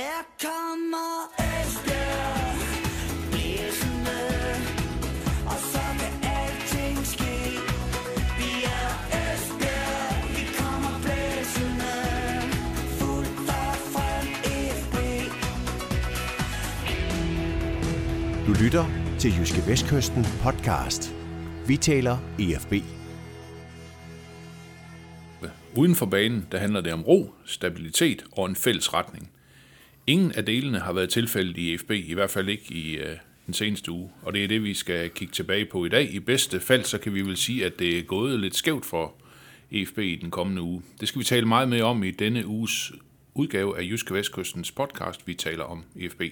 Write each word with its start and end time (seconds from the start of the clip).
Her 0.00 0.22
kommer 0.42 1.12
Esbjerg 1.38 2.56
blæsende, 3.30 4.20
og 5.46 5.58
så 5.72 5.84
kan 6.00 6.14
alting 6.36 6.98
ske. 7.06 7.36
Vi 8.38 8.50
er 8.78 8.90
Esbjerg, 9.20 10.28
vi 10.36 10.44
kommer 10.60 10.94
blæsende, 11.04 11.94
fuldt 12.98 13.50
og 13.60 13.74
frem 13.94 14.26
FB. 14.80 14.96
Du 18.46 18.52
lytter 18.64 18.84
til 19.18 19.30
Jyske 19.38 19.62
Vestkysten 19.66 20.26
podcast. 20.42 21.14
Vi 21.66 21.76
taler 21.76 22.18
EFB. 22.38 22.72
Uden 25.76 25.94
for 25.94 26.06
banen, 26.06 26.46
der 26.52 26.58
handler 26.58 26.80
det 26.80 26.92
om 26.92 27.02
ro, 27.02 27.34
stabilitet 27.44 28.24
og 28.32 28.46
en 28.46 28.56
fælles 28.56 28.94
retning. 28.94 29.30
Ingen 30.10 30.32
af 30.32 30.44
delene 30.44 30.78
har 30.78 30.92
været 30.92 31.10
tilfældet 31.10 31.56
i 31.56 31.78
FB, 31.78 31.90
i 31.90 32.14
hvert 32.14 32.30
fald 32.30 32.48
ikke 32.48 32.74
i 32.74 32.96
øh, 32.96 33.16
den 33.46 33.54
seneste 33.54 33.90
uge. 33.90 34.10
Og 34.22 34.32
det 34.32 34.44
er 34.44 34.48
det, 34.48 34.64
vi 34.64 34.74
skal 34.74 35.10
kigge 35.10 35.32
tilbage 35.32 35.64
på 35.64 35.84
i 35.84 35.88
dag. 35.88 36.14
I 36.14 36.20
bedste 36.20 36.60
fald, 36.60 36.84
så 36.84 36.98
kan 36.98 37.14
vi 37.14 37.22
vel 37.22 37.36
sige, 37.36 37.66
at 37.66 37.78
det 37.78 37.98
er 37.98 38.02
gået 38.02 38.40
lidt 38.40 38.56
skævt 38.56 38.86
for 38.86 39.14
EFB 39.70 39.98
i 39.98 40.18
den 40.22 40.30
kommende 40.30 40.62
uge. 40.62 40.82
Det 41.00 41.08
skal 41.08 41.18
vi 41.18 41.24
tale 41.24 41.46
meget 41.46 41.68
mere 41.68 41.82
om 41.82 42.04
i 42.04 42.10
denne 42.10 42.46
uges 42.46 42.92
udgave 43.34 43.78
af 43.78 43.82
Jyske 43.82 44.14
Vestkystens 44.14 44.70
podcast, 44.70 45.26
vi 45.26 45.34
taler 45.34 45.64
om 45.64 45.84
EFB. 45.96 46.22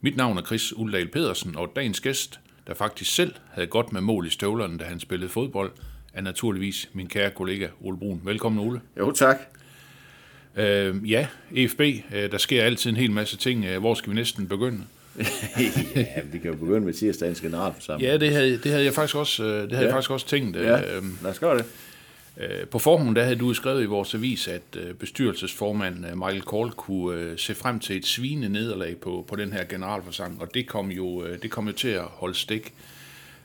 Mit 0.00 0.16
navn 0.16 0.38
er 0.38 0.42
Chris 0.42 0.76
Uldal 0.76 1.08
Pedersen, 1.08 1.56
og 1.56 1.72
dagens 1.76 2.00
gæst, 2.00 2.40
der 2.66 2.74
faktisk 2.74 3.14
selv 3.14 3.34
havde 3.50 3.66
godt 3.66 3.92
med 3.92 4.00
mål 4.00 4.26
i 4.26 4.30
støvlerne, 4.30 4.78
da 4.78 4.84
han 4.84 5.00
spillede 5.00 5.30
fodbold, 5.30 5.72
er 6.12 6.20
naturligvis 6.20 6.90
min 6.92 7.08
kære 7.08 7.30
kollega 7.30 7.68
Ole 7.80 7.98
Brun. 7.98 8.20
Velkommen, 8.24 8.66
Ole. 8.66 8.80
Jo, 8.98 9.12
tak. 9.12 9.36
Øh, 10.56 11.10
ja, 11.10 11.26
EFB, 11.56 11.80
øh, 11.80 12.30
der 12.30 12.38
sker 12.38 12.62
altid 12.64 12.90
en 12.90 12.96
hel 12.96 13.10
masse 13.10 13.36
ting. 13.36 13.64
Øh, 13.64 13.78
Hvor 13.78 13.94
skal 13.94 14.10
vi 14.10 14.14
næsten 14.14 14.48
begynde? 14.48 14.84
ja, 15.96 16.04
vi 16.32 16.38
kan 16.38 16.50
jo 16.50 16.56
begynde 16.56 16.80
med 16.80 16.92
tirsdagens 16.94 17.40
generalforsamling. 17.40 18.10
Ja, 18.10 18.16
det 18.18 18.30
havde, 18.32 18.58
det 18.58 18.70
havde 18.72 18.84
jeg 18.84 18.94
faktisk 18.94 19.16
også, 19.16 19.44
øh, 19.44 19.48
det 19.62 19.72
havde 19.72 19.80
ja. 19.82 19.86
jeg 19.86 19.92
faktisk 19.92 20.10
også 20.10 20.26
tænkt. 20.26 20.56
ja. 20.56 20.96
Øh, 20.96 21.02
lad 21.22 21.30
os 21.30 21.38
gøre 21.38 21.58
det. 21.58 21.64
øh, 22.40 22.66
På 22.66 22.78
forhånd 22.78 23.16
der 23.16 23.22
havde 23.22 23.36
du 23.36 23.54
skrevet 23.54 23.82
i 23.82 23.86
vores 23.86 24.14
avis, 24.14 24.48
at 24.48 24.76
bestyrelsesformand 24.98 25.98
Michael 26.14 26.42
Kohl 26.42 26.70
kunne 26.70 27.38
se 27.38 27.54
frem 27.54 27.78
til 27.80 27.96
et 27.96 28.06
svine 28.06 28.48
nederlag 28.48 28.96
på, 28.96 29.24
på 29.28 29.36
den 29.36 29.52
her 29.52 29.64
generalforsamling, 29.64 30.42
og 30.42 30.54
det 30.54 30.66
kom 30.66 30.90
jo, 30.90 31.24
det 31.42 31.50
kom 31.50 31.66
jo 31.66 31.72
til 31.72 31.88
at 31.88 32.02
holde 32.04 32.34
stik. 32.34 32.72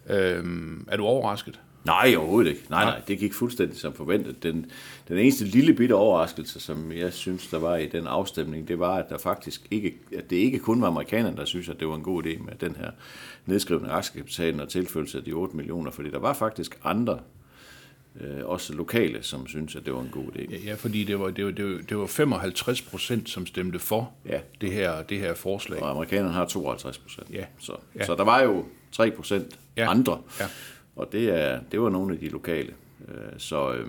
Øh, 0.10 0.44
er 0.88 0.98
du 0.98 1.06
overrasket? 1.06 1.60
Nej, 1.86 2.16
overhovedet 2.18 2.50
ikke. 2.50 2.62
Nej, 2.70 2.84
nej, 2.86 3.02
det 3.08 3.20
gik 3.20 3.34
fuldstændig 3.34 3.78
som 3.78 3.94
forventet. 3.94 4.44
Den, 4.44 4.72
den 5.08 5.18
eneste 5.18 5.46
lille 5.46 5.74
bitte 5.74 5.94
overraskelse, 5.94 6.60
som 6.60 6.92
jeg 6.92 7.14
synes, 7.14 7.48
der 7.48 7.60
var 7.60 7.76
i 7.78 7.86
den 7.88 8.08
afstemning, 8.08 8.68
det 8.68 8.80
var, 8.80 8.96
at 8.96 9.10
der 9.10 9.18
faktisk 9.18 9.62
ikke, 9.72 9.98
at 10.18 10.30
det 10.30 10.36
ikke 10.36 10.60
kun 10.60 10.82
var 10.82 10.88
amerikanerne, 10.88 11.38
der 11.38 11.46
synes, 11.46 11.70
at 11.70 11.80
det 11.80 11.88
var 11.88 11.96
en 11.96 12.02
god 12.04 12.24
idé 12.24 12.44
med 12.44 12.54
den 12.62 12.76
her 12.76 12.92
nedskrivning 13.46 13.92
af 13.92 13.96
aktiekapitalen 13.96 14.60
og 14.60 14.70
tilføjelse 14.70 15.18
af 15.18 15.24
de 15.24 15.32
8 15.34 15.56
millioner, 15.58 15.92
fordi 15.92 16.10
der 16.12 16.20
var 16.20 16.34
faktisk 16.34 16.80
andre, 16.84 17.20
øh, 18.22 18.46
også 18.46 18.74
lokale, 18.74 19.24
som 19.24 19.48
synes, 19.48 19.76
at 19.76 19.86
det 19.86 19.94
var 19.94 20.02
en 20.02 20.10
god 20.12 20.26
idé. 20.36 20.52
Ja, 20.52 20.58
ja 20.70 20.74
fordi 20.74 21.04
det 21.04 21.20
var, 21.20 21.30
det, 21.30 21.46
var, 21.46 21.52
det, 21.52 21.66
var, 21.66 21.80
det 21.90 21.98
var 21.98 22.06
55 22.08 22.82
procent, 22.82 23.30
som 23.30 23.46
stemte 23.46 23.80
for 23.80 24.12
Ja. 24.30 24.40
det, 24.62 24.72
her, 24.72 25.04
det 25.04 25.20
her 25.20 25.34
forslag. 25.34 25.82
Og 25.84 25.90
amerikanerne 25.90 26.34
har 26.34 26.46
52 26.46 26.98
procent. 26.98 27.28
Ja. 27.34 27.46
Så, 27.60 27.74
Ja. 27.96 28.06
så 28.06 28.16
der 28.16 28.24
var 28.24 28.42
jo 28.42 28.66
3 28.92 29.12
procent 29.12 29.60
Ja. 29.78 29.90
andre. 29.92 30.22
Ja. 30.40 30.46
Og 30.96 31.12
det, 31.12 31.30
er, 31.30 31.60
det 31.72 31.82
var 31.82 31.90
nogle 31.90 32.14
af 32.14 32.20
de 32.20 32.30
lokale. 32.30 32.74
Øh, 33.08 33.34
så 33.38 33.74
øh, 33.74 33.88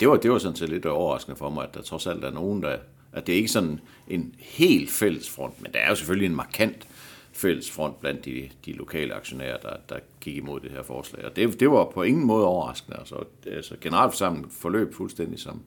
det, 0.00 0.08
var, 0.08 0.16
det 0.16 0.30
var 0.30 0.38
sådan 0.38 0.56
set 0.56 0.68
lidt 0.68 0.86
overraskende 0.86 1.36
for 1.36 1.50
mig, 1.50 1.64
at 1.64 1.74
der 1.74 1.82
trods 1.82 2.06
alt 2.06 2.24
er 2.24 2.30
nogen, 2.30 2.62
der... 2.62 2.76
At 3.12 3.26
det 3.26 3.32
er 3.32 3.36
ikke 3.36 3.48
sådan 3.48 3.80
en 4.08 4.34
helt 4.38 4.90
fælles 4.90 5.30
front, 5.30 5.62
men 5.62 5.72
der 5.72 5.78
er 5.78 5.88
jo 5.88 5.94
selvfølgelig 5.94 6.26
en 6.26 6.36
markant 6.36 6.88
fælles 7.32 7.70
front 7.70 8.00
blandt 8.00 8.24
de, 8.24 8.48
de 8.66 8.72
lokale 8.72 9.14
aktionærer, 9.14 9.56
der, 9.56 9.76
der 9.88 9.98
gik 10.20 10.36
imod 10.36 10.60
det 10.60 10.70
her 10.70 10.82
forslag. 10.82 11.24
Og 11.24 11.36
det, 11.36 11.60
det 11.60 11.70
var 11.70 11.84
på 11.84 12.02
ingen 12.02 12.24
måde 12.24 12.46
overraskende. 12.46 12.98
Altså, 12.98 13.24
altså 13.46 13.76
generalforsamlingen 13.80 14.50
forløb 14.50 14.94
fuldstændig 14.94 15.40
som, 15.40 15.62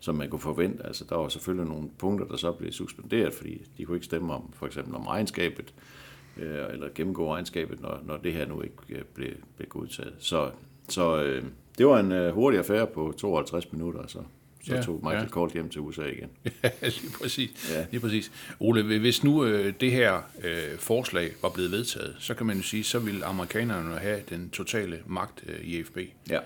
som 0.00 0.14
man 0.14 0.30
kunne 0.30 0.40
forvente. 0.40 0.86
Altså, 0.86 1.04
der 1.08 1.16
var 1.16 1.28
selvfølgelig 1.28 1.70
nogle 1.70 1.88
punkter, 1.98 2.26
der 2.26 2.36
så 2.36 2.52
blev 2.52 2.72
suspenderet, 2.72 3.34
fordi 3.34 3.62
de 3.78 3.84
kunne 3.84 3.96
ikke 3.96 4.06
stemme 4.06 4.34
om, 4.34 4.52
for 4.52 4.66
eksempel 4.66 4.94
om 4.94 5.06
regnskabet, 5.06 5.66
øh, 5.66 6.07
eller 6.38 6.88
gennemgå 6.94 7.34
regnskabet, 7.34 7.80
når, 7.80 8.00
når 8.06 8.16
det 8.16 8.32
her 8.32 8.46
nu 8.46 8.62
ikke 8.62 8.74
øh, 8.88 9.02
blev, 9.14 9.30
blev 9.56 9.68
godtaget. 9.68 10.14
Så, 10.18 10.50
så 10.88 11.22
øh, 11.22 11.44
det 11.78 11.86
var 11.86 12.00
en 12.00 12.12
øh, 12.12 12.34
hurtig 12.34 12.58
affære 12.58 12.86
på 12.86 13.14
52 13.18 13.72
minutter, 13.72 14.06
så, 14.06 14.18
så 14.64 14.74
Ja, 14.74 14.82
tog 14.82 15.00
Michael 15.04 15.48
ja. 15.48 15.52
hjem 15.52 15.68
til 15.68 15.80
USA 15.80 16.04
igen. 16.04 16.28
Ja, 16.62 16.70
lige 16.82 17.12
præcis. 17.22 17.72
Ja. 17.74 17.86
Lige 17.90 18.00
præcis. 18.00 18.32
Ole, 18.60 18.98
hvis 18.98 19.24
nu 19.24 19.44
øh, 19.44 19.74
det 19.80 19.90
her 19.90 20.20
øh, 20.44 20.78
forslag 20.78 21.30
var 21.42 21.48
blevet 21.48 21.70
vedtaget, 21.70 22.16
så 22.18 22.34
kan 22.34 22.46
man 22.46 22.56
jo 22.56 22.62
sige, 22.62 22.84
så 22.84 22.98
ville 22.98 23.24
amerikanerne 23.24 23.98
have 23.98 24.20
den 24.30 24.50
totale 24.50 24.98
magt 25.06 25.44
øh, 25.46 25.60
i 25.64 25.82
FB. 25.82 25.98
Ja. 26.30 26.38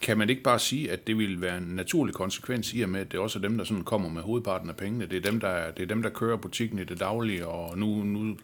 Kan 0.00 0.18
man 0.18 0.30
ikke 0.30 0.42
bare 0.42 0.58
sige, 0.58 0.90
at 0.90 1.06
det 1.06 1.18
ville 1.18 1.40
være 1.40 1.58
en 1.58 1.62
naturlig 1.62 2.14
konsekvens 2.14 2.74
i 2.74 2.80
og 2.80 2.88
med, 2.88 3.00
at 3.00 3.12
det 3.12 3.20
også 3.20 3.38
er 3.38 3.40
dem, 3.40 3.58
der 3.58 3.64
sådan 3.64 3.84
kommer 3.84 4.08
med 4.08 4.22
hovedparten 4.22 4.68
af 4.68 4.76
pengene. 4.76 5.06
Det 5.06 5.16
er 5.16 5.30
dem, 5.30 5.40
der, 5.40 5.70
det 5.70 5.82
er 5.82 5.86
dem, 5.86 6.02
der 6.02 6.10
kører 6.10 6.36
butikken 6.36 6.78
i 6.78 6.84
det 6.84 7.00
daglige, 7.00 7.46
og 7.46 7.78
nu, 7.78 7.86
nu, 7.86 8.36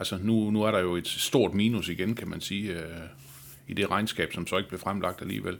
altså 0.00 0.18
nu, 0.22 0.50
nu 0.50 0.62
er 0.62 0.70
der 0.70 0.78
jo 0.80 0.96
et 0.96 1.08
stort 1.08 1.54
minus 1.54 1.88
igen, 1.88 2.14
kan 2.14 2.28
man 2.28 2.40
sige, 2.40 2.72
øh, 2.72 2.84
i 3.68 3.74
det 3.74 3.90
regnskab, 3.90 4.32
som 4.32 4.46
så 4.46 4.56
ikke 4.56 4.68
blev 4.68 4.80
fremlagt 4.80 5.22
alligevel. 5.22 5.58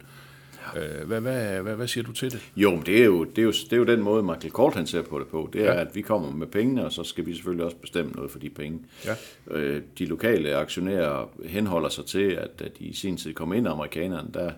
Øh, 0.77 1.07
hvad, 1.07 1.21
hvad, 1.21 1.63
hvad, 1.63 1.77
hvad 1.77 1.89
siger 1.89 2.05
du 2.05 2.13
til 2.13 2.33
det? 2.33 2.41
Jo, 2.57 2.71
men 2.71 2.87
det 2.87 3.01
er 3.01 3.05
jo, 3.05 3.25
det 3.25 3.39
er 3.39 3.43
jo, 3.43 3.51
det 3.51 3.73
er 3.73 3.77
jo 3.77 3.85
den 3.85 4.01
måde, 4.03 4.23
Michael 4.23 4.51
Kohl 4.51 4.75
han 4.75 4.87
ser 4.87 5.03
på 5.03 5.19
det 5.19 5.27
på. 5.27 5.51
Det 5.53 5.61
er, 5.61 5.65
Ja. 5.65 5.73
ja. 5.75 5.81
at 5.81 5.95
vi 5.95 6.03
kommer 6.03 6.31
med 6.33 6.47
pengene, 6.47 6.85
og 6.85 6.93
så 6.93 7.05
skal 7.05 7.27
vi 7.27 7.35
selvfølgelig 7.35 7.65
også 7.65 7.77
bestemme 7.77 8.13
noget 8.13 8.31
for 8.31 8.39
de 8.39 8.51
penge. 8.51 8.79
Ja. 9.05 9.15
Øh, 9.51 9.83
de 9.99 10.07
lokale 10.07 10.57
aktionærer 10.57 11.31
henholder 11.47 11.89
sig 11.89 12.05
til, 12.07 12.31
at 12.31 12.59
da 12.61 12.65
de 12.65 12.85
i 12.85 12.93
sin 12.95 13.17
tid 13.17 13.35
kom 13.35 13.53
ind, 13.53 13.69
amerikanerne, 13.69 14.29
der, 14.35 14.53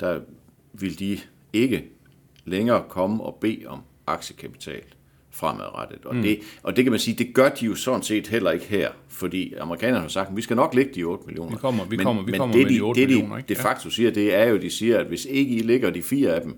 der 0.00 0.20
vil 0.72 0.98
de 0.98 1.18
ikke 1.52 1.84
længere 2.44 2.84
komme 2.88 3.22
og 3.22 3.38
bede 3.40 3.62
om 3.66 3.80
aktiekapital 4.06 4.82
fremadrettet. 5.34 6.04
Og, 6.04 6.16
mm. 6.16 6.22
det, 6.22 6.38
og 6.62 6.76
det 6.76 6.84
kan 6.84 6.90
man 6.92 7.00
sige, 7.00 7.14
det 7.24 7.34
gør 7.34 7.48
de 7.48 7.66
jo 7.66 7.74
sådan 7.74 8.02
set 8.02 8.26
heller 8.26 8.50
ikke 8.50 8.64
her, 8.66 8.88
fordi 9.08 9.54
amerikanerne 9.60 10.00
har 10.00 10.08
sagt, 10.08 10.30
at 10.30 10.36
vi 10.36 10.42
skal 10.42 10.56
nok 10.56 10.74
lægge 10.74 10.94
de 10.94 11.02
8 11.04 11.24
millioner. 11.26 11.50
Vi 11.50 11.56
kommer- 11.56 11.84
vi 11.84 11.96
kommer- 11.96 12.22
vi 12.22 12.30
men 12.30 12.38
kommer 12.38 12.54
det, 12.56 12.62
med 12.64 12.70
de 12.70 12.76
de, 12.78 12.80
8 12.80 13.00
det, 13.00 13.08
millioner, 13.08 13.34
de 13.34 13.40
ikke? 13.40 13.48
de 13.54 13.54
Ja. 13.58 13.68
facto 13.70 13.90
siger, 13.90 14.10
det 14.10 14.34
er 14.34 14.44
jo, 14.44 14.56
de 14.56 14.70
siger, 14.70 14.98
at 14.98 15.06
hvis 15.06 15.24
ikke 15.30 15.54
I 15.56 15.58
ligger 15.58 15.90
de 15.90 16.02
fire 16.02 16.30
af 16.34 16.40
dem, 16.42 16.56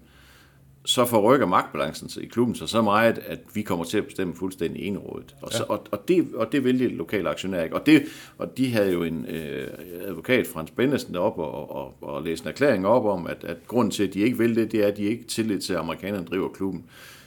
så 0.84 1.04
forrykker 1.04 1.46
magtbalancen 1.46 2.22
i 2.22 2.26
klubben 2.26 2.54
sig 2.54 2.68
så 2.68 2.82
meget, 2.82 3.18
at 3.26 3.38
vi 3.54 3.62
kommer 3.62 3.84
til 3.84 3.98
at 3.98 4.06
bestemme 4.06 4.34
fuldstændig 4.34 4.82
enerådet. 4.82 5.34
Og, 5.42 5.52
så, 5.52 5.64
og, 5.68 5.86
og, 5.90 6.08
det, 6.08 6.26
og 6.34 6.52
det 6.52 6.64
vil 6.64 6.78
de 6.78 6.88
lokale 6.88 7.28
aktionærer 7.28 7.64
ikke. 7.64 7.76
Og, 7.76 7.86
det, 7.86 8.02
og 8.38 8.56
de 8.58 8.72
havde 8.72 8.92
jo 8.92 9.02
en 9.02 9.26
øh, 9.28 9.66
advokat, 10.04 10.46
Frans 10.46 10.70
Bennesen, 10.70 11.14
deroppe 11.14 11.42
og, 11.42 11.76
og, 11.76 11.94
og 12.00 12.22
læste 12.22 12.44
en 12.44 12.48
erklæring 12.48 12.86
op 12.86 13.04
om, 13.04 13.26
at, 13.26 13.44
at 13.44 13.56
grunden 13.66 13.90
til, 13.90 14.04
at 14.06 14.14
de 14.14 14.20
ikke 14.20 14.38
vil 14.38 14.56
det, 14.56 14.72
det 14.72 14.82
er, 14.82 14.86
at 14.86 14.96
de 14.96 15.02
ikke 15.02 15.24
tillid 15.24 15.60
til, 15.60 15.72
at 15.72 15.78
amerikanerne 15.78 16.26
driver 16.26 16.48
klubben 16.48 16.84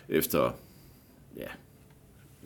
efter 0.09 0.55
ja, 1.37 1.47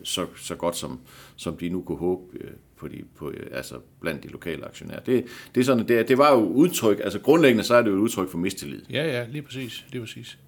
så, 0.02 0.26
så 0.36 0.54
godt 0.54 0.76
som, 0.76 1.00
som 1.36 1.56
de 1.56 1.68
nu 1.68 1.82
kunne 1.82 1.98
håbe 1.98 2.22
øh, 2.40 2.50
på 2.76 2.88
de, 2.88 3.02
på, 3.16 3.30
øh, 3.30 3.46
altså 3.52 3.80
blandt 4.00 4.22
de 4.22 4.28
lokale 4.28 4.64
aktionærer. 4.64 5.00
Det, 5.00 5.24
det, 5.54 5.60
er 5.60 5.64
sådan, 5.64 5.88
det, 5.88 6.08
det 6.08 6.18
var 6.18 6.32
jo 6.32 6.40
udtryk, 6.40 7.00
altså 7.04 7.18
grundlæggende 7.18 7.64
så 7.64 7.74
er 7.74 7.82
det 7.82 7.90
jo 7.90 7.96
et 7.96 8.00
udtryk 8.00 8.30
for 8.30 8.38
mistillid. 8.38 8.82
Ja, 8.90 9.06
ja, 9.06 9.26
lige 9.30 9.42
præcis. 9.42 9.84
Lige 9.92 10.00
præcis. 10.00 10.38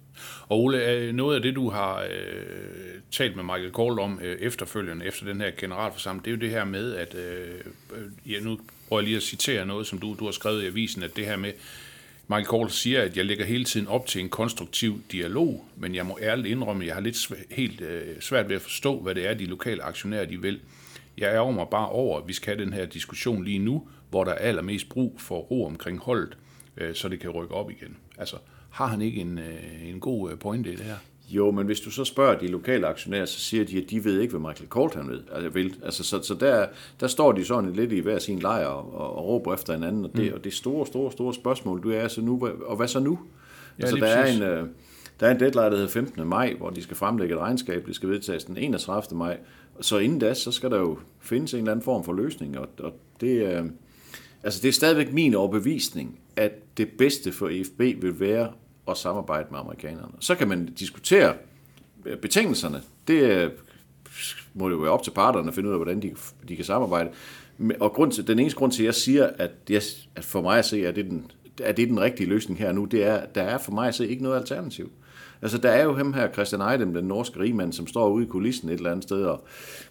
Og 0.47 0.63
Ole, 0.63 1.13
noget 1.13 1.35
af 1.35 1.41
det, 1.41 1.55
du 1.55 1.69
har 1.69 2.01
øh, 2.01 3.01
talt 3.11 3.35
med 3.35 3.43
Michael 3.43 3.71
Kohl 3.71 3.99
om 3.99 4.19
øh, 4.23 4.37
efterfølgende, 4.39 5.05
efter 5.05 5.25
den 5.25 5.41
her 5.41 5.51
generalforsamling, 5.57 6.25
det 6.25 6.31
er 6.31 6.35
jo 6.35 6.41
det 6.41 6.49
her 6.49 6.65
med, 6.65 6.95
at, 6.95 7.15
øh, 7.15 7.55
øh, 7.95 8.31
ja, 8.31 8.39
nu 8.39 8.59
prøver 8.87 9.01
jeg 9.01 9.05
lige 9.07 9.17
at 9.17 9.23
citere 9.23 9.65
noget, 9.65 9.87
som 9.87 9.99
du, 9.99 10.15
du 10.19 10.25
har 10.25 10.31
skrevet 10.31 10.63
i 10.63 10.65
avisen, 10.65 11.03
at 11.03 11.15
det 11.15 11.25
her 11.25 11.37
med, 11.37 11.51
Michael 12.29 12.45
Kohl 12.45 12.69
siger, 12.69 13.01
at 13.01 13.17
jeg 13.17 13.25
lægger 13.25 13.45
hele 13.45 13.63
tiden 13.65 13.87
op 13.87 14.05
til 14.05 14.21
en 14.21 14.29
konstruktiv 14.29 15.01
dialog, 15.11 15.65
men 15.77 15.95
jeg 15.95 16.05
må 16.05 16.17
ærligt 16.21 16.47
indrømme, 16.47 16.83
at 16.83 16.87
jeg 16.87 16.95
har 16.95 17.01
lidt 17.01 17.15
svæ- 17.15 17.55
helt 17.55 17.81
øh, 17.81 18.21
svært 18.21 18.49
ved 18.49 18.55
at 18.55 18.61
forstå, 18.61 18.99
hvad 18.99 19.15
det 19.15 19.27
er, 19.29 19.33
de 19.33 19.45
lokale 19.45 19.83
aktionærer 19.83 20.25
de 20.25 20.41
vil. 20.41 20.59
Jeg 21.17 21.33
ærger 21.33 21.51
mig 21.51 21.67
bare 21.71 21.89
over, 21.89 22.19
at 22.21 22.27
vi 22.27 22.33
skal 22.33 22.55
have 22.55 22.65
den 22.65 22.73
her 22.73 22.85
diskussion 22.85 23.43
lige 23.43 23.59
nu, 23.59 23.87
hvor 24.09 24.23
der 24.23 24.31
er 24.31 24.35
allermest 24.37 24.89
brug 24.89 25.15
for 25.21 25.37
ro 25.37 25.65
omkring 25.65 25.99
holdet, 25.99 26.37
øh, 26.77 26.95
så 26.95 27.09
det 27.09 27.19
kan 27.19 27.29
rykke 27.29 27.53
op 27.55 27.71
igen. 27.71 27.97
Altså, 28.17 28.35
har 28.69 28.87
han 28.87 29.01
ikke 29.01 29.21
en, 29.21 29.37
øh, 29.39 29.89
en 29.89 29.99
god 29.99 30.31
øh, 30.31 30.39
pointe 30.39 30.73
i 30.73 30.75
det 30.75 30.85
her? 30.85 30.97
Jo, 31.29 31.51
men 31.51 31.65
hvis 31.65 31.79
du 31.79 31.91
så 31.91 32.03
spørger 32.03 32.39
de 32.39 32.47
lokale 32.47 32.87
aktionærer, 32.87 33.25
så 33.25 33.39
siger 33.39 33.65
de, 33.65 33.77
at 33.77 33.89
de 33.89 34.03
ved 34.03 34.19
ikke, 34.19 34.37
hvad 34.37 34.49
Michael 34.49 34.69
Kohl 34.69 34.91
han 34.95 35.09
ved, 35.09 35.21
altså, 35.31 35.49
vil. 35.49 35.75
Altså, 35.83 36.03
så, 36.03 36.21
så 36.21 36.33
der, 36.33 36.67
der 36.99 37.07
står 37.07 37.31
de 37.31 37.45
sådan 37.45 37.73
lidt 37.73 37.91
i 37.91 37.99
hver 37.99 38.19
sin 38.19 38.39
lejr 38.39 38.65
og, 38.65 38.93
og, 38.93 39.15
og 39.15 39.25
råber 39.25 39.53
efter 39.53 39.73
hinanden, 39.73 40.05
og 40.05 40.11
det, 40.15 40.27
mm. 40.27 40.33
og 40.33 40.43
det 40.43 40.53
store, 40.53 40.87
store, 40.87 41.11
store 41.11 41.33
spørgsmål, 41.33 41.83
du 41.83 41.91
er 41.91 42.01
altså 42.01 42.21
nu, 42.21 42.47
og 42.65 42.75
hvad 42.75 42.87
så 42.87 42.99
nu? 42.99 43.19
Ja, 43.79 43.83
altså, 43.83 43.95
der 43.95 44.07
er, 44.07 44.33
en, 44.35 44.41
øh, 44.41 44.67
der 45.19 45.27
er 45.27 45.31
en 45.31 45.39
deadline, 45.39 45.65
der 45.65 45.75
hedder 45.75 45.87
15. 45.87 46.27
maj, 46.27 46.55
hvor 46.57 46.69
de 46.69 46.83
skal 46.83 46.97
fremlægge 46.97 47.35
et 47.35 47.41
regnskab, 47.41 47.87
det 47.87 47.95
skal 47.95 48.09
vedtages 48.09 48.43
den 48.43 48.57
31. 48.57 49.17
maj, 49.17 49.37
så 49.81 49.97
inden 49.97 50.19
da, 50.19 50.33
så 50.33 50.51
skal 50.51 50.71
der 50.71 50.77
jo 50.79 50.97
findes 51.19 51.53
en 51.53 51.59
eller 51.59 51.71
anden 51.71 51.83
form 51.83 52.03
for 52.03 52.13
løsning, 52.13 52.57
og, 52.59 52.67
og 52.79 52.93
det, 53.21 53.57
øh, 53.57 53.65
altså, 54.43 54.61
det 54.61 54.67
er 54.67 54.73
stadigvæk 54.73 55.13
min 55.13 55.35
overbevisning, 55.35 56.19
at 56.35 56.51
det 56.77 56.89
bedste 56.97 57.31
for 57.31 57.49
EFB 57.49 57.79
vil 57.79 58.19
være 58.19 58.51
at 58.89 58.97
samarbejde 58.97 59.47
med 59.51 59.59
amerikanerne. 59.59 60.13
Så 60.19 60.35
kan 60.35 60.47
man 60.47 60.65
diskutere 60.65 61.33
øh, 62.05 62.17
betingelserne. 62.17 62.81
Det 63.07 63.21
øh, 63.21 63.51
må 64.53 64.69
det 64.69 64.75
jo 64.75 64.79
være 64.79 64.91
op 64.91 65.03
til 65.03 65.11
parterne 65.11 65.47
at 65.47 65.55
finde 65.55 65.69
ud 65.69 65.73
af, 65.73 65.79
hvordan 65.79 66.01
de, 66.01 66.15
de 66.47 66.55
kan 66.55 66.65
samarbejde. 66.65 67.09
Og 67.79 67.93
grund 67.93 68.11
til, 68.11 68.27
den 68.27 68.39
eneste 68.39 68.57
grund 68.57 68.71
til, 68.71 68.83
at 68.83 68.85
jeg 68.85 68.95
siger, 68.95 69.29
at, 69.37 69.51
jeg, 69.69 69.81
at 70.15 70.25
for 70.25 70.41
mig 70.41 70.59
at 70.59 70.65
se, 70.65 70.87
at 70.87 70.95
det 70.95 71.05
er 71.05 71.09
den, 71.09 71.31
at 71.63 71.77
det 71.77 71.83
er 71.83 71.87
den 71.87 71.99
rigtige 71.99 72.29
løsning 72.29 72.59
her 72.59 72.71
nu, 72.71 72.85
det 72.85 73.03
er, 73.03 73.15
at 73.15 73.35
der 73.35 73.41
er 73.41 73.57
for 73.57 73.71
mig 73.71 73.87
at 73.87 73.95
se 73.95 74.07
ikke 74.07 74.23
noget 74.23 74.39
alternativ. 74.39 74.91
Altså, 75.41 75.57
der 75.57 75.69
er 75.69 75.83
jo 75.83 75.93
ham 75.93 76.13
her, 76.13 76.31
Christian 76.31 76.61
Eidem, 76.61 76.93
den 76.93 77.05
norske 77.05 77.39
rigmand, 77.39 77.73
som 77.73 77.87
står 77.87 78.09
ude 78.09 78.25
i 78.25 78.27
kulissen 78.27 78.69
et 78.69 78.73
eller 78.73 78.91
andet 78.91 79.03
sted, 79.03 79.23
og 79.23 79.43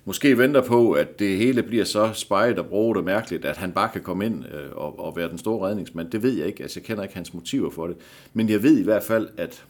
måske 0.04 0.38
venter 0.38 0.62
på, 0.62 0.93
at 0.93 1.19
det 1.19 1.37
hele 1.37 1.62
bliver 1.62 1.84
så 1.84 2.12
spejt 2.12 2.58
og 2.58 2.66
broet 2.66 2.96
og 2.96 3.04
mærkeligt, 3.04 3.44
at 3.44 3.56
han 3.56 3.72
bare 3.72 3.88
kan 3.93 4.02
komme 4.02 4.26
ind 4.26 4.44
øh, 4.44 4.70
og, 4.72 5.00
og 5.00 5.16
være 5.16 5.28
den 5.28 5.38
store 5.38 5.69
redningsmand. 5.69 6.10
Det 6.10 6.22
ved 6.22 6.32
jeg 6.32 6.46
ikke, 6.46 6.62
altså 6.62 6.81
jeg 6.81 6.84
kender 6.84 7.02
ikke 7.02 7.14
hans 7.14 7.34
motiver 7.34 7.70
for 7.70 7.87
det. 7.87 7.96
Men 8.32 8.48
jeg 8.48 8.62
ved 8.62 8.78
i 8.78 8.84
hvert 8.84 9.02
fald, 9.02 9.28
at 9.37 9.64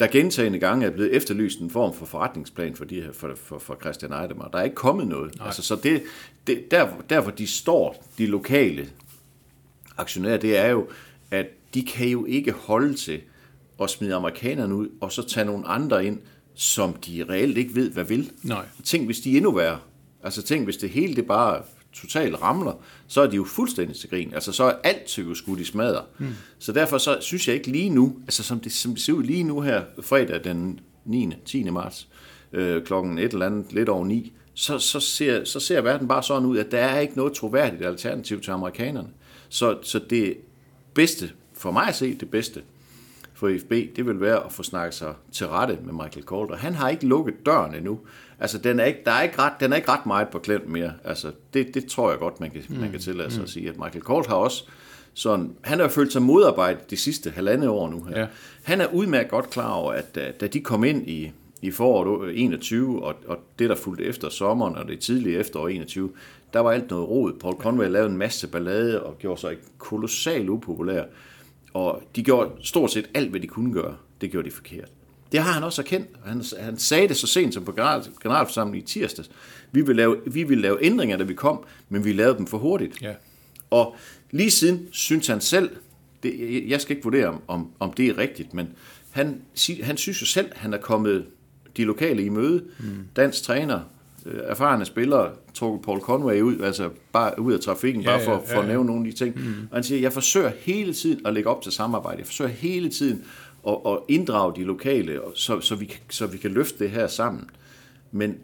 der 0.00 0.06
gentagende 0.06 0.58
gange 0.58 0.86
er 0.86 0.90
blevet 0.90 1.16
efterlyst 1.16 1.60
en 1.60 1.70
form 1.70 1.94
for 1.94 2.06
forretningsplan 2.06 2.74
for, 2.74 2.84
de 2.84 3.00
her, 3.00 3.12
for, 3.12 3.32
for, 3.34 3.58
for 3.58 3.76
Christian 3.80 4.12
Eidem, 4.12 4.40
og 4.40 4.52
der 4.52 4.58
er 4.58 4.62
ikke 4.62 4.76
kommet 4.76 5.06
noget. 5.06 5.34
Altså, 5.40 5.62
så 5.62 5.76
det, 5.82 6.02
det, 6.46 6.70
der, 6.70 6.88
der, 7.10 7.20
hvor 7.20 7.30
de 7.30 7.46
står, 7.46 8.04
de 8.18 8.26
lokale 8.26 8.88
aktionærer, 9.96 10.36
det 10.36 10.56
er 10.58 10.68
jo, 10.68 10.88
at 11.30 11.46
de 11.74 11.84
kan 11.84 12.08
jo 12.08 12.24
ikke 12.24 12.52
holde 12.52 12.94
til 12.94 13.20
at 13.82 13.90
smide 13.90 14.14
amerikanerne 14.14 14.74
ud, 14.74 14.88
og 15.00 15.12
så 15.12 15.22
tage 15.22 15.46
nogle 15.46 15.66
andre 15.66 16.06
ind, 16.06 16.18
som 16.54 16.92
de 16.92 17.24
reelt 17.28 17.58
ikke 17.58 17.74
ved, 17.74 17.90
hvad 17.90 18.04
vil. 18.04 18.30
Nej. 18.42 18.66
Tænk, 18.84 19.06
hvis 19.06 19.20
de 19.20 19.32
er 19.32 19.36
endnu 19.36 19.50
værre. 19.50 19.78
Altså 20.22 20.42
tænk, 20.42 20.64
hvis 20.64 20.76
det 20.76 20.90
hele 20.90 21.16
det 21.16 21.26
bare 21.26 21.62
totalt 21.92 22.42
ramler, 22.42 22.72
så 23.06 23.20
er 23.20 23.26
de 23.26 23.36
jo 23.36 23.44
fuldstændig 23.44 23.96
til 23.96 24.10
grin. 24.10 24.34
Altså 24.34 24.52
så 24.52 24.64
er 24.64 24.72
alt 24.84 25.18
jo 25.18 25.34
skudt 25.34 25.60
i 25.60 25.64
smadre. 25.64 26.02
Mm. 26.18 26.26
Så 26.58 26.72
derfor 26.72 26.98
så 26.98 27.18
synes 27.20 27.48
jeg 27.48 27.56
ikke 27.56 27.70
lige 27.70 27.90
nu, 27.90 28.16
altså 28.22 28.42
som 28.42 28.60
det, 28.60 28.72
som 28.72 28.92
det 28.92 29.02
ser 29.02 29.12
ud 29.12 29.22
lige 29.22 29.42
nu 29.42 29.60
her, 29.60 29.82
fredag 30.02 30.44
den 30.44 30.80
9. 31.04 31.32
10. 31.44 31.70
marts, 31.70 32.08
øh, 32.52 32.84
klokken 32.84 33.18
et 33.18 33.32
eller 33.32 33.46
andet, 33.46 33.72
lidt 33.72 33.88
over 33.88 34.04
9, 34.04 34.32
så, 34.54 34.78
så, 34.78 35.00
ser, 35.00 35.44
så 35.44 35.60
ser 35.60 35.80
verden 35.80 36.08
bare 36.08 36.22
sådan 36.22 36.46
ud, 36.46 36.58
at 36.58 36.70
der 36.70 36.78
er 36.78 37.00
ikke 37.00 37.16
noget 37.16 37.32
troværdigt 37.32 37.84
alternativ 37.84 38.40
til 38.40 38.50
amerikanerne. 38.50 39.08
Så, 39.48 39.78
så 39.82 39.98
det 40.10 40.36
bedste, 40.94 41.30
for 41.54 41.70
mig 41.70 41.88
at 41.88 41.94
se 41.94 42.14
det 42.14 42.30
bedste, 42.30 42.62
for 43.36 43.50
FB, 43.60 43.70
det 43.96 44.06
vil 44.06 44.20
være 44.20 44.44
at 44.44 44.52
få 44.52 44.62
snakket 44.62 44.94
sig 44.94 45.14
til 45.32 45.48
rette 45.48 45.78
med 45.84 45.92
Michael 45.92 46.26
Calder. 46.26 46.56
Han 46.56 46.74
har 46.74 46.88
ikke 46.88 47.06
lukket 47.06 47.34
døren 47.46 47.74
endnu. 47.74 48.00
Altså, 48.40 48.58
den 48.58 48.80
er 48.80 48.84
ikke, 48.84 49.00
der 49.04 49.10
er 49.10 49.22
ikke 49.22 49.38
ret, 49.38 49.52
den 49.60 49.72
er 49.72 49.76
ikke 49.76 49.88
ret 49.88 50.06
meget 50.06 50.28
på 50.28 50.38
klem 50.38 50.68
mere. 50.68 50.92
Altså, 51.04 51.32
det, 51.54 51.74
det 51.74 51.86
tror 51.86 52.10
jeg 52.10 52.18
godt, 52.18 52.40
man 52.40 52.50
kan, 52.50 52.62
mm. 52.68 52.76
man 52.76 52.90
kan 52.90 53.00
tillade 53.00 53.30
sig 53.30 53.38
mm. 53.38 53.44
at 53.44 53.50
sige. 53.50 53.68
At 53.68 53.76
Michael 53.76 54.04
Calder 54.04 54.28
har 54.28 54.36
også 54.36 54.64
sådan, 55.14 55.52
han 55.60 55.80
har 55.80 55.88
følt 55.88 56.12
sig 56.12 56.22
modarbejdet 56.22 56.90
de 56.90 56.96
sidste 56.96 57.30
halvandet 57.30 57.68
år 57.68 57.90
nu 57.90 58.02
her. 58.02 58.20
Ja. 58.20 58.26
Han 58.62 58.80
er 58.80 58.86
udmærket 58.86 59.30
godt 59.30 59.50
klar 59.50 59.72
over, 59.72 59.92
at 59.92 60.14
da, 60.14 60.32
da 60.40 60.46
de 60.46 60.60
kom 60.60 60.84
ind 60.84 61.08
i, 61.08 61.32
i 61.62 61.70
foråret 61.70 62.40
21, 62.42 63.04
og, 63.04 63.14
og 63.26 63.38
det, 63.58 63.70
der 63.70 63.76
fulgte 63.76 64.04
efter 64.04 64.28
sommeren, 64.28 64.76
og 64.76 64.88
det 64.88 64.98
tidlige 64.98 65.38
efterår 65.38 65.68
21, 65.68 66.10
der 66.52 66.60
var 66.60 66.70
alt 66.70 66.90
noget 66.90 67.08
rod. 67.08 67.32
Paul 67.40 67.54
Conway 67.54 67.88
lavede 67.88 68.10
en 68.10 68.16
masse 68.16 68.48
ballade, 68.48 69.02
og 69.02 69.18
gjorde 69.18 69.40
sig 69.40 69.56
kolossalt 69.78 70.48
upopulær. 70.48 71.04
Og 71.76 72.02
de 72.16 72.22
gjorde 72.22 72.50
stort 72.62 72.90
set 72.90 73.08
alt, 73.14 73.30
hvad 73.30 73.40
de 73.40 73.46
kunne 73.46 73.72
gøre. 73.72 73.96
Det 74.20 74.30
gjorde 74.30 74.48
de 74.48 74.54
forkert. 74.54 74.88
Det 75.32 75.40
har 75.40 75.52
han 75.52 75.62
også 75.62 75.82
erkendt. 75.82 76.08
Han, 76.24 76.44
han 76.60 76.78
sagde 76.78 77.08
det 77.08 77.16
så 77.16 77.26
sent 77.26 77.54
som 77.54 77.64
på 77.64 77.72
general, 77.72 78.02
generalforsamlingen 78.22 78.84
i 78.84 78.86
tirsdags. 78.86 79.30
Vi 79.72 79.82
vil, 79.82 79.96
lave, 79.96 80.16
vi 80.26 80.42
vil 80.42 80.58
lave 80.58 80.84
ændringer, 80.84 81.16
da 81.16 81.24
vi 81.24 81.34
kom, 81.34 81.64
men 81.88 82.04
vi 82.04 82.12
lavede 82.12 82.38
dem 82.38 82.46
for 82.46 82.58
hurtigt. 82.58 83.02
Ja. 83.02 83.12
Og 83.70 83.96
lige 84.30 84.50
siden 84.50 84.88
synes 84.90 85.26
han 85.26 85.40
selv, 85.40 85.70
det, 86.22 86.64
jeg 86.68 86.80
skal 86.80 86.96
ikke 86.96 87.04
vurdere, 87.04 87.26
om, 87.26 87.42
om, 87.46 87.70
om 87.78 87.92
det 87.92 88.06
er 88.08 88.18
rigtigt, 88.18 88.54
men 88.54 88.68
han, 89.10 89.40
han 89.82 89.96
synes 89.96 90.20
jo 90.20 90.26
selv, 90.26 90.48
han 90.54 90.74
er 90.74 90.78
kommet 90.78 91.26
de 91.76 91.84
lokale 91.84 92.22
i 92.22 92.28
møde. 92.28 92.64
Mm. 92.78 92.86
Dansk 93.16 93.42
træner, 93.42 93.80
erfarne 94.44 94.84
spillere, 94.84 95.30
trukket 95.54 95.84
Paul 95.84 96.00
Conway 96.00 96.40
ud, 96.40 96.60
altså 96.60 96.90
bare 97.12 97.40
ud 97.40 97.52
af 97.52 97.60
trafikken, 97.60 98.02
Ja, 98.02 98.10
bare 98.10 98.24
for, 98.24 98.32
ja, 98.32 98.38
for 98.38 98.52
ja, 98.52 98.58
at 98.58 98.64
ja. 98.64 98.68
nævne 98.68 98.86
nogle 98.86 99.06
af 99.06 99.12
de 99.12 99.18
ting. 99.18 99.34
Mm. 99.36 99.68
Og 99.70 99.76
han 99.76 99.84
siger, 99.84 100.00
jeg 100.00 100.12
forsøger 100.12 100.50
hele 100.60 100.94
tiden 100.94 101.26
at 101.26 101.34
lægge 101.34 101.50
op 101.50 101.62
til 101.62 101.72
samarbejde. 101.72 102.18
Jeg 102.18 102.26
forsøger 102.26 102.50
hele 102.50 102.88
tiden 102.88 103.24
at, 103.68 103.76
at 103.86 103.98
inddrage 104.08 104.56
de 104.56 104.64
lokale, 104.64 105.22
og 105.22 105.32
så, 105.34 105.60
så, 105.60 105.74
vi, 105.74 105.94
så 106.10 106.26
vi 106.26 106.38
kan 106.38 106.50
løfte 106.50 106.78
det 106.78 106.90
her 106.90 107.06
sammen. 107.06 107.50
Men 108.12 108.34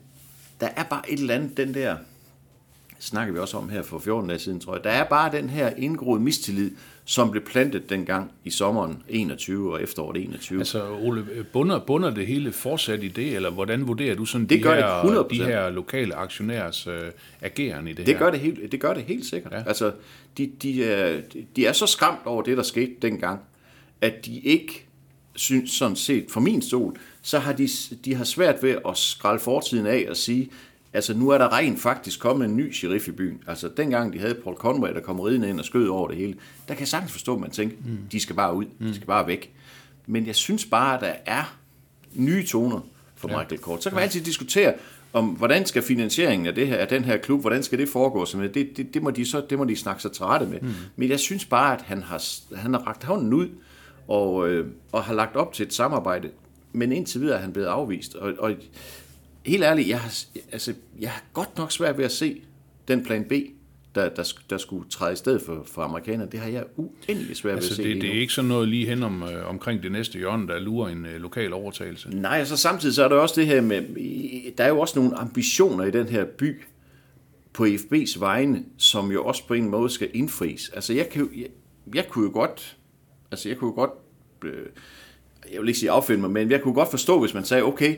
der 0.60 0.68
er 0.76 0.82
bare 0.82 1.10
et 1.12 1.20
eller 1.20 1.34
andet, 1.34 1.56
den 1.56 1.74
der, 1.74 1.96
snakker 3.02 3.32
vi 3.34 3.38
også 3.38 3.56
om 3.56 3.68
her 3.68 3.82
for 3.82 3.98
14 3.98 4.28
dage 4.28 4.38
siden, 4.38 4.60
tror 4.60 4.74
jeg. 4.74 4.84
Der 4.84 4.90
er 4.90 5.04
bare 5.04 5.32
den 5.32 5.50
her 5.50 5.70
indgroede 5.76 6.20
mistillid, 6.20 6.70
som 7.04 7.30
blev 7.30 7.44
plantet 7.44 7.90
dengang 7.90 8.30
i 8.44 8.50
sommeren 8.50 9.02
21 9.08 9.72
og 9.72 9.82
efteråret 9.82 10.16
21. 10.24 10.58
Altså, 10.58 10.90
Ole, 11.02 11.24
bunder, 11.52 11.78
bunder 11.78 12.10
det 12.10 12.26
hele 12.26 12.52
fortsat 12.52 13.02
i 13.02 13.08
det, 13.08 13.36
eller 13.36 13.50
hvordan 13.50 13.86
vurderer 13.88 14.14
du 14.14 14.24
sådan 14.24 14.46
Det 14.46 14.58
de, 14.58 14.62
gør 14.62 14.74
det 14.74 14.84
her, 15.14 15.22
100%. 15.22 15.28
de 15.28 15.44
her 15.44 15.70
lokale 15.70 16.14
aktionærers 16.14 16.86
øh, 16.86 17.00
ageren 17.40 17.88
i 17.88 17.92
det, 17.92 18.06
Det 18.06 18.14
her? 18.14 18.18
gør 18.18 18.30
det 18.30 18.40
helt, 18.40 18.72
det 18.72 18.80
gør 18.80 18.94
det 18.94 19.02
helt 19.02 19.26
sikkert. 19.26 19.52
Ja. 19.52 19.62
Altså, 19.66 19.92
de, 20.38 20.50
de, 20.62 20.84
er, 20.84 21.20
de 21.56 21.66
er 21.66 21.72
så 21.72 21.86
skræmt 21.86 22.20
over 22.24 22.42
det, 22.42 22.56
der 22.56 22.62
skete 22.62 22.92
dengang, 23.02 23.40
at 24.00 24.26
de 24.26 24.38
ikke 24.40 24.86
synes 25.36 25.70
sådan 25.70 25.96
set, 25.96 26.26
fra 26.30 26.40
min 26.40 26.62
stol, 26.62 26.96
så 27.22 27.38
har 27.38 27.52
de, 27.52 27.68
de 28.04 28.14
har 28.14 28.24
svært 28.24 28.62
ved 28.62 28.76
at 28.88 28.98
skralde 28.98 29.40
fortiden 29.40 29.86
af 29.86 30.06
og 30.10 30.16
sige, 30.16 30.50
altså 30.92 31.14
nu 31.14 31.28
er 31.28 31.38
der 31.38 31.52
rent 31.52 31.80
faktisk 31.80 32.20
kommet 32.20 32.48
en 32.48 32.56
ny 32.56 32.72
sheriff 32.72 33.08
i 33.08 33.10
byen. 33.12 33.42
Altså 33.46 33.70
dengang 33.76 34.12
de 34.12 34.18
havde 34.18 34.34
Paul 34.34 34.56
Conway, 34.56 34.94
der 34.94 35.00
kom 35.00 35.20
ridende 35.20 35.48
ind 35.48 35.58
og 35.58 35.64
skød 35.64 35.88
over 35.88 36.08
det 36.08 36.16
hele, 36.16 36.34
der 36.68 36.74
kan 36.74 36.80
jeg 36.80 36.88
sagtens 36.88 37.12
forstå, 37.12 37.34
at 37.34 37.40
man 37.40 37.50
tænker, 37.50 37.76
mm. 37.84 37.98
de 38.12 38.20
skal 38.20 38.36
bare 38.36 38.54
ud, 38.54 38.64
de 38.80 38.94
skal 38.94 39.06
bare 39.06 39.26
væk. 39.26 39.52
Men 40.06 40.26
jeg 40.26 40.34
synes 40.34 40.64
bare, 40.64 40.94
at 40.94 41.00
der 41.00 41.12
er 41.26 41.56
nye 42.14 42.46
toner 42.46 42.80
for 43.16 43.28
ja. 43.28 43.38
Michael 43.38 43.60
Kort. 43.60 43.82
Så 43.82 43.90
kan 43.90 43.94
man 43.94 44.02
altid 44.02 44.20
diskutere, 44.20 44.74
om 45.12 45.26
hvordan 45.26 45.66
skal 45.66 45.82
finansieringen 45.82 46.46
af, 46.46 46.54
det 46.54 46.66
her, 46.66 46.76
af 46.76 46.88
den 46.88 47.04
her 47.04 47.16
klub, 47.16 47.40
hvordan 47.40 47.62
skal 47.62 47.78
det 47.78 47.88
foregå? 47.88 48.24
Så 48.24 48.38
det, 48.54 48.76
det, 48.76 48.94
det, 48.94 49.02
må 49.02 49.10
de 49.10 49.26
så, 49.26 49.42
det 49.50 49.58
må 49.58 49.64
de 49.64 49.76
snakke 49.76 50.02
sig 50.02 50.12
til 50.12 50.24
rette 50.24 50.46
med. 50.46 50.60
Mm. 50.60 50.68
Men 50.96 51.08
jeg 51.10 51.20
synes 51.20 51.44
bare, 51.44 51.74
at 51.74 51.82
han 51.82 52.02
har, 52.02 52.22
han 52.56 52.74
har 52.74 52.80
rakt 52.80 53.04
hånden 53.04 53.32
ud, 53.32 53.48
og, 54.08 54.48
øh, 54.48 54.66
og 54.92 55.04
har 55.04 55.14
lagt 55.14 55.36
op 55.36 55.52
til 55.52 55.66
et 55.66 55.74
samarbejde, 55.74 56.30
men 56.72 56.92
indtil 56.92 57.20
videre 57.20 57.36
er 57.36 57.42
han 57.42 57.52
blevet 57.52 57.68
afvist. 57.68 58.14
Og, 58.14 58.32
og 58.38 58.54
helt 59.46 59.62
ærligt, 59.64 59.88
jeg 59.88 60.00
har, 60.00 60.24
altså, 60.52 60.74
jeg 61.00 61.10
har 61.10 61.22
godt 61.32 61.58
nok 61.58 61.72
svært 61.72 61.98
ved 61.98 62.04
at 62.04 62.12
se 62.12 62.42
den 62.88 63.04
plan 63.04 63.24
B, 63.24 63.32
der, 63.94 64.08
der, 64.08 64.32
der 64.50 64.58
skulle 64.58 64.90
træde 64.90 65.12
i 65.12 65.16
stedet 65.16 65.42
for, 65.42 65.62
for 65.66 65.82
amerikanerne. 65.82 66.30
Det 66.30 66.40
har 66.40 66.48
jeg 66.48 66.64
uendelig 66.76 67.36
svært 67.36 67.52
ved 67.52 67.56
Altså, 67.56 67.72
at 67.72 67.76
se 67.76 67.82
det, 67.82 68.02
det 68.02 68.10
er 68.16 68.20
ikke 68.20 68.32
sådan 68.32 68.48
noget 68.48 68.68
lige 68.68 68.86
hen 68.86 69.02
om, 69.02 69.22
øh, 69.22 69.48
omkring 69.48 69.82
det 69.82 69.92
næste 69.92 70.18
hjørne, 70.18 70.48
der 70.48 70.58
lurer 70.58 70.88
en 70.88 71.06
øh, 71.06 71.20
lokal 71.20 71.52
overtagelse. 71.52 72.10
Nej, 72.10 72.40
og 72.40 72.46
så 72.46 72.56
samtidig 72.56 72.94
så 72.94 73.04
er 73.04 73.08
der 73.08 73.16
også 73.16 73.40
det 73.40 73.46
her 73.46 73.60
med, 73.60 73.82
der 74.58 74.64
er 74.64 74.68
jo 74.68 74.80
også 74.80 74.98
nogle 74.98 75.16
ambitioner 75.16 75.84
i 75.84 75.90
den 75.90 76.08
her 76.08 76.24
by 76.24 76.62
på 77.52 77.64
FB's 77.64 78.20
vegne, 78.20 78.64
som 78.78 79.12
jo 79.12 79.24
også 79.24 79.46
på 79.46 79.54
en 79.54 79.68
måde 79.68 79.90
skal 79.90 80.10
indfries. 80.14 80.68
Altså 80.68 80.92
jeg, 80.92 81.08
kan, 81.08 81.30
jeg, 81.36 81.46
jeg 81.94 82.08
kunne 82.08 82.24
jo 82.24 82.30
godt, 82.32 82.76
altså 83.30 83.48
jeg 83.48 83.58
kunne 83.58 83.68
jo 83.68 83.74
godt, 83.74 83.90
øh, 84.44 84.66
jeg 85.52 85.60
vil 85.60 85.68
ikke 85.68 85.80
sige 85.80 85.90
affinde 85.90 86.20
mig, 86.20 86.30
men 86.30 86.50
jeg 86.50 86.62
kunne 86.62 86.74
godt 86.74 86.90
forstå, 86.90 87.20
hvis 87.20 87.34
man 87.34 87.44
sagde, 87.44 87.62
okay, 87.62 87.96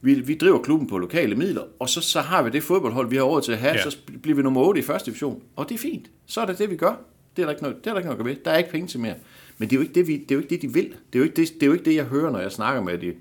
vi, 0.00 0.14
vi 0.14 0.34
driver 0.34 0.58
klubben 0.62 0.88
på 0.88 0.98
lokale 0.98 1.34
midler, 1.36 1.62
og 1.78 1.88
så, 1.88 2.00
så 2.00 2.20
har 2.20 2.42
vi 2.42 2.50
det 2.50 2.62
fodboldhold, 2.62 3.10
vi 3.10 3.16
har 3.16 3.22
råd 3.22 3.42
til 3.42 3.52
at 3.52 3.58
have, 3.58 3.74
Ja. 3.74 3.90
så 3.90 3.96
bliver 4.22 4.36
vi 4.36 4.42
nummer 4.42 4.60
8 4.60 4.80
i 4.80 4.82
første 4.82 5.06
division. 5.10 5.42
Og 5.56 5.68
det 5.68 5.74
er 5.74 5.78
fint. 5.78 6.10
Så 6.26 6.40
er 6.40 6.46
det 6.46 6.58
det, 6.58 6.70
vi 6.70 6.76
gør. 6.76 6.94
Det 7.36 7.42
er 7.42 7.46
der 7.46 7.50
ikke 7.52 7.62
noget, 7.62 7.76
det 7.84 7.86
er 7.86 7.94
der 7.94 7.98
ikke 8.00 8.06
noget 8.08 8.18
at 8.18 8.24
gøre 8.24 8.34
ved. 8.34 8.42
Der 8.44 8.50
er 8.50 8.58
ikke 8.58 8.70
penge 8.70 8.86
til 8.88 9.00
mere. 9.00 9.14
Men 9.58 9.68
det 9.70 9.76
er 9.76 9.80
jo 9.80 9.82
ikke 9.82 9.94
det, 9.94 10.06
vi, 10.08 10.12
det, 10.16 10.30
er 10.30 10.34
jo 10.34 10.40
ikke 10.40 10.50
det 10.54 10.62
de 10.62 10.72
vil. 10.72 10.84
Det 10.84 10.94
er, 11.14 11.18
jo 11.18 11.22
ikke 11.24 11.36
det, 11.36 11.54
det 11.54 11.62
er 11.62 11.66
jo 11.66 11.72
ikke 11.72 11.84
det, 11.84 11.94
jeg 11.94 12.04
hører, 12.04 12.30
når 12.30 12.38
jeg 12.40 12.52
snakker 12.52 12.82
med, 12.82 12.98
de, 12.98 13.14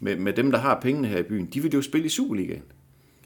med, 0.00 0.16
med 0.16 0.32
dem, 0.32 0.50
der 0.50 0.58
har 0.58 0.80
pengene 0.80 1.08
her 1.08 1.18
i 1.18 1.22
byen. 1.22 1.46
De 1.46 1.60
vil 1.62 1.72
jo 1.72 1.82
spille 1.82 2.06
i 2.06 2.08
Superligaen. 2.08 2.62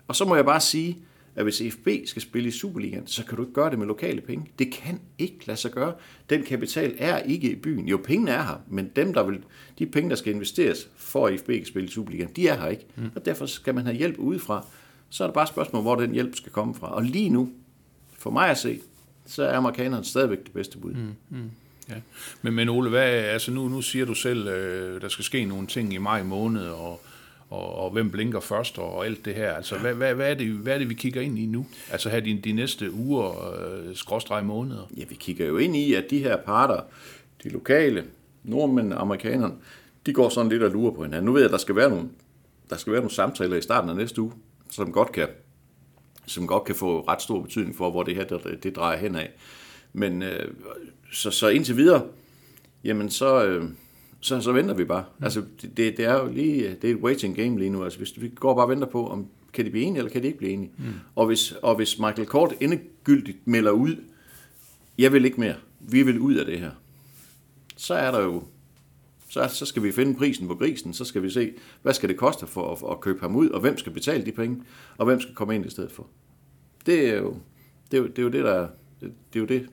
Og 0.08 0.16
så 0.16 0.24
må 0.24 0.34
jeg 0.36 0.44
bare 0.44 0.60
sige, 0.60 0.98
at 1.34 1.44
hvis 1.44 1.62
FB 1.70 1.88
skal 2.04 2.22
spille 2.22 2.48
i 2.48 2.52
Superligaen, 2.52 3.06
så 3.06 3.24
kan 3.24 3.36
du 3.36 3.42
ikke 3.42 3.54
gøre 3.54 3.70
det 3.70 3.78
med 3.78 3.86
lokale 3.86 4.20
penge. 4.20 4.46
Det 4.58 4.72
kan 4.72 5.00
ikke 5.18 5.46
lade 5.46 5.58
sig 5.58 5.70
gøre. 5.70 5.94
Den 6.30 6.42
kapital 6.42 6.94
er 6.98 7.18
ikke 7.18 7.50
i 7.50 7.54
byen. 7.54 7.88
Jo, 7.88 7.96
pengene 8.04 8.30
er 8.30 8.42
her, 8.42 8.60
men 8.68 8.90
dem, 8.96 9.14
der 9.14 9.22
vil, 9.22 9.38
de 9.78 9.86
penge, 9.86 10.10
der 10.10 10.16
skal 10.16 10.34
investeres 10.34 10.88
for 10.96 11.26
at 11.26 11.40
FB 11.40 11.46
kan 11.46 11.66
spille 11.66 11.88
i 11.88 11.90
Superligaen, 11.90 12.30
de 12.36 12.48
er 12.48 12.60
her 12.60 12.68
ikke. 12.68 12.86
Mm. 12.96 13.10
Og 13.14 13.24
derfor 13.24 13.46
skal 13.46 13.74
man 13.74 13.84
have 13.84 13.96
hjælp 13.96 14.18
udefra. 14.18 14.66
Så 15.10 15.24
er 15.24 15.28
det 15.28 15.34
bare 15.34 15.42
et 15.42 15.48
spørgsmål, 15.48 15.82
hvor 15.82 15.94
den 15.94 16.12
hjælp 16.12 16.36
skal 16.36 16.52
komme 16.52 16.74
fra. 16.74 16.94
Og 16.94 17.02
lige 17.02 17.30
nu, 17.30 17.50
for 18.18 18.30
mig 18.30 18.48
at 18.48 18.58
se, 18.58 18.80
så 19.26 19.42
er 19.42 19.56
amerikanerne 19.56 20.04
stadigvæk 20.04 20.44
det 20.44 20.52
bedste 20.52 20.78
bud. 20.78 20.94
Mm. 21.30 21.50
Ja. 21.88 21.94
Men, 22.42 22.54
men 22.54 22.68
Ole, 22.68 22.90
hvad, 22.90 23.08
altså 23.08 23.50
nu, 23.50 23.68
nu 23.68 23.82
siger 23.82 24.04
du 24.04 24.14
selv, 24.14 24.48
øh, 24.48 25.00
der 25.00 25.08
skal 25.08 25.24
ske 25.24 25.44
nogle 25.44 25.66
ting 25.66 25.94
i 25.94 25.98
maj 25.98 26.22
måned, 26.22 26.66
og, 26.66 27.00
og, 27.52 27.74
og 27.74 27.90
hvem 27.90 28.10
blinker 28.10 28.40
først, 28.40 28.78
og, 28.78 28.92
og 28.92 29.06
alt 29.06 29.24
det 29.24 29.34
her. 29.34 29.52
Altså, 29.52 29.78
hvad, 29.78 29.94
hvad, 29.94 30.14
hvad, 30.14 30.30
er 30.30 30.34
det, 30.34 30.48
hvad 30.48 30.74
er 30.74 30.78
det, 30.78 30.88
vi 30.88 30.94
kigger 30.94 31.20
ind 31.20 31.38
i 31.38 31.46
nu? 31.46 31.66
Altså 31.90 32.08
her 32.08 32.20
de, 32.20 32.40
de 32.44 32.52
næste 32.52 32.92
uger, 32.92 33.54
øh, 33.54 33.96
skråstreg 33.96 34.44
måneder? 34.44 34.90
Ja, 34.96 35.04
vi 35.08 35.14
kigger 35.14 35.46
jo 35.46 35.56
ind 35.56 35.76
i, 35.76 35.94
at 35.94 36.04
de 36.10 36.18
her 36.18 36.36
parter, 36.36 36.80
de 37.42 37.48
lokale, 37.48 38.04
nordmænd 38.44 38.92
og 38.92 39.00
amerikanerne, 39.00 39.54
de 40.06 40.12
går 40.12 40.28
sådan 40.28 40.50
lidt 40.50 40.62
og 40.62 40.70
lurer 40.70 40.92
på 40.92 41.02
hinanden. 41.02 41.24
Nu 41.24 41.32
ved 41.32 41.40
jeg, 41.40 41.46
at 41.46 41.52
der 41.52 41.58
skal 41.58 41.76
være 41.76 41.90
nogle, 41.90 42.08
der 42.70 42.76
skal 42.76 42.92
være 42.92 43.00
nogle 43.00 43.14
samtaler 43.14 43.56
i 43.56 43.62
starten 43.62 43.90
af 43.90 43.96
næste 43.96 44.22
uge, 44.22 44.32
som 44.70 44.92
godt 44.92 45.12
kan, 45.12 45.28
som 46.26 46.46
godt 46.46 46.64
kan 46.64 46.74
få 46.74 47.00
ret 47.08 47.22
stor 47.22 47.40
betydning 47.40 47.76
for, 47.76 47.90
hvor 47.90 48.02
det 48.02 48.14
her 48.14 48.24
det, 48.24 48.62
det 48.62 48.76
drejer 48.76 48.98
hen 48.98 49.16
af. 49.16 49.30
Men 49.92 50.22
øh, 50.22 50.54
så, 51.12 51.30
så 51.30 51.48
indtil 51.48 51.76
videre, 51.76 52.02
jamen 52.84 53.10
så, 53.10 53.44
øh, 53.44 53.64
så, 54.22 54.40
så 54.40 54.52
venter 54.52 54.74
vi 54.74 54.84
bare. 54.84 55.04
Mm. 55.18 55.24
Altså, 55.24 55.42
det, 55.62 55.76
det, 55.76 56.00
er 56.00 56.14
jo 56.14 56.32
lige, 56.32 56.76
det 56.82 56.90
er 56.90 56.94
et 56.94 57.00
waiting 57.02 57.36
game 57.36 57.58
lige 57.58 57.70
nu. 57.70 57.84
Altså, 57.84 57.98
hvis 57.98 58.22
vi 58.22 58.28
går 58.28 58.54
bare 58.54 58.64
og 58.64 58.70
venter 58.70 58.86
på, 58.86 59.08
om 59.08 59.26
kan 59.52 59.64
de 59.64 59.70
blive 59.70 59.84
enige, 59.84 59.98
eller 59.98 60.10
kan 60.10 60.22
de 60.22 60.26
ikke 60.26 60.38
blive 60.38 60.52
enige. 60.52 60.70
Mm. 60.78 60.84
Og, 61.14 61.26
hvis, 61.26 61.52
og 61.52 61.76
hvis 61.76 61.98
Michael 61.98 62.26
Kort 62.26 62.54
endegyldigt 62.60 63.46
melder 63.46 63.70
ud, 63.70 63.96
jeg 64.98 65.12
vil 65.12 65.24
ikke 65.24 65.40
mere, 65.40 65.54
vi 65.80 66.02
vil 66.02 66.18
ud 66.18 66.34
af 66.34 66.46
det 66.46 66.58
her, 66.58 66.70
så 67.76 67.94
er 67.94 68.10
der 68.10 68.22
jo, 68.22 68.42
så, 69.28 69.48
så 69.48 69.66
skal 69.66 69.82
vi 69.82 69.92
finde 69.92 70.14
prisen 70.14 70.48
på 70.48 70.54
grisen, 70.54 70.94
så 70.94 71.04
skal 71.04 71.22
vi 71.22 71.30
se, 71.30 71.52
hvad 71.82 71.94
skal 71.94 72.08
det 72.08 72.16
koste 72.16 72.46
for 72.46 72.72
at, 72.72 72.92
at 72.92 73.00
købe 73.00 73.20
ham 73.20 73.36
ud, 73.36 73.48
og 73.48 73.60
hvem 73.60 73.78
skal 73.78 73.92
betale 73.92 74.26
de 74.26 74.32
penge, 74.32 74.62
og 74.98 75.06
hvem 75.06 75.20
skal 75.20 75.34
komme 75.34 75.54
ind 75.54 75.66
i 75.66 75.70
stedet 75.70 75.92
for. 75.92 76.06
Det 76.86 77.08
er 77.08 77.16
jo 77.16 77.36
det, 77.90 77.96
er 77.96 78.02
jo, 78.02 78.08
det, 78.08 78.18
er 78.18 78.22
jo 78.22 78.28
det 78.28 78.44
der, 78.44 78.68
det 79.00 79.10
er 79.34 79.40
jo 79.40 79.44
det, 79.44 79.68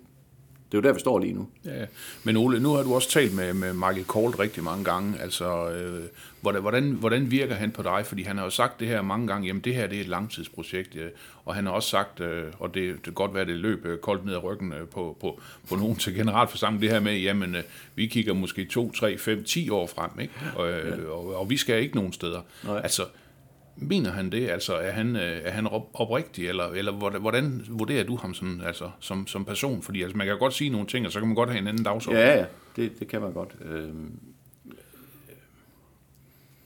det 0.71 0.77
er 0.77 0.81
jo 0.81 0.87
der, 0.87 0.93
vi 0.93 0.99
står 0.99 1.19
lige 1.19 1.33
nu. 1.33 1.47
Ja, 1.65 1.85
men 2.23 2.37
Ole, 2.37 2.59
nu 2.59 2.73
har 2.73 2.83
du 2.83 2.95
også 2.95 3.09
talt 3.09 3.35
med, 3.35 3.53
med 3.53 3.73
Michael 3.73 4.05
Kolt 4.05 4.39
rigtig 4.39 4.63
mange 4.63 4.83
gange. 4.83 5.19
Altså, 5.21 5.69
øh, 5.71 6.03
hvordan, 6.41 6.91
hvordan, 6.91 7.31
virker 7.31 7.55
han 7.55 7.71
på 7.71 7.83
dig? 7.83 8.05
Fordi 8.05 8.23
han 8.23 8.37
har 8.37 8.43
jo 8.43 8.49
sagt 8.49 8.79
det 8.79 8.87
her 8.87 9.01
mange 9.01 9.27
gange, 9.27 9.47
jamen 9.47 9.61
det 9.61 9.75
her 9.75 9.87
det 9.87 9.97
er 9.97 10.01
et 10.01 10.07
langtidsprojekt. 10.07 10.95
Øh, 10.95 11.09
og 11.45 11.55
han 11.55 11.65
har 11.65 11.73
også 11.73 11.89
sagt, 11.89 12.19
øh, 12.19 12.43
og 12.59 12.73
det, 12.73 12.95
det 12.95 13.03
kan 13.03 13.13
godt 13.13 13.33
være, 13.33 13.45
det 13.45 13.55
løb 13.55 13.85
øh, 13.85 13.97
koldt 13.97 14.25
ned 14.25 14.33
ad 14.33 14.43
ryggen 14.43 14.73
øh, 14.73 14.87
på, 14.87 15.17
på, 15.21 15.41
på 15.69 15.75
nogen 15.75 15.95
til 15.95 16.15
generalforsamling, 16.15 16.81
det 16.81 16.89
her 16.89 16.99
med, 16.99 17.17
jamen 17.17 17.55
øh, 17.55 17.63
vi 17.95 18.07
kigger 18.07 18.33
måske 18.33 18.65
2, 18.65 18.91
3, 18.91 19.17
5, 19.17 19.43
10 19.43 19.69
år 19.69 19.87
frem, 19.87 20.09
ikke? 20.21 20.33
Og, 20.55 20.69
øh, 20.69 20.99
ja. 21.03 21.09
og, 21.09 21.35
og 21.35 21.49
vi 21.49 21.57
skal 21.57 21.81
ikke 21.81 21.95
nogen 21.95 22.13
steder. 22.13 22.41
Nej. 22.63 22.77
Altså, 22.83 23.03
Mener 23.81 24.11
han 24.11 24.31
det? 24.31 24.49
Altså, 24.49 24.73
er 24.73 24.91
han, 24.91 25.15
øh, 25.15 25.41
er 25.43 25.51
han 25.51 25.67
oprigtig, 25.93 26.47
eller, 26.47 26.67
eller 26.67 27.19
hvordan 27.19 27.65
vurderer 27.69 28.03
du 28.03 28.15
ham 28.15 28.33
som, 28.33 28.61
altså, 28.65 28.89
som, 28.99 29.27
som 29.27 29.45
person? 29.45 29.81
Fordi 29.81 30.01
altså, 30.01 30.17
man 30.17 30.27
kan 30.27 30.39
godt 30.39 30.53
sige 30.53 30.69
nogle 30.69 30.87
ting, 30.87 31.05
og 31.05 31.11
så 31.11 31.19
kan 31.19 31.27
man 31.27 31.35
godt 31.35 31.49
have 31.49 31.61
en 31.61 31.67
anden 31.67 31.83
dagsorden. 31.83 32.21
Ja, 32.21 32.37
ja, 32.37 32.45
det, 32.75 32.99
det 32.99 33.07
kan 33.07 33.21
man 33.21 33.33
godt. 33.33 33.55
Øhm, 33.61 34.11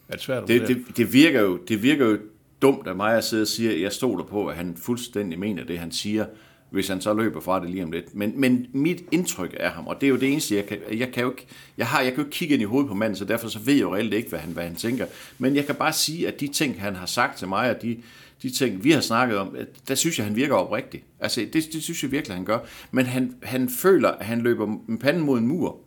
er 0.07 0.13
det 0.13 0.21
svært 0.21 0.47
det, 0.47 0.67
det, 0.67 0.97
det, 0.97 1.13
virker 1.13 1.41
jo, 1.41 1.57
det 1.57 1.83
virker 1.83 2.05
jo 2.05 2.17
dumt 2.61 2.87
af 2.87 2.95
mig 2.95 3.17
at 3.17 3.23
sidde 3.23 3.41
og 3.41 3.47
sige, 3.47 3.73
at 3.73 3.81
jeg 3.81 3.91
stoler 3.91 4.23
på, 4.23 4.47
at 4.47 4.55
han 4.55 4.77
fuldstændig 4.77 5.39
mener 5.39 5.63
det, 5.63 5.79
han 5.79 5.91
siger 5.91 6.25
hvis 6.73 6.87
han 6.87 7.01
så 7.01 7.13
løber 7.13 7.39
fra 7.39 7.61
det 7.61 7.69
lige 7.69 7.83
om 7.83 7.91
lidt. 7.91 8.15
Men, 8.15 8.33
men 8.39 8.67
mit 8.73 9.03
indtryk 9.11 9.55
af 9.59 9.71
ham, 9.71 9.87
og 9.87 10.01
det 10.01 10.07
er 10.07 10.09
jo 10.09 10.15
det 10.15 10.31
eneste, 10.31 10.55
jeg 10.55 10.65
kan, 10.65 10.77
jeg 10.91 11.11
kan 11.11 11.23
jo 11.23 11.31
ikke, 11.31 11.47
jeg 11.77 11.87
har, 11.87 12.01
jeg 12.01 12.11
kan 12.11 12.17
jo 12.17 12.25
ikke 12.25 12.35
kigge 12.35 12.53
ind 12.53 12.61
i 12.61 12.65
hovedet 12.65 12.89
på 12.89 12.95
manden, 12.95 13.15
så 13.15 13.25
derfor 13.25 13.47
så 13.47 13.59
ved 13.59 13.73
jeg 13.73 13.81
jo 13.81 13.95
reelt 13.95 14.13
ikke, 14.13 14.29
hvad 14.29 14.39
han, 14.39 14.51
hvad 14.53 14.63
han 14.63 14.75
tænker. 14.75 15.05
Men 15.37 15.55
jeg 15.55 15.65
kan 15.65 15.75
bare 15.75 15.93
sige, 15.93 16.27
at 16.27 16.39
de 16.39 16.47
ting, 16.47 16.81
han 16.81 16.95
har 16.95 17.05
sagt 17.05 17.37
til 17.37 17.47
mig, 17.47 17.69
og 17.69 17.81
de, 17.81 17.97
de 18.41 18.49
ting, 18.49 18.83
vi 18.83 18.91
har 18.91 19.01
snakket 19.01 19.37
om, 19.37 19.55
der 19.87 19.95
synes 19.95 20.17
jeg, 20.17 20.25
han 20.25 20.35
virker 20.35 20.55
oprigtig. 20.55 21.03
Altså, 21.19 21.41
det, 21.53 21.73
det 21.73 21.83
synes 21.83 22.03
jeg 22.03 22.11
virkelig, 22.11 22.35
han 22.35 22.45
gør. 22.45 22.59
Men 22.91 23.05
han, 23.05 23.35
han 23.43 23.69
føler, 23.69 24.09
at 24.09 24.25
han 24.25 24.41
løber 24.41 24.67
med 24.87 24.99
panden 24.99 25.23
mod 25.23 25.39
en 25.39 25.47
mur, 25.47 25.79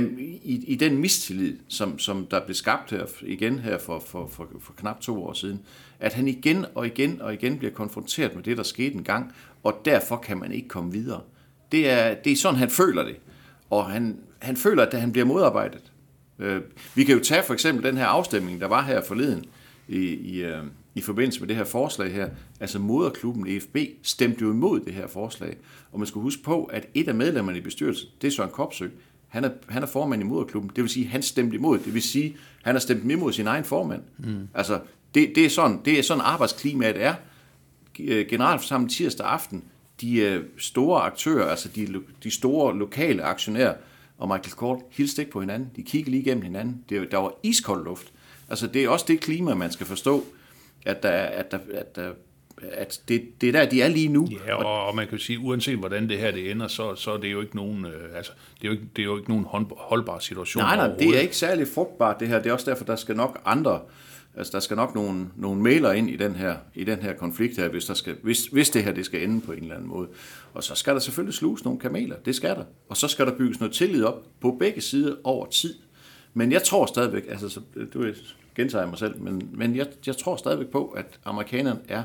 i, 0.00 0.64
i 0.66 0.74
den 0.74 0.98
mistillid, 0.98 1.56
som, 1.68 1.98
som 1.98 2.26
der 2.26 2.44
blev 2.44 2.54
skabt 2.54 2.90
her 2.90 3.06
igen 3.22 3.58
her 3.58 3.78
for, 3.78 3.98
for, 4.06 4.26
for, 4.26 4.48
for 4.60 4.72
knap 4.72 5.00
to 5.00 5.24
år 5.24 5.32
siden, 5.32 5.60
at 6.00 6.12
han 6.12 6.28
igen 6.28 6.66
og 6.74 6.86
igen 6.86 7.20
og 7.20 7.34
igen 7.34 7.58
bliver 7.58 7.72
konfronteret 7.72 8.34
med 8.34 8.42
det, 8.42 8.56
der 8.56 8.62
skete 8.62 8.94
en 8.94 9.04
gang, 9.04 9.32
og 9.62 9.80
derfor 9.84 10.16
kan 10.16 10.38
man 10.38 10.52
ikke 10.52 10.68
komme 10.68 10.92
videre. 10.92 11.20
Det 11.72 11.90
er, 11.90 12.14
det 12.14 12.32
er 12.32 12.36
sådan, 12.36 12.58
han 12.58 12.70
føler 12.70 13.02
det. 13.02 13.16
Og 13.70 13.90
han, 13.90 14.18
han 14.38 14.56
føler, 14.56 14.86
at 14.86 15.00
han 15.00 15.12
bliver 15.12 15.24
modarbejdet. 15.24 15.92
Øh, 16.38 16.62
vi 16.94 17.04
kan 17.04 17.16
jo 17.16 17.24
tage 17.24 17.42
for 17.42 17.54
eksempel 17.54 17.84
den 17.84 17.96
her 17.96 18.06
afstemning, 18.06 18.60
der 18.60 18.66
var 18.66 18.82
her 18.82 19.02
forleden 19.02 19.44
i, 19.88 19.98
i, 19.98 20.42
øh, 20.42 20.62
i 20.94 21.00
forbindelse 21.00 21.40
med 21.40 21.48
det 21.48 21.56
her 21.56 21.64
forslag 21.64 22.12
her. 22.12 22.28
Altså 22.60 22.78
moderklubben 22.78 23.46
EFB 23.46 23.76
stemte 24.02 24.42
jo 24.42 24.50
imod 24.50 24.80
det 24.80 24.94
her 24.94 25.06
forslag. 25.06 25.56
Og 25.92 25.98
man 25.98 26.06
skal 26.06 26.20
huske 26.20 26.42
på, 26.42 26.64
at 26.64 26.86
et 26.94 27.08
af 27.08 27.14
medlemmerne 27.14 27.58
i 27.58 27.60
bestyrelsen, 27.60 28.08
det 28.20 28.26
er 28.26 28.30
Søren 28.30 28.50
Kopsø, 28.50 28.88
han 29.28 29.44
er, 29.44 29.50
han 29.68 29.82
er 29.82 29.86
formand 29.86 30.22
i 30.22 30.24
moderklubben. 30.24 30.70
Det 30.76 30.82
vil 30.82 30.90
sige, 30.90 31.06
han 31.06 31.22
stemte 31.22 31.56
imod. 31.56 31.78
Det 31.78 31.94
vil 31.94 32.02
sige, 32.02 32.36
han 32.62 32.74
har 32.74 32.80
stemt 32.80 33.10
imod 33.10 33.32
sin 33.32 33.46
egen 33.46 33.64
formand. 33.64 34.02
Mm. 34.18 34.48
Altså, 34.54 34.80
det, 35.14 35.32
det, 35.34 35.44
er 35.44 35.48
sådan, 35.48 35.80
det 35.84 35.98
er 35.98 36.02
sådan 36.02 36.20
arbejdsklimaet 36.20 37.02
er. 37.02 37.14
Øh, 38.00 38.26
generalforsamling 38.26 38.90
tirsdag 38.90 39.26
aften, 39.26 39.64
de 40.00 40.16
øh, 40.16 40.44
store 40.58 41.02
aktører, 41.02 41.50
altså 41.50 41.68
de, 41.68 42.02
de 42.22 42.30
store 42.30 42.78
lokale 42.78 43.22
aktionærer, 43.22 43.74
og 44.18 44.28
Michael 44.28 44.56
Kort 44.56 44.78
hilste 44.90 45.22
ikke 45.22 45.32
på 45.32 45.40
hinanden. 45.40 45.70
De 45.76 45.82
kiggede 45.82 46.10
lige 46.10 46.20
igennem 46.20 46.42
hinanden. 46.42 46.84
Det, 46.88 47.10
der 47.10 47.18
var 47.18 47.32
iskold 47.42 47.84
luft. 47.84 48.12
Altså, 48.48 48.66
det 48.66 48.84
er 48.84 48.88
også 48.88 49.04
det 49.08 49.20
klima, 49.20 49.54
man 49.54 49.72
skal 49.72 49.86
forstå, 49.86 50.24
at 50.86 51.02
der, 51.02 51.10
at 51.10 51.50
der, 51.50 51.58
at 51.74 51.96
der 51.96 52.12
at 52.72 53.00
det, 53.08 53.40
det 53.40 53.48
er 53.48 53.52
der, 53.52 53.70
de 53.70 53.82
er 53.82 53.88
lige 53.88 54.08
nu. 54.08 54.28
Ja, 54.46 54.54
og, 54.54 54.86
og 54.86 54.96
man 54.96 55.08
kan 55.08 55.18
sige, 55.18 55.38
uanset 55.38 55.78
hvordan 55.78 56.08
det 56.08 56.18
her 56.18 56.30
det 56.30 56.50
ender, 56.50 56.68
så, 56.68 56.94
så 56.94 57.12
er 57.12 57.16
det 57.16 57.32
jo 57.32 57.40
ikke 57.40 57.56
nogen, 57.56 57.84
øh, 57.84 58.16
altså, 58.16 58.32
det 58.60 58.64
er 58.64 58.68
jo 58.68 58.72
ikke, 58.72 58.84
det 58.96 59.02
er 59.02 59.06
jo 59.06 59.16
ikke 59.16 59.30
nogen 59.30 59.46
holdbar 59.76 60.18
situation. 60.18 60.62
Nej, 60.62 60.76
nej, 60.76 60.96
det 60.98 61.16
er 61.16 61.20
ikke 61.20 61.36
særlig 61.36 61.68
frugtbart 61.74 62.20
det 62.20 62.28
her. 62.28 62.38
Det 62.38 62.48
er 62.48 62.52
også 62.52 62.70
derfor, 62.70 62.84
der 62.84 62.96
skal 62.96 63.16
nok 63.16 63.40
andre, 63.44 63.80
altså 64.36 64.52
der 64.52 64.60
skal 64.60 64.76
nok 64.76 64.94
nogle, 64.94 65.28
nogle 65.36 65.62
mailer 65.62 65.92
ind 65.92 66.10
i 66.10 66.16
den 66.16 66.34
her, 66.34 66.56
i 66.74 66.84
den 66.84 66.98
her 66.98 67.12
konflikt 67.12 67.56
her, 67.56 67.68
hvis, 67.68 67.84
der 67.84 67.94
skal, 67.94 68.16
hvis, 68.22 68.46
hvis 68.46 68.70
det 68.70 68.84
her 68.84 68.92
det 68.92 69.06
skal 69.06 69.22
ende 69.22 69.40
på 69.40 69.52
en 69.52 69.62
eller 69.62 69.74
anden 69.74 69.88
måde. 69.88 70.08
Og 70.54 70.64
så 70.64 70.74
skal 70.74 70.94
der 70.94 71.00
selvfølgelig 71.00 71.34
sluges 71.34 71.64
nogle 71.64 71.80
kameler, 71.80 72.16
det 72.16 72.34
skal 72.34 72.56
der. 72.56 72.64
Og 72.88 72.96
så 72.96 73.08
skal 73.08 73.26
der 73.26 73.38
bygges 73.38 73.60
noget 73.60 73.74
tillid 73.74 74.04
op 74.04 74.26
på 74.40 74.56
begge 74.60 74.80
sider 74.80 75.16
over 75.24 75.46
tid. 75.46 75.74
Men 76.34 76.52
jeg 76.52 76.62
tror 76.62 76.86
stadigvæk, 76.86 77.24
altså 77.28 77.48
så, 77.48 77.60
du 77.94 78.12
gentager 78.54 78.86
mig 78.86 78.98
selv, 78.98 79.20
men, 79.20 79.48
men 79.52 79.76
jeg, 79.76 79.86
jeg 80.06 80.16
tror 80.16 80.36
stadigvæk 80.36 80.68
på, 80.68 80.86
at 80.86 81.20
amerikanerne 81.24 81.80
er 81.88 82.04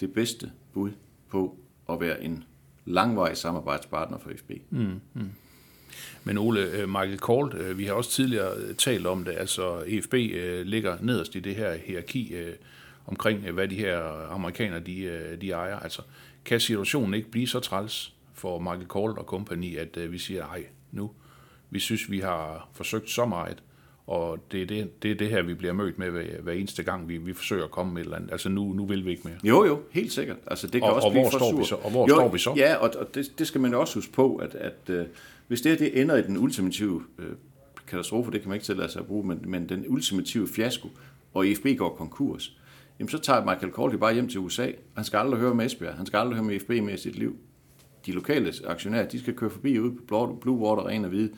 det 0.00 0.12
bedste 0.12 0.50
bud 0.72 0.90
på 1.30 1.56
at 1.90 2.00
være 2.00 2.24
en 2.24 2.44
langvarig 2.84 3.36
samarbejdspartner 3.36 4.18
for 4.18 4.30
FB. 4.36 4.50
Mm, 4.70 5.00
mm. 5.14 5.30
Men 6.24 6.38
Ole, 6.38 6.60
øh, 6.60 6.88
Michael 6.88 7.18
Kolt, 7.18 7.54
øh, 7.54 7.78
vi 7.78 7.84
har 7.84 7.92
også 7.92 8.10
tidligere 8.10 8.56
øh, 8.56 8.74
talt 8.74 9.06
om 9.06 9.24
det, 9.24 9.34
altså 9.38 9.82
EFB 9.86 10.14
ligger 10.64 10.96
nederst 11.00 11.34
i 11.34 11.40
det 11.40 11.54
her 11.54 11.74
hierarki 11.74 12.34
omkring, 13.06 13.50
hvad 13.50 13.68
de 13.68 13.74
her 13.74 14.28
amerikanere 14.30 14.80
de, 14.80 15.36
de 15.40 15.50
ejer. 15.50 15.78
Altså, 15.78 16.02
kan 16.44 16.60
situationen 16.60 17.14
ikke 17.14 17.30
blive 17.30 17.46
så 17.46 17.60
træls 17.60 18.14
for 18.34 18.58
Michael 18.58 18.86
Kolt 18.86 19.18
og 19.18 19.26
kompagni, 19.26 19.76
at 19.76 20.12
vi 20.12 20.18
siger, 20.18 20.46
nej, 20.46 20.64
nu, 20.92 21.10
vi 21.70 21.78
synes, 21.78 22.10
vi 22.10 22.20
har 22.20 22.68
forsøgt 22.74 23.10
så 23.10 23.24
meget, 23.24 23.62
og 24.10 24.38
det 24.52 24.62
er 24.62 24.66
det, 24.66 25.02
det, 25.02 25.10
er 25.10 25.14
det 25.14 25.28
her, 25.28 25.42
vi 25.42 25.54
bliver 25.54 25.72
mødt 25.72 25.98
med 25.98 26.10
hver, 26.10 26.40
hver 26.42 26.52
eneste 26.52 26.82
gang, 26.82 27.08
vi, 27.08 27.18
vi 27.18 27.32
forsøger 27.32 27.64
at 27.64 27.70
komme 27.70 27.92
med 27.92 28.00
et 28.00 28.04
eller 28.04 28.16
andet. 28.16 28.32
Altså 28.32 28.48
nu, 28.48 28.72
nu 28.72 28.86
vil 28.86 29.04
vi 29.04 29.10
ikke 29.10 29.22
mere. 29.24 29.36
Jo, 29.44 29.64
jo, 29.64 29.80
helt 29.90 30.12
sikkert. 30.12 30.36
Altså, 30.46 30.66
det 30.66 30.80
kan 30.80 30.90
og, 30.90 30.94
også 30.94 31.08
og, 31.08 31.12
hvor 31.12 31.30
står 31.30 31.58
vi 31.58 31.64
så? 31.64 31.74
og 31.74 31.90
hvor 31.90 32.08
jo, 32.08 32.14
står 32.14 32.28
vi 32.28 32.38
så? 32.38 32.54
Ja, 32.56 32.74
og, 32.74 32.90
og 32.98 33.14
det, 33.14 33.38
det 33.38 33.46
skal 33.46 33.60
man 33.60 33.74
også 33.74 33.94
huske 33.94 34.12
på, 34.12 34.36
at, 34.36 34.54
at 34.54 34.90
hvis 35.50 35.60
det 35.60 35.72
her 35.72 35.78
det 35.78 36.00
ender 36.00 36.16
i 36.16 36.22
den 36.22 36.36
ultimative 36.36 36.94
uh, 36.94 37.24
katastrofe, 37.86 38.30
det 38.30 38.40
kan 38.40 38.48
man 38.48 38.56
ikke 38.56 38.64
tillade 38.64 38.88
sig 38.88 39.00
at 39.00 39.06
bruge, 39.06 39.26
men, 39.26 39.40
men 39.46 39.68
den 39.68 39.84
ultimative 39.88 40.48
fiasko, 40.48 40.88
og 41.34 41.48
EFB 41.48 41.66
går 41.78 41.94
konkurs, 41.96 42.58
jamen 42.98 43.08
så 43.08 43.18
tager 43.18 43.44
Michael 43.44 43.72
Corley 43.72 43.96
bare 43.96 44.14
hjem 44.14 44.28
til 44.28 44.40
USA. 44.40 44.70
Han 44.94 45.04
skal 45.04 45.18
aldrig 45.18 45.40
høre 45.40 45.54
med 45.54 45.66
Esbjerg. 45.66 45.94
Han 45.94 46.06
skal 46.06 46.18
aldrig 46.18 46.36
høre 46.36 46.44
med 46.44 46.56
EFB 46.56 46.68
med 46.68 46.94
i 46.94 46.96
sit 46.96 47.18
liv. 47.18 47.36
De 48.06 48.12
lokale 48.12 48.52
aktionærer, 48.66 49.08
de 49.08 49.20
skal 49.20 49.34
køre 49.34 49.50
forbi 49.50 49.78
ude 49.78 49.96
på 50.08 50.38
Blue 50.40 50.58
Water, 50.58 50.86
ren 50.86 51.04
og 51.04 51.10
hvide 51.10 51.30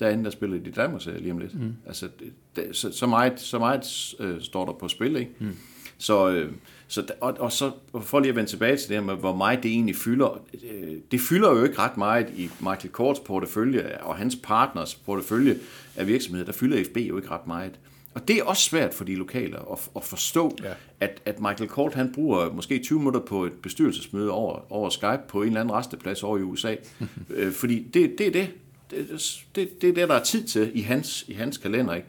derinde, 0.00 0.24
der 0.24 0.30
spiller 0.30 0.58
de 0.58 0.70
Danmark 0.70 1.04
lige 1.06 1.32
om 1.32 1.38
lidt. 1.38 1.54
Mm. 1.54 1.74
Altså, 1.86 2.08
det, 2.56 2.76
så, 2.76 2.92
så 2.92 3.06
meget, 3.06 3.40
så 3.40 3.58
meget 3.58 4.14
øh, 4.20 4.40
står 4.40 4.64
der 4.64 4.72
på 4.72 4.88
spil, 4.88 5.16
ikke? 5.16 5.32
Mm. 5.38 5.56
Så, 5.98 6.30
øh, 6.30 6.52
så, 6.88 7.06
og, 7.20 7.36
og 7.38 7.52
så 7.52 7.72
for 8.00 8.20
lige 8.20 8.28
at 8.28 8.36
vende 8.36 8.50
tilbage 8.50 8.76
til 8.76 8.88
det 8.88 8.96
her 8.96 9.04
med, 9.04 9.14
hvor 9.14 9.36
meget 9.36 9.62
det 9.62 9.70
egentlig 9.70 9.96
fylder. 9.96 10.40
Øh, 10.72 10.96
det 11.10 11.20
fylder 11.20 11.50
jo 11.50 11.64
ikke 11.64 11.78
ret 11.78 11.96
meget 11.96 12.30
i 12.36 12.50
Michael 12.60 12.88
Korts 12.92 13.20
portefølje 13.20 13.98
og 14.02 14.16
hans 14.16 14.36
partners 14.42 14.94
portefølje 14.94 15.58
af 15.96 16.06
virksomheder. 16.06 16.44
Der 16.44 16.52
fylder 16.52 16.84
FB 16.84 16.96
jo 16.96 17.16
ikke 17.16 17.30
ret 17.30 17.46
meget. 17.46 17.72
Og 18.14 18.28
det 18.28 18.36
er 18.36 18.44
også 18.44 18.62
svært 18.62 18.94
for 18.94 19.04
de 19.04 19.14
lokale 19.14 19.56
at, 19.72 19.90
at 19.96 20.04
forstå, 20.04 20.56
ja. 20.62 20.72
at, 21.00 21.22
at 21.24 21.40
Michael 21.40 21.70
Kort 21.70 21.94
han 21.94 22.12
bruger 22.12 22.52
måske 22.52 22.78
20 22.78 22.98
minutter 22.98 23.20
på 23.20 23.44
et 23.44 23.52
bestyrelsesmøde 23.52 24.30
over, 24.30 24.72
over 24.72 24.90
Skype 24.90 25.22
på 25.28 25.42
en 25.42 25.48
eller 25.48 25.60
anden 25.60 25.74
resteplads 25.74 26.22
over 26.22 26.38
i 26.38 26.42
USA. 26.42 26.76
øh, 27.30 27.52
fordi 27.52 27.86
det, 27.94 28.14
det 28.18 28.26
er 28.26 28.30
det 28.30 28.50
det, 28.90 29.08
det, 29.54 29.82
det 29.82 29.88
er 29.88 29.94
det, 29.94 30.08
der 30.08 30.14
er 30.14 30.24
tid 30.24 30.44
til 30.44 30.70
i 30.74 30.80
hans, 30.80 31.24
i 31.28 31.32
hans 31.32 31.56
kalender. 31.56 31.94
Ikke? 31.94 32.08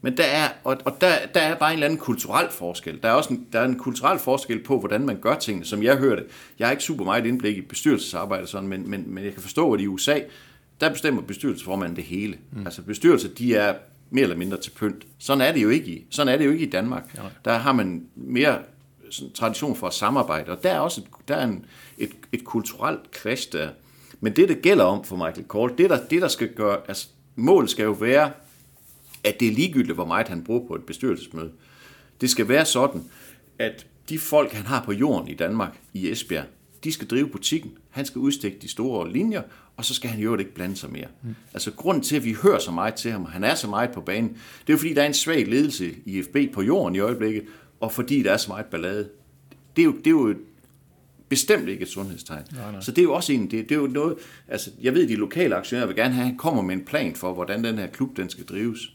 Men 0.00 0.16
der 0.16 0.24
er, 0.24 0.48
og, 0.64 0.76
og 0.84 0.96
der, 1.00 1.12
der 1.34 1.40
er 1.40 1.54
bare 1.54 1.70
en 1.70 1.74
eller 1.74 1.86
anden 1.86 1.98
kulturel 1.98 2.50
forskel. 2.50 3.02
Der 3.02 3.08
er 3.08 3.12
også 3.12 3.32
en, 3.32 3.46
der 3.52 3.60
er 3.60 3.64
en 3.64 3.78
kulturel 3.78 4.18
forskel 4.18 4.62
på, 4.62 4.78
hvordan 4.78 5.06
man 5.06 5.20
gør 5.20 5.34
tingene, 5.34 5.66
som 5.66 5.82
jeg 5.82 5.96
hørte. 5.96 6.24
Jeg 6.58 6.66
har 6.66 6.72
ikke 6.72 6.84
super 6.84 7.04
meget 7.04 7.26
indblik 7.26 7.56
i 7.56 7.60
bestyrelsesarbejde, 7.60 8.46
sådan, 8.46 8.68
men, 8.68 8.90
men, 8.90 9.14
men 9.14 9.24
jeg 9.24 9.32
kan 9.32 9.42
forstå, 9.42 9.72
at 9.72 9.80
i 9.80 9.86
USA, 9.86 10.20
der 10.80 10.88
bestemmer 10.88 11.22
bestyrelsesformanden 11.22 11.96
det 11.96 12.04
hele. 12.04 12.38
Mm. 12.52 12.66
Altså 12.66 12.82
bestyrelser, 12.82 13.28
de 13.38 13.54
er 13.54 13.74
mere 14.10 14.22
eller 14.22 14.36
mindre 14.36 14.56
til 14.56 14.70
pynt. 14.70 15.06
Sådan 15.18 15.40
er 15.40 15.52
det 15.52 15.62
jo 15.62 15.68
ikke 15.68 15.90
i, 15.90 16.06
sådan 16.10 16.34
er 16.34 16.38
det 16.38 16.44
jo 16.44 16.50
ikke 16.50 16.66
i 16.66 16.70
Danmark. 16.70 17.14
Ja. 17.16 17.22
Der 17.44 17.58
har 17.58 17.72
man 17.72 18.06
mere 18.14 18.58
sådan, 19.10 19.32
tradition 19.32 19.76
for 19.76 19.86
at 19.86 19.94
samarbejde, 19.94 20.52
og 20.52 20.62
der 20.62 20.70
er 20.70 20.78
også 20.78 21.00
et, 21.00 21.28
der 21.28 21.36
er 21.36 21.44
en, 21.44 21.64
et, 21.98 22.10
et 22.32 22.44
kulturelt 22.44 23.00
clash 23.20 23.52
der. 23.52 23.68
Men 24.20 24.36
det, 24.36 24.48
det 24.48 24.62
gælder 24.62 24.84
om 24.84 25.04
for 25.04 25.16
Michael 25.16 25.44
Kohl, 25.44 25.78
det 25.78 25.90
der, 25.90 25.98
det 26.10 26.22
der 26.22 26.28
skal 26.28 26.48
gøre, 26.48 26.78
altså 26.88 27.08
målet 27.36 27.70
skal 27.70 27.84
jo 27.84 27.92
være, 27.92 28.30
at 29.28 29.40
det 29.40 29.48
er 29.48 29.52
ligegyldigt, 29.52 29.94
hvor 29.94 30.06
meget 30.06 30.28
han 30.28 30.44
bruger 30.44 30.68
på 30.68 30.74
et 30.74 30.84
bestyrelsesmøde. 30.84 31.50
Det 32.20 32.30
skal 32.30 32.48
være 32.48 32.64
sådan, 32.64 33.04
at 33.58 33.86
de 34.08 34.18
folk, 34.18 34.52
han 34.52 34.66
har 34.66 34.84
på 34.84 34.92
jorden 34.92 35.28
i 35.28 35.34
Danmark, 35.34 35.80
i 35.94 36.10
Esbjerg, 36.10 36.44
de 36.84 36.92
skal 36.92 37.08
drive 37.08 37.28
butikken, 37.28 37.70
han 37.90 38.06
skal 38.06 38.18
udstikke 38.18 38.58
de 38.62 38.68
store 38.68 39.12
linjer, 39.12 39.42
og 39.76 39.84
så 39.84 39.94
skal 39.94 40.10
han 40.10 40.20
jo 40.20 40.36
ikke 40.36 40.54
blande 40.54 40.76
sig 40.76 40.92
mere. 40.92 41.06
Mm. 41.22 41.34
Altså 41.54 41.72
grunden 41.72 42.02
til, 42.02 42.16
at 42.16 42.24
vi 42.24 42.36
hører 42.42 42.58
så 42.58 42.70
meget 42.70 42.94
til 42.94 43.10
ham, 43.10 43.24
og 43.24 43.30
han 43.30 43.44
er 43.44 43.54
så 43.54 43.68
meget 43.68 43.90
på 43.90 44.00
banen, 44.00 44.28
det 44.30 44.68
er 44.68 44.72
jo 44.72 44.76
fordi, 44.76 44.94
der 44.94 45.02
er 45.02 45.06
en 45.06 45.14
svag 45.14 45.46
ledelse 45.46 45.94
i 46.06 46.22
FB 46.22 46.36
på 46.52 46.62
jorden 46.62 46.96
i 46.96 46.98
øjeblikket, 46.98 47.44
og 47.80 47.92
fordi 47.92 48.22
der 48.22 48.32
er 48.32 48.36
så 48.36 48.50
meget 48.50 48.66
ballade. 48.66 49.08
Det 49.76 49.82
er 49.82 49.86
jo, 49.86 49.92
det 49.92 50.06
er 50.06 50.10
jo 50.10 50.34
bestemt 51.28 51.68
ikke 51.68 51.82
et 51.82 51.88
sundhedstegn. 51.88 52.42
Nej, 52.52 52.72
nej. 52.72 52.80
Så 52.80 52.90
det 52.90 52.98
er 52.98 53.02
jo 53.02 53.12
også 53.12 53.32
en, 53.32 53.50
det, 53.50 53.68
det 53.68 53.72
er 53.72 53.80
jo 53.80 53.86
noget, 53.86 54.16
altså 54.48 54.70
jeg 54.82 54.94
ved, 54.94 55.08
de 55.08 55.14
lokale 55.14 55.56
aktionærer 55.56 55.86
vil 55.86 55.96
gerne 55.96 56.14
have, 56.14 56.22
at 56.22 56.28
han 56.28 56.36
kommer 56.36 56.62
med 56.62 56.74
en 56.74 56.84
plan 56.84 57.14
for, 57.14 57.34
hvordan 57.34 57.64
den 57.64 57.78
her 57.78 57.86
klub, 57.86 58.16
den 58.16 58.30
skal 58.30 58.44
drives. 58.44 58.92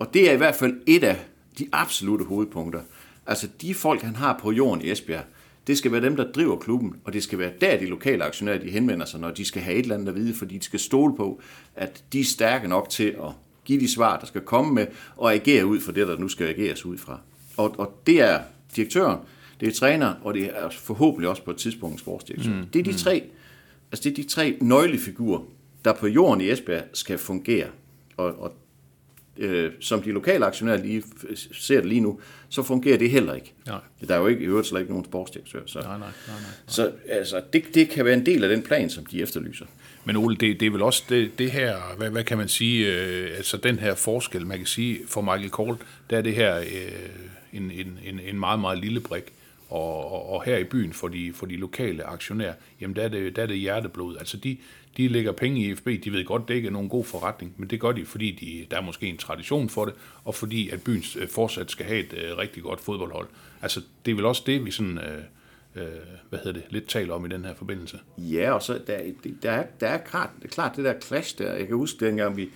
Og 0.00 0.14
det 0.14 0.30
er 0.30 0.32
i 0.32 0.36
hvert 0.36 0.54
fald 0.54 0.80
et 0.86 1.04
af 1.04 1.16
de 1.58 1.68
absolute 1.72 2.24
hovedpunkter. 2.24 2.80
Altså 3.26 3.48
de 3.60 3.74
folk, 3.74 4.02
han 4.02 4.16
har 4.16 4.38
på 4.42 4.52
jorden 4.52 4.84
i 4.84 4.90
Esbjerg, 4.90 5.24
det 5.66 5.78
skal 5.78 5.92
være 5.92 6.00
dem, 6.00 6.16
der 6.16 6.32
driver 6.32 6.56
klubben, 6.56 6.96
og 7.04 7.12
det 7.12 7.22
skal 7.22 7.38
være 7.38 7.52
der, 7.60 7.78
de 7.78 7.86
lokale 7.86 8.24
aktionærer, 8.24 8.58
de 8.58 8.70
henvender 8.70 9.06
sig, 9.06 9.20
når 9.20 9.30
de 9.30 9.44
skal 9.44 9.62
have 9.62 9.76
et 9.76 9.82
eller 9.82 9.94
andet 9.94 10.08
at 10.08 10.14
vide, 10.14 10.34
fordi 10.34 10.58
de 10.58 10.64
skal 10.64 10.80
stole 10.80 11.16
på, 11.16 11.40
at 11.76 12.04
de 12.12 12.20
er 12.20 12.24
stærke 12.24 12.68
nok 12.68 12.88
til 12.88 13.04
at 13.04 13.32
give 13.64 13.80
de 13.80 13.88
svar, 13.88 14.18
der 14.18 14.26
skal 14.26 14.40
komme 14.40 14.74
med, 14.74 14.86
og 15.16 15.34
agere 15.34 15.66
ud 15.66 15.80
for 15.80 15.92
det, 15.92 16.08
der 16.08 16.18
nu 16.18 16.28
skal 16.28 16.46
ageres 16.46 16.86
ud 16.86 16.98
fra. 16.98 17.20
Og, 17.56 17.74
og 17.78 18.02
det 18.06 18.20
er 18.20 18.40
direktøren, 18.76 19.18
det 19.60 19.68
er 19.68 19.72
træner, 19.72 20.14
og 20.22 20.34
det 20.34 20.50
er 20.54 20.70
forhåbentlig 20.70 21.28
også 21.28 21.44
på 21.44 21.50
et 21.50 21.56
tidspunkt 21.56 22.00
sportsdirektør. 22.00 22.50
Mm. 22.50 22.66
Det 22.72 22.78
er 22.78 22.92
de 22.92 22.98
tre, 22.98 23.24
altså 23.92 24.08
det 24.08 24.18
er 24.18 24.22
de 24.22 24.28
tre 24.28 24.56
nøglefigurer, 24.60 25.40
der 25.84 25.92
på 25.92 26.06
jorden 26.06 26.40
i 26.40 26.50
Esbjerg 26.50 26.84
skal 26.92 27.18
fungere. 27.18 27.66
Og, 28.16 28.42
og 28.42 28.52
øh, 29.40 29.72
som 29.80 30.02
de 30.02 30.10
lokale 30.12 30.46
aktionærer 30.46 30.76
lige 30.76 31.02
ser 31.52 31.76
det 31.76 31.88
lige 31.88 32.00
nu, 32.00 32.20
så 32.48 32.62
fungerer 32.62 32.98
det 32.98 33.10
heller 33.10 33.34
ikke. 33.34 33.52
Nej. 33.66 33.78
Der 34.08 34.14
er 34.14 34.18
jo 34.18 34.26
ikke, 34.26 34.42
i 34.42 34.44
øvrigt 34.44 34.68
slet 34.68 34.80
ikke 34.80 34.92
nogen 34.92 35.04
sportsdirektør. 35.04 35.60
Så, 35.66 35.78
Nej, 35.80 35.88
nej, 35.88 35.98
nej, 35.98 36.08
nej. 36.26 36.36
så 36.66 36.92
altså, 37.08 37.42
det, 37.52 37.64
det 37.74 37.88
kan 37.88 38.04
være 38.04 38.14
en 38.14 38.26
del 38.26 38.44
af 38.44 38.50
den 38.50 38.62
plan, 38.62 38.90
som 38.90 39.06
de 39.06 39.22
efterlyser. 39.22 39.66
Men 40.04 40.16
Ole, 40.16 40.36
det, 40.36 40.60
det 40.60 40.66
er 40.66 40.70
vel 40.70 40.82
også 40.82 41.02
det, 41.08 41.38
det 41.38 41.50
her, 41.50 41.76
hvad, 41.96 42.10
hvad 42.10 42.24
kan 42.24 42.38
man 42.38 42.48
sige, 42.48 42.94
øh, 42.94 43.36
altså 43.36 43.56
den 43.56 43.78
her 43.78 43.94
forskel, 43.94 44.46
man 44.46 44.58
kan 44.58 44.66
sige, 44.66 44.98
for 45.08 45.20
Michael 45.20 45.50
Kohl, 45.50 45.76
der 46.10 46.18
er 46.18 46.22
det 46.22 46.34
her 46.34 46.58
øh, 46.58 46.66
en, 47.52 47.70
en, 47.70 47.98
en, 48.04 48.20
en 48.20 48.40
meget, 48.40 48.60
meget 48.60 48.78
lille 48.78 49.00
brik. 49.00 49.32
Og, 49.70 50.12
og, 50.12 50.28
og 50.28 50.42
her 50.44 50.56
i 50.56 50.64
byen 50.64 50.92
for 50.92 51.08
de, 51.08 51.32
for 51.32 51.46
de 51.46 51.56
lokale 51.56 52.04
aktionærer, 52.04 52.54
jamen 52.80 52.96
der 52.96 53.02
er 53.02 53.08
det, 53.08 53.36
der 53.36 53.42
er 53.42 53.46
det 53.46 53.58
hjerteblod. 53.58 54.16
Altså 54.16 54.36
de, 54.36 54.56
de 54.96 55.08
lægger 55.08 55.32
penge 55.32 55.60
i 55.60 55.74
FB, 55.74 55.86
de 56.04 56.12
ved 56.12 56.24
godt, 56.24 56.48
det 56.48 56.54
ikke 56.54 56.68
er 56.68 56.72
nogen 56.72 56.88
god 56.88 57.04
forretning, 57.04 57.54
men 57.56 57.70
det 57.70 57.80
gør 57.80 57.92
de, 57.92 58.04
fordi 58.04 58.30
de, 58.30 58.66
der 58.70 58.76
er 58.76 58.84
måske 58.84 59.06
en 59.06 59.16
tradition 59.16 59.68
for 59.68 59.84
det, 59.84 59.94
og 60.24 60.34
fordi 60.34 60.68
at 60.68 60.82
byen 60.82 61.04
øh, 61.18 61.28
fortsat 61.28 61.70
skal 61.70 61.86
have 61.86 62.00
et 62.00 62.12
øh, 62.12 62.38
rigtig 62.38 62.62
godt 62.62 62.80
fodboldhold. 62.80 63.28
Altså 63.62 63.80
det 64.04 64.10
er 64.10 64.14
vel 64.14 64.24
også 64.24 64.42
det, 64.46 64.64
vi 64.64 64.70
sådan, 64.70 64.98
øh, 64.98 65.22
øh, 65.76 65.88
hvad 66.28 66.38
hedder 66.38 66.52
det, 66.52 66.62
lidt 66.70 66.88
taler 66.88 67.14
om 67.14 67.26
i 67.26 67.28
den 67.28 67.44
her 67.44 67.54
forbindelse. 67.54 67.98
Ja, 68.18 68.52
og 68.52 68.62
så 68.62 68.80
der, 68.86 69.00
der, 69.42 69.50
er, 69.50 69.66
der 69.80 69.86
er 69.86 69.98
klart, 69.98 70.30
det 70.42 70.50
klart 70.50 70.76
det 70.76 70.84
der 70.84 71.00
clash 71.00 71.38
der. 71.38 71.52
Jeg 71.52 71.66
kan 71.66 71.76
huske 71.76 72.06
dengang, 72.06 72.36
vi, 72.36 72.48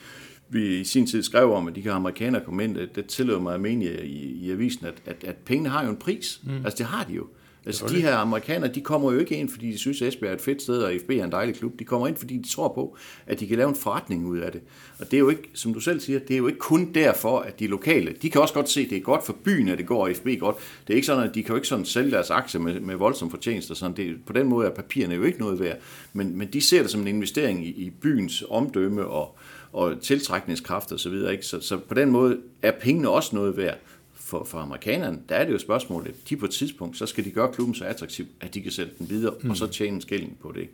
vi 0.48 0.80
i 0.80 0.84
sin 0.84 1.06
tid 1.06 1.22
skrev 1.22 1.52
om, 1.52 1.68
at 1.68 1.74
de 1.74 1.80
her 1.80 1.92
amerikanere 1.92 2.44
kom 2.44 2.60
ind, 2.60 2.74
det, 2.74 2.96
det 2.96 3.06
tillod 3.06 3.40
mig 3.40 3.54
at 3.54 3.60
mene 3.60 3.84
i, 3.84 4.46
i 4.46 4.50
avisen, 4.50 4.86
at, 4.86 5.02
at, 5.06 5.24
at 5.24 5.36
pengene 5.36 5.68
har 5.68 5.84
jo 5.84 5.90
en 5.90 5.96
pris. 5.96 6.40
Mm. 6.44 6.64
Altså 6.64 6.78
det 6.78 6.86
har 6.86 7.04
de 7.04 7.12
jo. 7.12 7.26
Altså 7.66 7.86
de 7.88 8.02
her 8.02 8.16
amerikanere, 8.16 8.72
de 8.72 8.80
kommer 8.80 9.12
jo 9.12 9.18
ikke 9.18 9.36
ind, 9.36 9.48
fordi 9.48 9.70
de 9.70 9.78
synes, 9.78 10.02
at 10.02 10.08
Esbjerg 10.08 10.30
er 10.30 10.34
et 10.34 10.40
fedt 10.40 10.62
sted, 10.62 10.82
og 10.82 10.92
FB 11.00 11.10
er 11.10 11.24
en 11.24 11.32
dejlig 11.32 11.54
klub. 11.54 11.78
De 11.78 11.84
kommer 11.84 12.06
ind, 12.06 12.16
fordi 12.16 12.38
de 12.38 12.48
tror 12.48 12.68
på, 12.68 12.96
at 13.26 13.40
de 13.40 13.46
kan 13.46 13.56
lave 13.56 13.68
en 13.68 13.74
forretning 13.74 14.26
ud 14.26 14.38
af 14.38 14.52
det. 14.52 14.60
Og 14.98 15.10
det 15.10 15.14
er 15.14 15.18
jo 15.18 15.28
ikke, 15.28 15.50
som 15.54 15.74
du 15.74 15.80
selv 15.80 16.00
siger, 16.00 16.18
det 16.18 16.34
er 16.34 16.38
jo 16.38 16.46
ikke 16.46 16.58
kun 16.58 16.92
derfor, 16.94 17.38
at 17.38 17.60
de 17.60 17.66
lokale, 17.66 18.14
de 18.22 18.30
kan 18.30 18.40
også 18.40 18.54
godt 18.54 18.70
se, 18.70 18.80
at 18.80 18.90
det 18.90 18.96
er 18.96 19.02
godt 19.02 19.26
for 19.26 19.36
byen, 19.44 19.68
at 19.68 19.78
det 19.78 19.86
går 19.86 20.10
FB 20.14 20.28
godt. 20.40 20.56
Det 20.86 20.92
er 20.92 20.94
ikke 20.94 21.06
sådan, 21.06 21.28
at 21.28 21.34
de 21.34 21.42
kan 21.42 21.48
jo 21.48 21.56
ikke 21.56 21.68
sådan 21.68 21.84
sælge 21.84 22.10
deres 22.10 22.30
aktier 22.30 22.60
med, 22.60 22.80
med 22.80 22.96
voldsom 22.96 23.30
fortjeneste. 23.30 23.70
og 23.70 23.76
sådan. 23.76 23.96
Det, 23.96 24.16
på 24.26 24.32
den 24.32 24.46
måde 24.46 24.66
er 24.66 24.74
papirerne 24.74 25.14
jo 25.14 25.22
ikke 25.22 25.38
noget 25.38 25.60
værd. 25.60 25.76
Men, 26.12 26.38
men 26.38 26.48
de 26.52 26.60
ser 26.60 26.82
det 26.82 26.90
som 26.90 27.00
en 27.00 27.08
investering 27.08 27.66
i, 27.66 27.68
i 27.68 27.90
byens 27.90 28.44
omdømme 28.50 29.06
og, 29.06 29.38
og 29.74 30.00
tiltrækningskraft 30.00 30.92
og 30.92 31.00
så 31.00 31.10
videre. 31.10 31.32
Ikke? 31.32 31.46
Så, 31.46 31.60
så 31.60 31.76
på 31.76 31.94
den 31.94 32.10
måde 32.10 32.38
er 32.62 32.70
pengene 32.70 33.08
også 33.08 33.36
noget 33.36 33.56
værd. 33.56 33.78
For, 34.14 34.44
for 34.44 34.58
amerikanerne, 34.58 35.18
der 35.28 35.34
er 35.34 35.44
det 35.44 35.52
jo 35.52 35.58
spørgsmålet, 35.58 36.14
de 36.28 36.36
på 36.36 36.44
et 36.44 36.50
tidspunkt, 36.50 36.98
så 36.98 37.06
skal 37.06 37.24
de 37.24 37.30
gøre 37.30 37.52
klubben 37.52 37.74
så 37.74 37.84
attraktiv, 37.84 38.26
at 38.40 38.54
de 38.54 38.62
kan 38.62 38.72
sætte 38.72 38.92
den 38.98 39.10
videre, 39.10 39.34
mm. 39.40 39.50
og 39.50 39.56
så 39.56 39.66
tjene 39.66 39.94
en 39.94 40.00
skilling 40.00 40.38
på 40.42 40.52
det. 40.54 40.60
Ikke? 40.60 40.72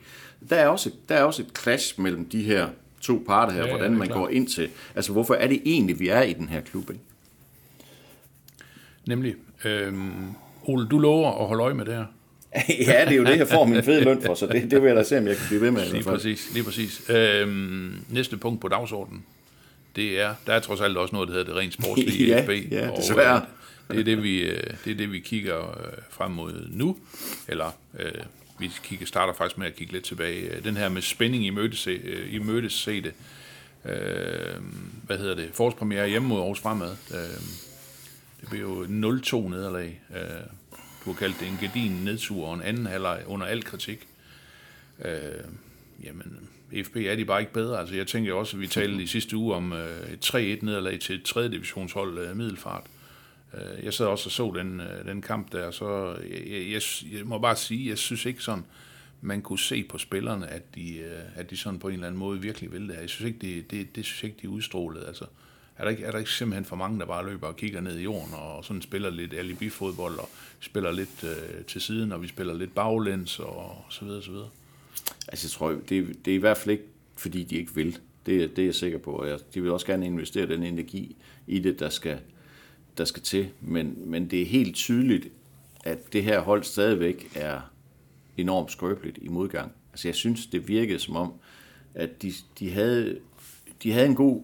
Der 0.50 0.56
er, 0.56 0.68
også, 0.68 0.90
der 1.08 1.14
er 1.14 1.22
også 1.22 1.42
et 1.42 1.58
clash 1.62 2.00
mellem 2.00 2.28
de 2.28 2.42
her 2.42 2.68
to 3.00 3.22
parter 3.26 3.52
her, 3.52 3.60
Ja, 3.60 3.66
ja, 3.66 3.72
ja, 3.72 3.76
hvordan 3.78 3.94
er 3.94 3.98
man 3.98 4.08
klart. 4.08 4.18
går 4.18 4.28
ind 4.28 4.48
til, 4.48 4.68
altså 4.94 5.12
hvorfor 5.12 5.34
er 5.34 5.46
det 5.46 5.62
egentlig, 5.64 6.00
vi 6.00 6.08
er 6.08 6.22
i 6.22 6.32
den 6.32 6.48
her 6.48 6.60
klub? 6.60 6.90
Ikke? 6.90 7.02
Nemlig, 9.06 9.34
øhm, 9.64 10.10
Ole, 10.64 10.88
du 10.88 10.98
lover 10.98 11.40
at 11.40 11.46
holde 11.46 11.62
øje 11.62 11.74
med 11.74 11.84
det 11.84 11.94
her. 11.94 12.04
ja, 12.86 13.04
det 13.04 13.12
er 13.12 13.16
jo 13.16 13.24
det, 13.24 13.38
jeg 13.38 13.48
får 13.48 13.64
min 13.64 13.82
fede 13.82 14.04
løn 14.04 14.22
for, 14.22 14.34
så 14.34 14.46
det, 14.46 14.70
det 14.70 14.82
vil 14.82 14.88
jeg 14.88 14.96
da 14.96 15.02
se, 15.04 15.18
om 15.18 15.26
jeg 15.26 15.36
kan 15.36 15.46
blive 15.48 15.60
ved 15.60 15.70
med. 15.70 15.92
Lige 15.92 16.02
præcis, 16.04 16.50
lige 16.54 16.64
præcis. 16.64 17.10
Øhm, 17.10 18.04
næste 18.08 18.36
punkt 18.36 18.60
på 18.60 18.68
dagsordenen, 18.68 19.24
det 19.96 20.20
er, 20.20 20.34
der 20.46 20.52
er 20.54 20.60
trods 20.60 20.80
alt 20.80 20.96
også 20.96 21.14
noget, 21.14 21.28
der 21.28 21.34
hedder 21.34 21.52
det 21.52 21.56
rent 21.60 21.72
sportslige 21.74 22.26
Ja, 22.36 22.44
FB. 22.44 22.72
ja, 22.72 22.90
og, 22.90 22.96
desværre. 22.96 23.36
øh, 23.90 23.96
det, 23.96 24.00
er 24.00 24.04
det, 24.04 24.22
vi, 24.22 24.40
øh, 24.40 24.62
det 24.84 24.90
er 24.90 24.94
det, 24.96 25.12
vi 25.12 25.18
kigger 25.18 25.68
øh, 25.70 25.92
frem 26.10 26.30
mod 26.30 26.66
nu, 26.70 26.96
eller 27.48 27.70
øh, 27.98 28.12
vi 28.58 28.70
kigger, 28.84 29.06
starter 29.06 29.32
faktisk 29.34 29.58
med 29.58 29.66
at 29.66 29.74
kigge 29.76 29.92
lidt 29.92 30.04
tilbage. 30.04 30.60
Den 30.64 30.76
her 30.76 30.88
med 30.88 31.02
spænding 31.02 31.46
i 31.46 31.50
mødes, 31.50 31.86
øh, 31.86 31.96
i 32.94 33.00
det. 33.00 33.12
Øh, 33.84 33.92
hvad 35.06 35.18
hedder 35.18 35.34
det? 35.34 35.50
Forårspremiere 35.52 36.08
hjemme 36.08 36.28
mod 36.28 36.38
Aarhus 36.40 36.60
Fremad. 36.60 36.96
Øh, 37.14 37.40
det 38.40 38.48
blev 38.50 38.60
jo 38.60 38.84
0-2 38.84 39.48
nederlag. 39.48 40.00
Øh, 40.16 40.20
du 41.04 41.12
har 41.12 41.18
kaldt 41.18 41.40
det 41.40 41.48
en 41.48 41.58
gedin 41.60 41.92
nedtur 41.92 42.46
og 42.46 42.54
en 42.54 42.62
anden 42.62 42.86
halvleg 42.86 43.22
under 43.26 43.46
al 43.46 43.64
kritik. 43.64 44.08
Øh, 45.04 45.44
jamen, 46.04 46.48
FB 46.84 46.96
er 46.96 47.16
de 47.16 47.24
bare 47.24 47.40
ikke 47.40 47.52
bedre. 47.52 47.78
Altså, 47.78 47.94
jeg 47.94 48.06
tænker 48.06 48.34
også, 48.34 48.56
at 48.56 48.60
vi 48.60 48.66
talte 48.66 49.02
i 49.02 49.06
sidste 49.06 49.36
uge 49.36 49.54
om 49.54 49.72
øh, 49.72 50.12
et 50.12 50.34
3-1 50.34 50.36
nederlag 50.64 51.00
til 51.00 51.14
et 51.14 51.22
3. 51.22 51.48
divisionshold 51.48 52.18
øh, 52.18 52.36
Middelfart. 52.36 52.86
Øh, 53.54 53.84
jeg 53.84 53.94
sad 53.94 54.06
også 54.06 54.28
og 54.28 54.32
så 54.32 54.52
den, 54.56 54.80
øh, 54.80 55.04
den 55.04 55.22
kamp 55.22 55.52
der, 55.52 55.70
så 55.70 56.16
jeg, 56.30 56.42
jeg, 56.46 56.72
jeg, 56.72 56.82
jeg 57.12 57.26
må 57.26 57.38
bare 57.38 57.56
sige, 57.56 57.88
jeg 57.88 57.98
synes 57.98 58.26
ikke 58.26 58.42
sådan, 58.42 58.64
man 59.20 59.42
kunne 59.42 59.58
se 59.58 59.84
på 59.84 59.98
spillerne, 59.98 60.46
at 60.46 60.74
de, 60.74 60.96
øh, 60.98 61.22
at 61.34 61.50
de 61.50 61.56
sådan 61.56 61.78
på 61.78 61.88
en 61.88 61.94
eller 61.94 62.06
anden 62.06 62.18
måde 62.18 62.40
virkelig 62.40 62.72
ville 62.72 62.86
det 62.86 62.94
her. 62.94 63.00
Jeg 63.00 63.10
synes 63.10 63.28
ikke, 63.28 63.38
det, 63.38 63.70
det, 63.70 63.96
det 63.96 64.04
synes 64.04 64.22
ikke, 64.22 64.36
de 64.42 64.48
udstrålede. 64.48 65.06
Altså, 65.06 65.24
er 65.80 65.84
der, 65.84 65.90
ikke, 65.90 66.04
er 66.04 66.10
der 66.10 66.18
ikke 66.18 66.30
simpelthen 66.30 66.64
for 66.64 66.76
mange, 66.76 66.98
der 66.98 67.06
bare 67.06 67.26
løber 67.26 67.46
og 67.46 67.56
kigger 67.56 67.80
ned 67.80 67.98
i 67.98 68.02
jorden, 68.02 68.34
og 68.34 68.64
sådan 68.64 68.82
spiller 68.82 69.10
lidt 69.10 69.34
alibi-fodbold, 69.34 70.18
og 70.18 70.28
spiller 70.60 70.90
lidt 70.92 71.24
øh, 71.24 71.64
til 71.64 71.80
siden, 71.80 72.12
og 72.12 72.22
vi 72.22 72.28
spiller 72.28 72.54
lidt 72.54 72.74
baglæns, 72.74 73.38
og 73.38 73.84
så 73.90 74.04
videre, 74.04 74.22
så 74.22 74.30
videre. 74.30 74.48
Altså, 75.28 75.46
jeg 75.46 75.50
tror, 75.50 75.80
det, 75.88 76.24
det 76.24 76.30
er 76.30 76.34
i 76.34 76.40
hvert 76.40 76.56
fald 76.56 76.70
ikke, 76.70 76.84
fordi 77.16 77.44
de 77.44 77.56
ikke 77.56 77.74
vil. 77.74 77.98
Det, 78.26 78.56
det 78.56 78.62
er 78.62 78.66
jeg 78.66 78.74
sikker 78.74 78.98
på. 78.98 79.12
Og 79.12 79.28
jeg, 79.28 79.38
de 79.54 79.62
vil 79.62 79.70
også 79.70 79.86
gerne 79.86 80.06
investere 80.06 80.46
den 80.46 80.62
energi 80.62 81.16
i 81.46 81.58
det, 81.58 81.80
der 81.80 81.88
skal, 81.88 82.18
der 82.98 83.04
skal 83.04 83.22
til. 83.22 83.48
Men, 83.60 84.10
men 84.10 84.30
det 84.30 84.42
er 84.42 84.46
helt 84.46 84.76
tydeligt, 84.76 85.28
at 85.84 86.12
det 86.12 86.24
her 86.24 86.40
hold 86.40 86.62
stadigvæk 86.62 87.30
er 87.34 87.60
enormt 88.36 88.72
skrøbeligt 88.72 89.18
i 89.22 89.28
modgang. 89.28 89.72
Altså, 89.92 90.08
jeg 90.08 90.14
synes, 90.14 90.46
det 90.46 90.68
virkede 90.68 90.98
som 90.98 91.16
om, 91.16 91.32
at 91.94 92.22
de, 92.22 92.32
de, 92.58 92.70
havde, 92.70 93.18
de 93.82 93.92
havde 93.92 94.06
en 94.06 94.14
god 94.14 94.42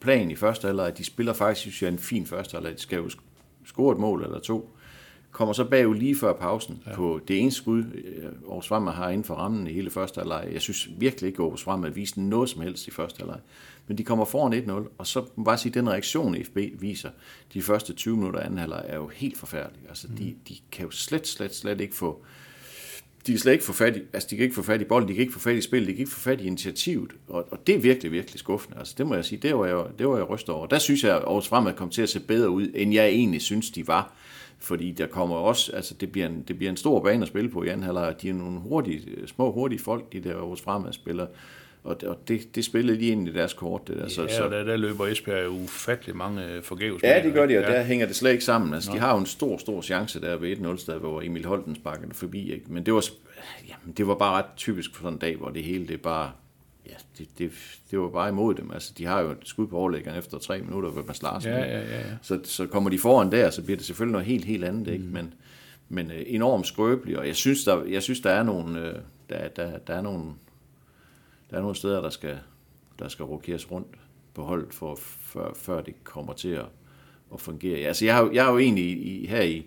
plan 0.00 0.30
i 0.30 0.36
første 0.36 0.66
halvleg. 0.66 0.98
De 0.98 1.04
spiller 1.04 1.32
faktisk, 1.32 1.60
synes 1.60 1.82
jeg, 1.82 1.88
en 1.88 1.98
fin 1.98 2.26
første 2.26 2.54
halvleg. 2.54 2.74
De 2.74 2.80
skal 2.80 2.96
jo 2.96 3.10
score 3.64 3.92
et 3.92 3.98
mål 3.98 4.24
eller 4.24 4.38
to. 4.38 4.74
Kommer 5.30 5.52
så 5.52 5.64
bagud 5.64 5.96
lige 5.96 6.16
før 6.16 6.32
pausen 6.32 6.82
ja. 6.86 6.94
på 6.94 7.20
det 7.28 7.40
ene 7.40 7.52
skud, 7.52 7.84
øh, 7.94 8.24
Aarhus 8.24 8.68
Fremad 8.68 8.92
har 8.92 9.08
inden 9.08 9.24
for 9.24 9.34
rammen 9.34 9.66
i 9.66 9.72
hele 9.72 9.90
første 9.90 10.18
halvleg. 10.18 10.48
Jeg 10.52 10.60
synes 10.60 10.88
virkelig 10.98 11.28
ikke, 11.28 11.36
at 11.36 11.44
Aarhus 11.44 11.62
Fremad 11.62 11.90
viste 11.90 12.20
noget 12.20 12.48
som 12.48 12.60
helst 12.60 12.88
i 12.88 12.90
første 12.90 13.18
halvleg. 13.18 13.40
Men 13.86 13.98
de 13.98 14.04
kommer 14.04 14.24
foran 14.24 14.84
1-0, 14.86 14.88
og 14.98 15.06
så 15.06 15.24
må 15.36 15.44
bare 15.44 15.58
sige, 15.58 15.70
at 15.70 15.74
den 15.74 15.90
reaktion, 15.90 16.44
FB 16.44 16.58
viser 16.80 17.10
de 17.54 17.62
første 17.62 17.92
20 17.92 18.16
minutter 18.16 18.40
af 18.40 18.44
anden 18.44 18.58
halvleg, 18.58 18.84
er 18.86 18.96
jo 18.96 19.08
helt 19.08 19.38
forfærdelig. 19.38 19.82
Altså, 19.88 20.06
mm. 20.10 20.16
de, 20.16 20.34
de 20.48 20.56
kan 20.72 20.84
jo 20.84 20.90
slet, 20.90 21.26
slet, 21.26 21.54
slet 21.54 21.80
ikke 21.80 21.96
få 21.96 22.24
de 23.26 23.32
kan 23.32 23.38
slet 23.38 23.52
ikke 23.52 23.64
få 23.64 23.72
fat 23.72 23.96
i, 23.96 24.00
altså 24.12 24.28
de 24.30 24.36
kan 24.36 24.42
ikke 24.42 24.54
få 24.54 24.62
fat 24.62 24.80
i 24.80 24.84
bolden, 24.84 25.08
de 25.08 25.14
kan 25.14 25.20
ikke 25.20 25.32
få 25.32 25.38
fat 25.38 25.56
i 25.56 25.60
spillet, 25.60 25.88
de 25.88 25.92
kan 25.92 26.00
ikke 26.00 26.12
få 26.12 26.20
fat 26.20 26.40
i 26.40 26.44
initiativet, 26.44 27.12
og, 27.28 27.46
og 27.50 27.66
det 27.66 27.74
er 27.74 27.78
virkelig, 27.78 28.12
virkelig 28.12 28.38
skuffende. 28.38 28.78
Altså 28.78 28.94
det 28.98 29.06
må 29.06 29.14
jeg 29.14 29.24
sige, 29.24 29.38
det 29.42 29.56
var 29.56 29.66
jeg, 29.66 29.84
det 29.98 30.08
var 30.08 30.16
jeg 30.16 30.30
rystet 30.30 30.54
over. 30.54 30.66
Der 30.66 30.78
synes 30.78 31.04
jeg, 31.04 31.16
at 31.16 31.22
Aarhus 31.22 31.48
Fremad 31.48 31.72
kom 31.72 31.90
til 31.90 32.02
at 32.02 32.08
se 32.08 32.20
bedre 32.20 32.50
ud, 32.50 32.68
end 32.74 32.94
jeg 32.94 33.08
egentlig 33.08 33.42
synes, 33.42 33.70
de 33.70 33.88
var. 33.88 34.14
Fordi 34.58 34.92
der 34.92 35.06
kommer 35.06 35.36
også, 35.36 35.72
altså 35.72 35.94
det 35.94 36.12
bliver 36.12 36.26
en, 36.26 36.44
det 36.48 36.56
bliver 36.56 36.70
en 36.70 36.76
stor 36.76 37.02
bane 37.02 37.22
at 37.22 37.28
spille 37.28 37.50
på 37.50 37.62
i 37.62 37.68
anden 37.68 37.82
halvleg. 37.82 38.14
De 38.22 38.28
er 38.28 38.34
nogle 38.34 38.60
hurtige, 38.60 39.02
små 39.26 39.52
hurtige 39.52 39.78
folk, 39.78 40.12
de 40.12 40.20
der 40.20 40.34
Aarhus 40.36 40.60
Fremad 40.60 40.92
spiller. 40.92 41.26
Og, 41.84 42.00
det- 42.00 42.08
og 42.08 42.18
det, 42.28 42.54
det 42.54 42.64
spillede 42.64 42.98
lige 42.98 43.12
ind 43.12 43.28
i 43.28 43.32
deres 43.32 43.52
kort, 43.52 43.88
det 43.88 43.96
der. 43.96 44.08
Så, 44.08 44.22
Ja, 44.22 44.36
så, 44.36 44.44
og 44.44 44.50
der, 44.50 44.64
der 44.64 44.76
løber 44.76 45.06
Esbjerg 45.06 45.44
jo 45.44 45.50
ufattelig 45.50 46.16
mange 46.16 46.44
øh, 46.46 46.62
forgæves. 46.62 47.02
Ja, 47.02 47.22
det 47.24 47.32
gør 47.34 47.46
de, 47.46 47.58
og 47.58 47.62
ja. 47.64 47.72
der 47.72 47.82
hænger 47.82 48.06
det 48.06 48.16
slet 48.16 48.32
ikke 48.32 48.44
sammen. 48.44 48.74
Altså, 48.74 48.92
de 48.92 48.98
har 48.98 49.12
jo 49.12 49.18
en 49.18 49.26
stor, 49.26 49.56
stor 49.58 49.82
chance 49.82 50.20
der 50.20 50.36
ved 50.36 50.56
1-0 50.56 50.76
sted, 50.76 50.98
hvor 50.98 51.22
Emil 51.22 51.44
Holten 51.44 51.74
sparker 51.76 52.06
det 52.06 52.16
forbi. 52.16 52.52
Ikke? 52.52 52.64
Men 52.72 52.86
det 52.86 52.94
var, 52.94 53.04
jamen, 53.68 53.94
det 53.96 54.06
var 54.06 54.14
bare 54.14 54.38
ret 54.38 54.44
typisk 54.56 54.94
for 54.94 55.02
sådan 55.02 55.12
en 55.12 55.18
dag, 55.18 55.36
hvor 55.36 55.48
det 55.50 55.62
hele, 55.62 55.88
det 55.88 56.00
bare, 56.02 56.30
ja, 56.86 56.92
det, 57.18 57.28
det, 57.38 57.50
det 57.90 57.98
var 57.98 58.08
bare 58.10 58.28
imod 58.28 58.54
dem. 58.54 58.70
Altså, 58.70 58.92
de 58.98 59.04
har 59.06 59.20
jo 59.20 59.30
et 59.30 59.36
skud 59.44 59.66
på 59.66 59.76
overlæggeren 59.76 60.18
efter 60.18 60.38
tre 60.38 60.60
minutter 60.62 60.90
ved 60.90 61.02
Mads 61.04 61.22
Larsen. 61.22 61.50
Ja, 61.52 61.58
ja, 61.58 61.78
ja, 61.80 61.98
ja. 61.98 62.02
Så, 62.22 62.40
så 62.44 62.66
kommer 62.66 62.90
de 62.90 62.98
foran 62.98 63.32
der, 63.32 63.50
så 63.50 63.62
bliver 63.62 63.76
det 63.76 63.86
selvfølgelig 63.86 64.12
noget 64.12 64.26
helt, 64.26 64.44
helt 64.44 64.64
andet. 64.64 64.92
Ikke? 64.92 65.04
Men, 65.04 65.34
men 65.88 66.10
øh, 66.10 66.22
enormt 66.26 66.66
skrøbeligt, 66.66 67.18
og 67.18 67.26
jeg 67.26 67.36
synes, 67.36 67.64
der, 67.64 67.84
jeg 67.84 68.02
synes, 68.02 68.20
der 68.20 68.30
er 68.30 68.42
nogle, 68.42 68.80
øh, 68.88 68.94
der, 69.30 69.48
der, 69.48 69.78
der 69.78 69.94
er 69.94 70.02
nogle, 70.02 70.24
der 71.50 71.56
er 71.56 71.60
nogle 71.60 71.76
steder, 71.76 72.00
der 72.00 72.10
skal, 72.10 72.38
der 72.98 73.08
skal 73.08 73.24
rokeres 73.24 73.70
rundt 73.70 73.96
på 74.34 74.42
holdet, 74.44 74.74
for, 74.74 74.94
før, 75.00 75.54
før 75.54 75.80
det 75.80 76.04
kommer 76.04 76.32
til 76.32 76.48
at, 76.48 76.66
at 77.34 77.40
fungere. 77.40 77.78
Altså, 77.86 78.04
jeg 78.04 78.14
har, 78.14 78.22
jo- 78.24 78.32
jeg 78.32 78.44
har 78.44 78.52
jo 78.52 78.58
egentlig 78.58 78.84
i, 78.84 79.26
her 79.26 79.42
i, 79.42 79.66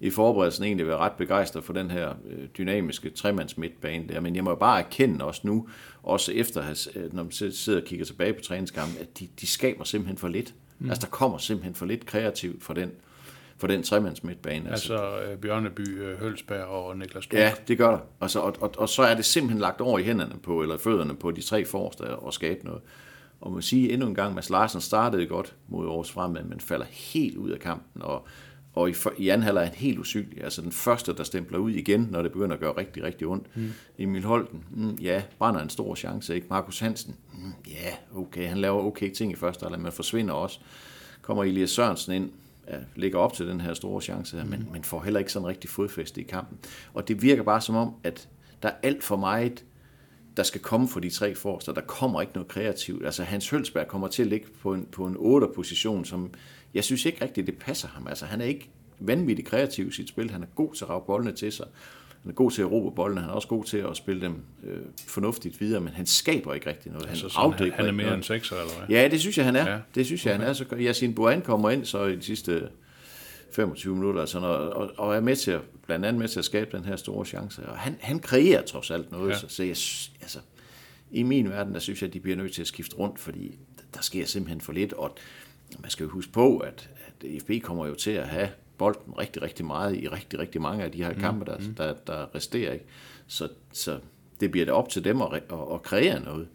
i 0.00 0.10
forberedelsen 0.10 0.64
egentlig 0.64 0.86
været 0.86 0.98
ret 0.98 1.12
begejstret 1.12 1.64
for 1.64 1.72
den 1.72 1.90
her 1.90 2.14
øh, 2.28 2.48
dynamiske 2.58 3.10
tremands 3.10 3.58
midtbane 3.58 4.08
der, 4.08 4.20
men 4.20 4.36
jeg 4.36 4.44
må 4.44 4.50
jo 4.50 4.56
bare 4.56 4.78
erkende 4.84 5.24
også 5.24 5.40
nu, 5.44 5.68
også 6.02 6.32
efter, 6.32 6.86
øh, 6.96 7.14
når 7.14 7.22
man 7.22 7.32
sidder 7.32 7.80
og 7.80 7.86
kigger 7.86 8.04
tilbage 8.04 8.32
på 8.32 8.40
træningskampen, 8.40 8.98
at 9.00 9.18
de, 9.18 9.28
de 9.40 9.46
skaber 9.46 9.84
simpelthen 9.84 10.18
for 10.18 10.28
lidt. 10.28 10.54
Mm. 10.78 10.88
Altså, 10.90 11.06
der 11.06 11.10
kommer 11.10 11.38
simpelthen 11.38 11.74
for 11.74 11.86
lidt 11.86 12.06
kreativt 12.06 12.64
for 12.64 12.74
den, 12.74 12.90
for 13.62 13.66
den 13.66 13.82
tremands 13.82 14.24
midtbane. 14.24 14.70
Altså 14.70 15.20
øh, 15.20 15.38
Bjørneby, 15.38 16.02
øh, 16.02 16.20
Hølsberg 16.20 16.64
og 16.64 16.96
Niklas 16.96 17.24
Strunk. 17.24 17.40
Ja, 17.40 17.52
det 17.68 17.78
gør 17.78 17.90
der. 17.90 17.98
Og 18.20 18.30
så, 18.30 18.40
og, 18.40 18.56
og, 18.60 18.74
og 18.78 18.88
så 18.88 19.02
er 19.02 19.14
det 19.14 19.24
simpelthen 19.24 19.60
lagt 19.60 19.80
over 19.80 19.98
i 19.98 20.02
hænderne 20.02 20.34
på, 20.42 20.62
eller 20.62 20.78
fødderne 20.78 21.14
på 21.14 21.30
de 21.30 21.42
tre 21.42 21.64
forreste 21.64 22.00
og 22.00 22.34
skabe 22.34 22.64
noget. 22.64 22.80
Og 23.40 23.50
man 23.50 23.54
må 23.54 23.60
sige 23.60 23.92
endnu 23.92 24.06
en 24.06 24.14
gang, 24.14 24.34
Mads 24.34 24.50
Larsen 24.50 24.80
startede 24.80 25.26
godt 25.26 25.54
mod 25.68 25.86
Aarhus 25.86 26.10
Fremad, 26.10 26.44
men 26.44 26.60
falder 26.60 26.86
helt 26.90 27.36
ud 27.36 27.50
af 27.50 27.58
kampen, 27.58 28.02
og, 28.02 28.26
og 28.74 28.90
i, 28.90 28.94
i 29.18 29.28
anden 29.28 29.42
halvleg 29.42 29.62
er 29.62 29.66
han 29.66 29.74
helt 29.74 29.98
usynlig. 29.98 30.44
Altså 30.44 30.62
den 30.62 30.72
første, 30.72 31.12
der 31.16 31.24
stempler 31.24 31.58
ud 31.58 31.70
igen, 31.70 32.08
når 32.10 32.22
det 32.22 32.32
begynder 32.32 32.54
at 32.54 32.60
gøre 32.60 32.76
rigtig, 32.76 33.02
rigtig 33.02 33.26
ondt. 33.26 33.56
Mm. 33.56 33.72
Emil 33.98 34.24
Holten, 34.24 34.64
mm, 34.70 34.94
ja, 34.94 35.22
brænder 35.38 35.60
en 35.60 35.70
stor 35.70 35.94
chance, 35.94 36.34
ikke? 36.34 36.46
Markus 36.50 36.78
Hansen, 36.78 37.16
mm, 37.32 37.52
ja, 37.68 38.18
okay, 38.20 38.48
han 38.48 38.58
laver 38.58 38.82
okay 38.82 39.10
ting 39.10 39.32
i 39.32 39.36
første 39.36 39.62
halvleg, 39.62 39.80
men 39.80 39.92
forsvinder 39.92 40.34
også. 40.34 40.58
Kommer 41.22 41.44
Elias 41.44 41.70
Sørensen 41.70 42.12
ind, 42.12 42.30
ja, 42.68 42.76
ligger 42.96 43.18
op 43.18 43.32
til 43.32 43.48
den 43.48 43.60
her 43.60 43.74
store 43.74 44.02
chance 44.02 44.36
her, 44.36 44.44
men, 44.44 44.68
men 44.72 44.84
får 44.84 45.02
heller 45.02 45.20
ikke 45.20 45.32
sådan 45.32 45.48
rigtig 45.48 45.70
fodfæste 45.70 46.20
i 46.20 46.24
kampen. 46.24 46.58
Og 46.94 47.08
det 47.08 47.22
virker 47.22 47.42
bare 47.42 47.60
som 47.60 47.76
om, 47.76 47.94
at 48.04 48.28
der 48.62 48.68
er 48.68 48.74
alt 48.82 49.04
for 49.04 49.16
meget, 49.16 49.64
der 50.36 50.42
skal 50.42 50.60
komme 50.60 50.88
for 50.88 51.00
de 51.00 51.10
tre 51.10 51.34
forrester. 51.34 51.72
Der 51.72 51.80
kommer 51.80 52.20
ikke 52.20 52.32
noget 52.32 52.48
kreativt. 52.48 53.04
Altså 53.04 53.22
Hans 53.22 53.50
Hølsberg 53.50 53.88
kommer 53.88 54.08
til 54.08 54.22
at 54.22 54.28
ligge 54.28 54.46
på 54.62 54.74
en, 54.74 54.86
på 54.92 55.06
en 55.06 55.16
8-position, 55.16 56.04
som 56.04 56.30
jeg 56.74 56.84
synes 56.84 57.04
ikke 57.04 57.24
rigtigt, 57.24 57.46
det 57.46 57.58
passer 57.58 57.88
ham. 57.88 58.06
Altså 58.08 58.26
han 58.26 58.40
er 58.40 58.44
ikke 58.44 58.70
vanvittigt 58.98 59.48
kreativ 59.48 59.88
i 59.88 59.92
sit 59.92 60.08
spil. 60.08 60.30
Han 60.30 60.42
er 60.42 60.46
god 60.46 60.74
til 60.74 60.84
at 60.84 60.90
rave 60.90 61.02
boldene 61.06 61.32
til 61.32 61.52
sig. 61.52 61.66
Han 62.22 62.30
er 62.30 62.34
god 62.34 62.50
til 62.50 62.62
at 62.62 62.70
råbe 62.70 62.96
boldene. 62.96 63.20
Han 63.20 63.30
er 63.30 63.34
også 63.34 63.48
god 63.48 63.64
til 63.64 63.76
at 63.76 63.96
spille 63.96 64.22
dem 64.22 64.34
øh, 64.64 64.78
fornuftigt 65.08 65.60
videre, 65.60 65.80
men 65.80 65.92
han 65.92 66.06
skaber 66.06 66.54
ikke 66.54 66.66
rigtig 66.70 66.92
noget. 66.92 67.06
Han 67.06 67.16
Så 67.16 67.28
sådan, 67.28 67.42
han, 67.42 67.52
afdækker 67.52 67.76
han 67.76 67.86
er 67.86 67.92
mere 67.92 68.04
noget. 68.06 68.16
end 68.16 68.22
sekser, 68.24 68.56
eller 68.56 68.72
hvad? 68.86 68.96
Ja, 68.96 69.08
det 69.08 69.20
synes 69.20 69.36
jeg, 69.38 69.44
han 69.44 69.56
er. 69.56 69.70
Ja. 69.72 69.78
Det 69.94 70.06
synes 70.06 70.26
jeg, 70.26 70.34
okay. 70.34 70.40
han 70.40 70.48
er. 70.50 70.52
Så 70.52 70.64
Yasin 70.72 71.14
Boran 71.14 71.42
kommer 71.42 71.70
ind 71.70 71.84
så 71.84 72.04
i 72.04 72.16
de 72.16 72.22
sidste 72.22 72.68
25 73.52 73.94
minutter, 73.94 74.24
sådan, 74.24 74.48
og, 74.48 74.90
og, 74.98 75.16
er 75.16 75.20
med 75.20 75.36
til 75.36 75.50
at, 75.50 75.60
blandt 75.86 76.06
andet 76.06 76.20
med 76.20 76.28
til 76.28 76.38
at 76.38 76.44
skabe 76.44 76.76
den 76.76 76.84
her 76.84 76.96
store 76.96 77.26
chance. 77.26 77.66
Og 77.66 77.76
han, 77.78 77.96
han 78.00 78.18
kreerer 78.18 78.62
trods 78.62 78.90
alt 78.90 79.12
noget, 79.12 79.30
Ja. 79.30 79.38
så, 79.38 79.48
så 79.48 79.62
jeg, 79.62 79.76
altså, 80.22 80.38
i 81.10 81.22
min 81.22 81.50
verden, 81.50 81.74
der 81.74 81.80
synes 81.80 82.02
jeg, 82.02 82.08
at 82.08 82.14
de 82.14 82.20
bliver 82.20 82.36
nødt 82.36 82.52
til 82.52 82.60
at 82.62 82.68
skifte 82.68 82.96
rundt, 82.96 83.18
fordi 83.18 83.58
der 83.94 84.00
sker 84.02 84.26
simpelthen 84.26 84.60
for 84.60 84.72
lidt, 84.72 84.92
og 84.92 85.16
man 85.80 85.90
skal 85.90 86.04
jo 86.04 86.10
huske 86.10 86.32
på, 86.32 86.58
at, 86.58 86.90
at 87.06 87.42
FB 87.42 87.50
kommer 87.62 87.86
jo 87.86 87.94
til 87.94 88.10
at 88.10 88.28
have 88.28 88.48
bolden 88.82 89.18
rigtig, 89.18 89.42
rigtig 89.42 89.64
meget 89.66 89.96
i 89.96 90.08
rigtig, 90.08 90.38
rigtig 90.38 90.60
mange 90.62 90.84
af 90.84 90.92
de 90.92 91.04
her 91.04 91.12
kampe, 91.12 91.44
der, 91.44 91.56
der, 91.76 91.94
der 92.06 92.34
resterer. 92.34 92.72
Ikke? 92.72 92.84
Så, 93.26 93.48
så 93.72 93.98
det 94.40 94.50
bliver 94.50 94.66
det 94.66 94.74
op 94.74 94.88
til 94.88 95.04
dem 95.04 95.22
at, 95.22 95.28
at, 95.34 95.42
at 95.74 95.82
kreere 95.82 96.20
noget. 96.20 96.48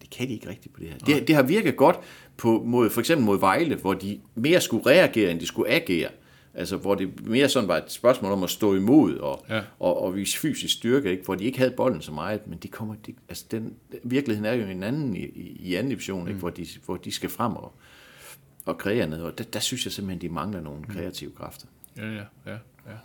Det 0.00 0.10
kan 0.10 0.28
de 0.28 0.32
ikke 0.32 0.48
rigtigt 0.48 0.74
på 0.74 0.80
det 0.80 0.88
her. 0.88 0.98
Det, 0.98 1.28
det 1.28 1.34
har 1.34 1.42
virket 1.42 1.76
godt 1.76 1.96
på, 2.36 2.62
mod, 2.66 2.90
for 2.90 3.00
eksempel 3.00 3.26
mod 3.26 3.38
Vejle, 3.40 3.74
hvor 3.76 3.94
de 3.94 4.20
mere 4.34 4.60
skulle 4.60 4.86
reagere, 4.86 5.30
end 5.30 5.40
de 5.40 5.46
skulle 5.46 5.70
agere. 5.70 6.08
Altså, 6.54 6.76
hvor 6.76 6.94
det 6.94 7.26
mere 7.26 7.48
sådan 7.48 7.68
var 7.68 7.76
et 7.76 7.92
spørgsmål 7.92 8.32
om 8.32 8.42
at 8.42 8.50
stå 8.50 8.74
imod 8.74 9.16
og, 9.16 9.44
Ja. 9.48 9.60
og, 9.80 10.02
og 10.02 10.16
vise 10.16 10.38
fysisk 10.38 10.74
styrke, 10.74 11.10
ikke? 11.10 11.24
hvor 11.24 11.34
de 11.34 11.44
ikke 11.44 11.58
havde 11.58 11.70
bolden 11.70 12.02
så 12.02 12.12
meget, 12.12 12.46
men 12.46 12.58
de 12.58 12.68
kommer, 12.68 12.94
de, 13.06 13.14
altså 13.28 13.44
den, 13.50 13.74
virkeligheden 14.04 14.44
er 14.44 14.54
jo 14.54 14.66
en 14.66 14.82
anden 14.82 15.16
i, 15.16 15.24
i, 15.60 15.74
anden 15.74 15.90
division, 15.90 16.22
Mm. 16.22 16.28
ikke? 16.28 16.38
Hvor, 16.40 16.50
de, 16.50 16.66
hvor 16.84 16.96
de 16.96 17.12
skal 17.12 17.30
frem 17.30 17.52
og, 17.56 17.72
og 18.66 18.78
kreere 18.78 19.06
og 19.22 19.38
der, 19.38 19.44
der 19.44 19.60
synes 19.60 19.84
jeg 19.84 19.92
simpelthen, 19.92 20.20
de 20.28 20.34
mangler 20.34 20.60
nogle 20.60 20.84
kreative 20.84 21.32
kræfter. 21.32 21.66
Ja, 21.96 22.06
ja, 22.06 22.24
ja. 22.46 22.52
ja. 22.86 22.96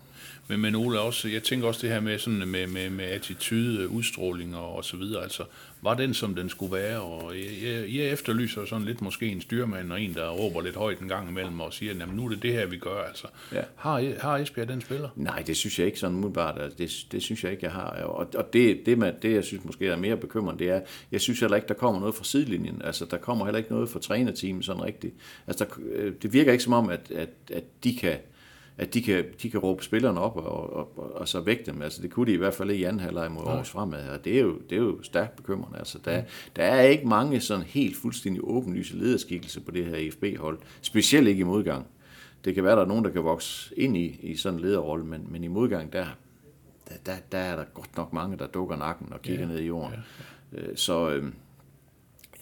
Men, 0.48 0.60
men 0.60 0.76
Ole, 0.76 1.00
også, 1.00 1.28
jeg 1.28 1.44
tænker 1.44 1.68
også 1.68 1.82
det 1.82 1.90
her 1.90 2.00
med, 2.00 2.20
sådan, 2.20 2.48
med, 2.48 2.68
med, 2.68 2.90
med 2.90 3.06
attitude, 3.06 3.90
udstråling 3.90 4.56
og, 4.56 4.76
og 4.76 4.86
så 4.86 4.98
videre. 4.98 5.24
Altså, 5.24 5.44
var 5.82 5.94
den, 5.94 6.14
som 6.14 6.36
den 6.36 6.50
skulle 6.50 6.74
være? 6.74 7.00
Og 7.00 7.34
jeg, 7.38 7.96
jeg, 7.96 8.06
efterlyser 8.06 8.66
sådan 8.66 8.86
lidt 8.86 9.02
måske 9.02 9.28
en 9.28 9.42
styrmand 9.42 9.92
og 9.92 10.02
en, 10.02 10.14
der 10.14 10.30
råber 10.30 10.62
lidt 10.62 10.76
højt 10.76 11.00
en 11.00 11.08
gang 11.08 11.30
imellem 11.30 11.60
og 11.60 11.74
siger, 11.74 12.04
at 12.04 12.14
nu 12.16 12.26
er 12.26 12.30
det 12.30 12.44
det 12.44 12.54
her, 12.54 12.66
vi 12.66 12.78
gør. 12.78 13.04
Altså, 13.04 13.28
Ja. 13.52 13.62
har, 13.76 14.14
har 14.20 14.38
Esbjerg 14.38 14.68
den 14.68 14.82
spiller? 14.82 15.10
Nej, 15.16 15.44
det 15.48 15.58
synes 15.58 15.80
jeg 15.80 15.88
ikke 15.88 16.00
sådan 16.00 16.16
umiddelbart. 16.16 16.62
Altså, 16.62 16.78
det, 16.78 17.12
det 17.12 17.24
synes 17.24 17.44
jeg 17.44 17.52
ikke, 17.52 17.66
jeg 17.66 17.72
har. 17.72 17.88
Og, 18.04 18.30
og 18.36 18.54
det, 18.54 18.86
det, 18.86 18.98
med, 18.98 19.14
det, 19.22 19.34
jeg 19.34 19.44
synes 19.44 19.66
måske 19.66 19.88
er 19.88 19.96
mere 19.96 20.18
bekymrende, 20.18 20.60
det 20.60 20.70
er, 20.70 20.82
jeg 21.12 21.22
synes 21.22 21.40
heller 21.40 21.56
ikke, 21.56 21.68
der 21.68 21.74
kommer 21.74 22.00
noget 22.00 22.16
fra 22.16 22.24
sidelinjen. 22.24 22.82
Altså, 22.84 23.06
der 23.06 23.18
kommer 23.18 23.46
heller 23.46 23.58
ikke 23.58 23.72
noget 23.72 23.90
fra 23.90 24.00
trænerteamet 24.00 24.66
sådan 24.66 24.84
rigtigt. 24.84 25.14
Altså, 25.48 25.66
der, 25.66 25.72
øh, 25.94 26.14
det 26.22 26.34
virker 26.34 26.52
ikke 26.52 26.64
som 26.64 26.74
om, 26.74 26.90
at, 26.90 27.12
at, 27.16 27.30
at 27.54 27.64
de 27.84 27.96
kan 27.96 28.18
at 28.82 28.94
de 28.94 29.02
kan, 29.02 29.26
de 29.41 29.50
kan 29.50 29.60
råbe 29.60 29.84
spillerne 29.84 30.20
op 30.20 30.38
og, 30.38 30.74
og, 30.74 30.98
og, 30.98 31.15
og 31.15 31.28
så 31.28 31.39
vække 31.41 31.63
dem. 31.65 31.82
Altså, 31.82 32.02
det 32.02 32.12
kunne 32.12 32.26
de 32.26 32.34
i 32.34 32.38
hvert 32.38 32.54
fald 32.54 32.72
ikke 32.72 32.82
i 32.82 32.86
anden 32.86 33.00
halvleg 33.00 33.32
mod 33.32 33.44
Aarhus 33.48 33.70
fremad. 33.70 34.10
Og 34.10 34.26
det 34.26 34.38
er 34.38 34.41
jo, 34.41 34.60
det 34.70 34.76
er 34.76 34.82
jo 34.82 35.04
stærkt 35.04 35.36
bekymrende. 35.36 35.80
Altså, 35.80 36.00
der, 36.06 36.24
der 36.56 36.63
er 36.63 36.82
ikke 36.82 37.08
mange 37.08 37.39
sådan 37.39 37.65
helt 37.65 37.96
fuldstændig 37.98 38.41
åbenlyse 38.44 38.98
lederskikkelser 38.98 39.62
på 39.62 39.72
det 39.72 39.86
her 39.86 39.96
EFB-hold. 39.96 40.60
Specielt 40.82 41.28
ikke 41.28 41.39
i 41.41 41.44
modgang. 41.44 41.88
Det 42.46 42.56
kan 42.56 42.63
være, 42.63 42.76
der 42.76 42.82
er 42.82 42.88
nogen, 42.88 43.06
der 43.06 43.12
kan 43.12 43.24
vokse 43.24 43.80
ind 43.80 43.98
i, 43.98 44.20
i 44.22 44.36
sådan 44.36 44.60
en 44.60 44.65
lederrolle, 44.65 45.06
men, 45.06 45.28
men 45.30 45.44
i 45.44 45.48
modgang, 45.48 45.94
der, 45.94 46.06
der, 46.89 46.96
der, 47.06 47.15
der 47.32 47.38
er 47.38 47.56
der 47.56 47.63
godt 47.74 47.98
nok 47.98 48.13
mange, 48.13 48.38
der 48.38 48.48
dukker 48.48 48.76
nakken 48.76 49.13
og 49.13 49.22
kigger 49.22 49.46
ja, 49.46 49.52
ned 49.52 49.60
i 49.60 49.65
jorden. 49.65 49.94
Ja, 50.54 50.62
ja. 50.62 50.76
Så 50.76 51.10
øh, 51.10 51.24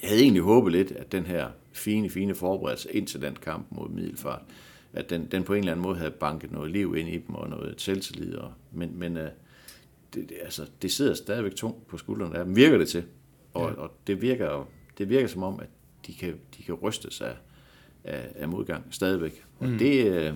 jeg 0.01 0.09
havde 0.09 0.21
egentlig 0.21 0.43
håbet 0.43 0.71
lidt, 0.71 0.91
at 0.91 1.11
den 1.11 1.25
her 1.25 1.47
fine, 1.73 2.09
fine 2.09 2.35
forberedelse 2.35 2.91
ind 2.91 3.07
til 3.07 3.21
den 3.21 3.35
kamp 3.35 3.67
mod 3.69 3.89
Middelfart, 3.89 4.41
at 4.93 5.09
den, 5.09 5.27
den 5.31 5.43
på 5.43 5.53
en 5.53 5.59
eller 5.59 5.71
anden 5.71 5.83
måde 5.83 5.97
havde 5.97 6.11
banket 6.11 6.51
noget 6.51 6.71
liv 6.71 6.95
ind 6.97 7.09
i 7.09 7.17
dem 7.17 7.35
og 7.35 7.49
noget 7.49 7.81
selvtillid. 7.81 8.35
Og, 8.35 8.53
men 8.71 8.99
men 8.99 9.17
øh, 9.17 9.29
det, 10.13 10.29
det, 10.29 10.37
altså, 10.43 10.65
det 10.81 10.91
sidder 10.91 11.13
stadigvæk 11.13 11.55
tungt 11.55 11.87
på 11.87 11.97
skuldrene 11.97 12.37
af 12.37 12.45
dem, 12.45 12.55
virker 12.55 12.77
det 12.77 12.89
til. 12.89 13.03
Og, 13.53 13.69
ja. 13.69 13.75
og 13.75 13.91
det, 14.07 14.21
virker, 14.21 14.69
det 14.97 15.09
virker 15.09 15.27
som 15.27 15.43
om, 15.43 15.59
at 15.59 15.69
de 16.07 16.13
kan, 16.13 16.39
de 16.57 16.63
kan 16.63 16.75
rystes 16.75 17.21
af, 17.21 17.35
af, 18.03 18.31
af 18.35 18.49
modgang 18.49 18.83
stadigvæk. 18.91 19.43
Og 19.59 19.69
mm. 19.69 19.77
det, 19.77 20.05
øh, 20.05 20.33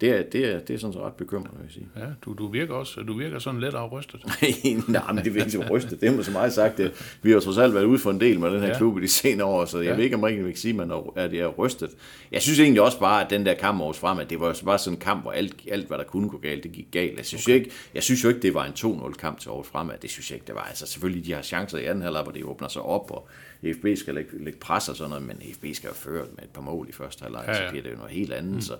det, 0.00 0.10
er, 0.10 0.22
det, 0.22 0.44
er, 0.54 0.58
det 0.60 0.74
er 0.74 0.78
sådan 0.78 0.92
så 0.92 1.06
ret 1.06 1.12
bekymrende, 1.12 1.56
vil 1.58 1.64
jeg 1.64 1.72
sige. 1.72 1.88
Ja, 1.96 2.06
du, 2.24 2.32
du, 2.32 2.48
virker 2.48 2.74
også, 2.74 3.00
du 3.00 3.18
virker 3.18 3.38
sådan 3.38 3.60
lidt 3.60 3.74
afrystet. 3.74 4.20
Nej, 4.88 5.12
men 5.12 5.24
det 5.24 5.34
vil 5.34 5.46
ikke 5.46 5.70
rystet. 5.70 6.00
Det 6.00 6.18
er 6.18 6.22
så 6.22 6.30
meget 6.30 6.52
sagt. 6.52 6.78
Det. 6.78 7.16
Vi 7.22 7.30
har 7.30 7.40
trods 7.40 7.58
alt 7.58 7.74
været 7.74 7.84
ude 7.84 7.98
for 7.98 8.10
en 8.10 8.20
del 8.20 8.40
med 8.40 8.50
den 8.50 8.60
her 8.60 8.66
Ja. 8.68 8.76
klub 8.76 8.98
i 8.98 9.02
de 9.02 9.08
senere 9.08 9.46
år, 9.46 9.64
så 9.64 9.78
jeg 9.78 9.86
Ja. 9.90 9.96
ved 9.96 10.04
ikke, 10.04 10.16
om 10.16 10.20
man 10.20 10.36
kan 10.36 10.56
sige, 10.56 10.82
at 10.82 10.90
er, 11.16 11.28
det 11.28 11.40
er 11.40 11.46
rystet. 11.48 11.90
Jeg 12.32 12.42
synes 12.42 12.60
egentlig 12.60 12.82
også 12.82 12.98
bare, 12.98 13.24
at 13.24 13.30
den 13.30 13.46
der 13.46 13.54
kamp 13.54 13.80
over 13.80 13.92
frem, 13.92 14.18
at 14.18 14.30
det 14.30 14.40
var 14.40 14.60
bare 14.64 14.78
sådan 14.78 14.96
en 14.96 15.00
kamp, 15.00 15.22
hvor 15.22 15.32
alt, 15.32 15.54
alt 15.70 15.86
hvad 15.86 15.98
der 15.98 16.04
kunne 16.04 16.28
gå 16.28 16.38
galt, 16.38 16.62
det 16.64 16.72
gik 16.72 16.86
galt. 16.90 17.16
Jeg 17.16 17.26
synes, 17.26 17.44
okay. 17.46 17.54
ikke, 17.54 17.70
jeg 17.94 18.02
synes 18.02 18.24
jo 18.24 18.28
ikke, 18.28 18.42
det 18.42 18.54
var 18.54 18.64
en 18.64 18.72
2-0 18.72 19.12
kamp 19.12 19.38
til 19.40 19.48
Aarhus 19.48 19.66
Fremad. 19.66 19.94
Det 20.02 20.10
synes 20.10 20.30
jeg 20.30 20.36
ikke, 20.36 20.46
det 20.46 20.54
var. 20.54 20.62
Altså 20.62 20.86
selvfølgelig, 20.86 21.26
de 21.26 21.32
har 21.32 21.42
chancer 21.42 21.78
i 21.78 21.84
anden 21.84 22.02
halvleg, 22.02 22.22
hvor 22.22 22.32
de 22.32 22.46
åbner 22.46 22.68
sig 22.68 22.82
op, 22.82 23.10
og 23.10 23.28
FB 23.74 23.86
skal 23.96 24.14
lægge, 24.14 24.44
lægge 24.44 24.58
pres 24.58 24.88
og 24.88 24.96
sådan 24.96 25.08
noget, 25.10 25.24
men 25.24 25.36
FB 25.54 25.64
skal 25.72 25.88
jo 25.88 25.94
føre 25.94 26.24
med 26.36 26.42
et 26.44 26.50
par 26.54 26.62
mål 26.62 26.86
i 26.88 26.92
første 26.92 27.22
halvleg, 27.22 27.44
ja, 27.46 27.52
ja. 27.52 27.66
så 27.66 27.70
bliver 27.70 27.82
det 27.82 27.90
jo 27.90 27.96
noget 27.96 28.12
helt 28.12 28.32
andet. 28.32 28.54
Mm. 28.54 28.60
Så, 28.60 28.74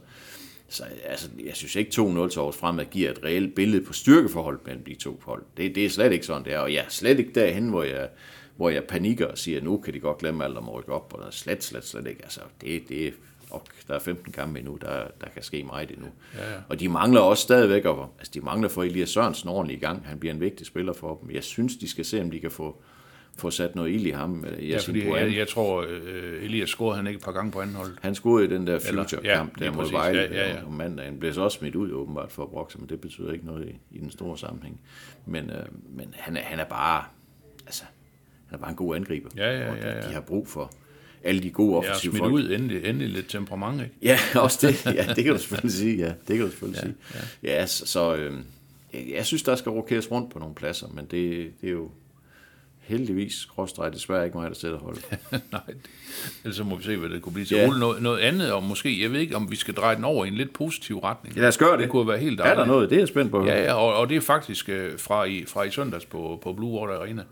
så 0.75 0.85
altså, 1.05 1.29
jeg 1.45 1.57
synes 1.57 1.77
ikke 1.77 1.89
2-0 1.89 1.95
til 1.95 2.39
Aarhus 2.39 2.57
Fremad 2.57 2.85
giver 2.85 3.11
et 3.11 3.25
reelt 3.25 3.55
billede 3.55 3.85
på 3.85 3.93
styrkeforhold 3.93 4.61
mellem 4.65 4.85
de 4.85 4.95
to 4.95 5.21
hold. 5.25 5.43
Det, 5.57 5.75
det 5.75 5.85
er 5.85 5.91
slet 5.91 6.13
ikke 6.13 6.27
sådan, 6.27 6.45
det 6.45 6.53
er. 6.53 6.59
Og 6.59 6.73
jeg 6.73 6.85
er 6.85 6.89
slet 6.89 7.19
ikke 7.19 7.33
derhen, 7.33 7.69
hvor 7.69 7.83
jeg, 7.83 8.09
hvor 8.57 8.71
jeg 8.71 8.85
panikker 8.85 9.27
og 9.27 9.39
siger, 9.39 9.59
at 9.59 9.65
nu 9.65 9.77
kan 9.77 9.95
de 9.95 10.01
godt 10.01 10.19
glemme 10.19 10.45
alt 10.45 10.57
om 10.57 10.69
at 10.69 10.75
rykke 10.75 10.93
op. 10.93 11.13
Og 11.15 11.21
der 11.21 11.27
er 11.27 11.31
slet, 11.31 11.65
slet, 11.65 11.87
slet 11.87 12.07
ikke. 12.07 12.23
Altså, 12.23 12.41
det, 12.61 12.89
det, 12.89 13.15
og 13.51 13.63
der 13.89 13.95
er 13.95 13.99
15 13.99 14.33
kampe 14.33 14.59
endnu, 14.59 14.79
der, 14.81 15.07
der 15.21 15.27
kan 15.35 15.43
ske 15.43 15.65
meget 15.65 15.91
endnu. 15.91 16.09
Ja, 16.35 16.53
ja. 16.53 16.59
Og 16.69 16.81
de 16.81 16.89
mangler 16.89 17.21
også 17.21 17.43
stadigvæk, 17.43 17.85
og, 17.85 18.11
altså 18.19 18.31
de 18.35 18.41
mangler 18.41 18.69
for 18.69 18.83
Elias 18.83 19.11
Sørensen 19.11 19.49
ordentligt 19.49 19.83
i 19.83 19.85
gang. 19.85 20.07
Han 20.07 20.19
bliver 20.19 20.35
en 20.35 20.41
vigtig 20.41 20.67
spiller 20.67 20.93
for 20.93 21.19
dem. 21.23 21.31
Jeg 21.31 21.45
synes, 21.45 21.77
de 21.77 21.89
skal 21.89 22.05
se, 22.05 22.21
om 22.21 22.31
de 22.31 22.41
kan 22.41 22.51
få, 22.51 22.83
få 23.37 23.51
sat 23.51 23.75
noget 23.75 23.91
ild 23.95 24.07
i 24.07 24.11
ham. 24.11 24.45
øh, 24.59 24.69
Ja, 24.71 24.79
fordi 24.79 25.09
jeg, 25.09 25.37
jeg 25.37 25.49
tror, 25.49 25.87
øh, 25.89 26.45
Elias 26.45 26.69
scorede 26.69 26.97
han 26.97 27.07
ikke 27.07 27.19
et 27.19 27.25
par 27.25 27.33
gange 27.33 27.53
på 27.53 27.61
anden 27.61 27.77
hold. 27.77 27.91
Han 28.03 28.15
scorede 28.15 28.47
i 28.47 28.49
den 28.51 28.67
der 28.67 28.79
future-kamp 28.79 29.61
ja, 29.61 29.65
der 29.65 29.73
mod. 29.73 29.91
Vejle 29.91 30.21
Ja, 30.21 30.33
ja, 30.49 30.55
ja. 30.55 30.65
om 30.67 30.73
mandagen. 30.73 31.19
Blev 31.19 31.33
så 31.33 31.43
også 31.43 31.59
smidt 31.59 31.75
ud 31.75 31.93
åbenbart 31.93 32.33
for 32.33 32.43
at 32.43 32.49
brokse, 32.49 32.79
men 32.79 32.89
det 32.89 33.01
betyder 33.01 33.33
ikke 33.33 33.47
noget 33.47 33.69
i, 33.69 33.97
i 33.97 33.99
den 33.99 34.11
store 34.11 34.39
sammenhæng. 34.39 34.81
Men, 35.27 35.51
øh, 35.51 35.67
men 35.97 36.15
han, 36.17 36.37
er, 36.37 36.41
han 36.41 36.59
er 36.61 36.65
bare 36.65 37.05
altså, 37.67 37.85
han 38.47 38.57
er 38.59 38.61
bare 38.61 38.71
en 38.71 38.77
god 38.77 38.97
angriber. 38.97 39.31
Ja, 39.37 39.51
ja, 39.59 39.75
ja, 39.75 39.95
ja. 39.95 40.09
De 40.09 40.13
har 40.15 40.21
brug 40.21 40.49
for 40.49 40.73
alle 41.25 41.43
de 41.43 41.51
gode 41.51 41.77
offensive 41.77 42.11
smidt 42.13 42.19
folk. 42.23 42.33
ud 42.35 42.51
endelig, 42.51 42.85
endelig 42.85 43.09
lidt 43.09 43.29
temperament, 43.29 43.83
ikke? 43.83 43.95
Ja, 44.03 44.19
også 44.45 44.67
det. 44.67 44.87
Ja, 44.95 45.07
det 45.17 45.25
kan 45.25 45.33
du 45.33 45.39
selvfølgelig 45.45 45.73
sige. 45.73 45.97
Ja, 45.97 46.09
det 46.29 46.37
kan 46.37 46.39
du 46.41 46.49
selvfølgelig 46.51 46.83
Ja, 46.83 46.87
sige. 47.21 47.29
Ja, 47.43 47.67
så, 47.67 47.87
så 47.87 48.15
øh, 48.17 48.33
jeg, 48.95 49.05
jeg 49.15 49.27
synes, 49.27 49.43
der 49.43 49.55
skal 49.57 49.71
rokeres 49.71 50.11
rundt 50.11 50.33
på 50.33 50.39
nogle 50.39 50.55
pladser, 50.55 50.87
men 50.95 51.05
det, 51.05 51.51
det 51.61 51.67
er 51.69 51.73
jo 51.73 51.91
heldigvis, 52.87 53.33
skråstrej, 53.35 53.89
desværre 53.89 54.25
ikke 54.25 54.39
mig, 54.39 54.51
der 54.51 54.57
sætter 54.57 54.79
hold. 54.79 54.97
Nej, 55.53 55.61
ellers 56.45 56.57
så 56.57 56.65
må 56.65 56.77
vi 56.77 56.83
se, 56.83 56.97
hvad 56.97 57.09
det 57.09 57.23
kunne 57.23 57.33
blive 57.33 57.47
til. 57.47 57.57
Ja. 57.57 57.69
Ole, 57.69 57.79
noget, 57.81 58.03
noget 58.03 58.19
andet, 58.19 58.53
og 58.53 58.63
måske, 58.63 59.03
jeg 59.03 59.13
ved 59.13 59.21
ikke, 59.21 59.37
om 59.37 59.51
vi 59.51 59.57
skal 59.57 59.75
dreje 59.75 59.97
den 59.97 60.05
over 60.05 60.25
i 60.25 60.29
en 60.29 60.35
lidt 60.35 60.53
positiv 60.53 60.99
retning. 60.99 61.37
Ja, 61.37 61.41
lad 61.41 61.49
os 61.49 61.59
gøre 61.59 61.73
det. 61.73 61.81
Det 61.81 61.89
kunne 61.89 62.09
være 62.09 62.19
helt 62.19 62.41
Er 62.41 62.45
der 62.45 62.55
dejligt. 62.55 62.69
noget? 62.69 62.91
Det 62.91 62.97
er 62.97 63.01
jeg 63.01 63.09
spændt 63.09 63.31
på. 63.31 63.45
Ja, 63.47 63.63
ja 63.63 63.75
og, 63.75 63.95
og 63.95 64.09
det 64.09 64.17
er 64.17 64.21
faktisk 64.21 64.69
øh, 64.69 64.99
fra, 64.99 65.25
i, 65.25 65.45
fra 65.45 65.63
i 65.63 65.71
søndags 65.71 66.05
på, 66.05 66.39
på 66.43 66.53
Blue 66.53 66.81
Water 66.81 67.01
Arena. 67.01 67.23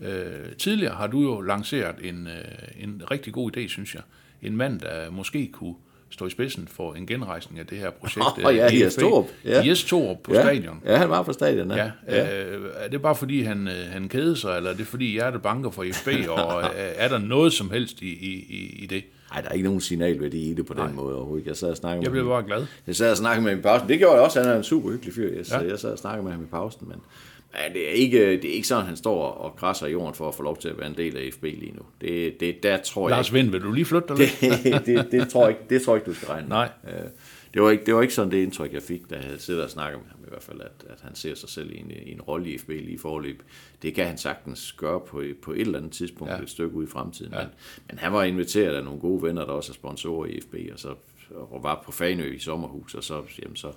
Øh, 0.00 0.52
tidligere 0.58 0.94
har 0.94 1.06
du 1.06 1.22
jo 1.22 1.40
lanceret 1.40 1.94
en, 2.02 2.26
øh, 2.26 2.84
en 2.84 3.02
rigtig 3.10 3.32
god 3.32 3.56
idé, 3.56 3.68
synes 3.68 3.94
jeg. 3.94 4.02
En 4.42 4.56
mand, 4.56 4.80
der 4.80 5.10
måske 5.10 5.48
kunne 5.52 5.74
stå 6.10 6.26
i 6.26 6.30
spidsen 6.30 6.68
for 6.72 6.92
en 6.94 7.06
genrejsning 7.06 7.58
af 7.60 7.66
det 7.66 7.78
her 7.78 7.90
projekt. 7.90 8.26
Åh, 8.46 8.56
ja, 8.56 8.66
øh, 8.66 8.80
Jes 8.80 8.94
EFB. 8.96 9.00
Torup, 9.00 9.26
ja. 9.44 9.62
Jes 9.66 9.84
Torup 9.84 10.16
på 10.24 10.34
ja. 10.34 10.42
stadion. 10.42 10.82
Ja, 10.86 10.96
han 10.96 11.10
var 11.10 11.22
på 11.22 11.32
stadion, 11.32 11.70
Ja, 11.70 11.90
ja. 12.08 12.44
Øh, 12.46 12.62
er 12.76 12.88
det 12.88 13.02
bare 13.02 13.14
fordi, 13.14 13.42
han, 13.42 13.68
øh, 13.68 13.74
han 13.92 14.08
kædede 14.08 14.36
sig, 14.36 14.56
eller 14.56 14.70
er 14.70 14.74
det 14.74 14.86
fordi 14.86 15.10
hjertet 15.12 15.42
banker 15.42 15.70
for 15.70 15.84
FB, 15.92 16.08
og 16.38 16.62
øh, 16.62 16.68
er 16.74 17.08
der 17.08 17.18
noget 17.18 17.52
som 17.52 17.70
helst 17.70 18.02
i, 18.02 18.06
i, 18.12 18.46
i- 18.82 18.86
det? 18.86 19.04
Nej, 19.32 19.40
der 19.40 19.48
er 19.48 19.52
ikke 19.52 19.64
nogen 19.64 19.80
signalværdi 19.80 20.50
i 20.50 20.54
det 20.54 20.66
på 20.66 20.74
den 20.74 20.94
måde 20.96 21.16
overhovedet. 21.16 21.46
Jeg 21.46 21.56
sad 21.56 21.70
og 21.70 21.76
snakkede 21.76 22.02
Jeg 22.04 22.10
med 22.12 22.20
blev 22.20 22.30
bare 22.30 22.42
glad. 22.42 22.66
Jeg 22.86 22.96
sad 22.96 23.10
og 23.10 23.16
snakkede 23.16 23.42
med 23.44 23.50
ham 23.50 23.58
i 23.58 23.62
pausen. 23.62 23.88
Det 23.88 23.98
gjorde 23.98 24.14
jeg 24.14 24.22
også. 24.22 24.40
Han 24.40 24.48
er 24.48 24.56
en 24.56 24.62
super 24.64 24.90
hyggelig 24.90 25.14
fyr. 25.14 25.36
Jeg, 25.36 25.44
Ja. 25.50 25.60
ja. 25.62 25.68
jeg 25.70 25.78
sad 25.78 25.92
og 25.92 25.98
snakkede 25.98 26.22
med 26.24 26.32
ham 26.32 26.42
i 26.42 26.46
pausen. 26.46 26.88
Men, 26.88 26.96
men 27.52 27.72
det, 27.74 27.88
er 27.88 27.92
ikke, 27.92 28.18
det 28.32 28.44
er 28.44 28.54
ikke 28.54 28.68
sådan, 28.68 28.86
han 28.86 28.96
står 28.96 29.24
og 29.24 29.56
græsser 29.56 29.86
i 29.86 29.90
jorden 29.90 30.14
for 30.14 30.28
at 30.28 30.34
få 30.34 30.42
lov 30.42 30.56
til 30.58 30.68
at 30.68 30.78
være 30.78 30.86
en 30.86 30.96
del 30.96 31.16
af 31.16 31.30
FB 31.32 31.42
lige 31.42 31.72
nu. 31.72 31.82
Det, 32.00 32.40
det, 32.40 32.62
der 32.62 32.76
tror 32.82 33.08
jeg 33.08 33.16
Lars. 33.16 33.34
Vind, 33.34 33.50
vil 33.50 33.62
du 33.62 33.72
lige 33.72 33.84
flytte 33.84 34.08
dig 34.08 34.16
lidt? 34.22 34.40
det, 34.64 34.86
det, 34.86 35.08
det, 35.12 35.28
tror 35.28 35.40
jeg 35.48 35.50
ikke, 35.50 35.62
det 35.70 35.82
tror 35.82 35.94
jeg 35.94 36.00
ikke, 36.02 36.10
du 36.10 36.14
skal 36.14 36.28
regne 36.28 36.48
med. 36.48 36.56
Nej. 36.56 36.68
Øh, 36.88 37.10
Det 37.54 37.62
var, 37.62 37.70
ikke, 37.70 37.84
det 37.86 37.94
var 37.94 38.02
ikke 38.02 38.14
sådan 38.14 38.30
det 38.30 38.42
indtryk, 38.42 38.72
jeg 38.72 38.82
fik, 38.82 39.10
da 39.10 39.14
jeg 39.14 39.24
havde 39.24 39.38
siddet 39.38 39.62
og 39.64 39.70
snakket 39.70 40.00
med 40.02 40.08
ham 40.10 40.20
i 40.26 40.28
hvert 40.28 40.42
fald, 40.42 40.60
at, 40.60 40.84
at 40.90 41.00
han 41.02 41.14
ser 41.14 41.34
sig 41.34 41.48
selv 41.48 41.70
i 41.72 41.78
en, 41.78 41.90
i 41.90 42.12
en 42.12 42.20
rolle 42.22 42.50
i 42.50 42.58
FB 42.58 42.68
lige 42.68 42.90
i 42.90 42.98
forløb. 42.98 43.42
Det 43.82 43.94
kan 43.94 44.06
han 44.06 44.18
sagtens 44.18 44.72
gøre 44.72 45.00
på, 45.00 45.22
på 45.42 45.52
et 45.52 45.60
eller 45.60 45.78
andet 45.78 45.92
tidspunkt, 45.92 46.30
Ja. 46.32 46.36
ja. 46.36 46.42
et 46.42 46.50
stykke 46.50 46.76
ud 46.76 46.84
i 46.84 46.90
fremtiden. 46.90 47.32
Ja. 47.32 47.38
Men, 47.38 47.48
men 47.90 47.98
han 47.98 48.12
var 48.12 48.24
inviteret 48.24 48.74
af 48.74 48.84
nogle 48.84 49.00
gode 49.00 49.22
venner, 49.22 49.44
der 49.44 49.52
også 49.52 49.72
er 49.72 49.74
sponsorer 49.74 50.26
i 50.26 50.40
FB, 50.40 50.54
og 50.72 50.78
så 50.78 50.94
og 51.30 51.62
var 51.62 51.82
på 51.84 51.92
Fanø 51.92 52.34
i 52.34 52.38
sommerhus, 52.38 52.94
og 52.94 53.04
så, 53.04 53.22
jamen, 53.42 53.56
så, 53.56 53.72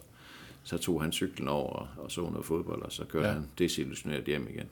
så 0.64 0.78
tog 0.78 1.02
han 1.02 1.12
cyklen 1.12 1.48
over 1.48 1.88
og, 1.98 2.12
så 2.12 2.22
noget 2.22 2.46
fodbold, 2.46 2.82
og 2.82 2.92
så 2.92 3.06
kørte 3.06 3.28
Ja. 3.28 3.34
han 3.34 3.48
desillusioneret 3.60 4.24
hjem 4.26 4.48
igen. 4.50 4.68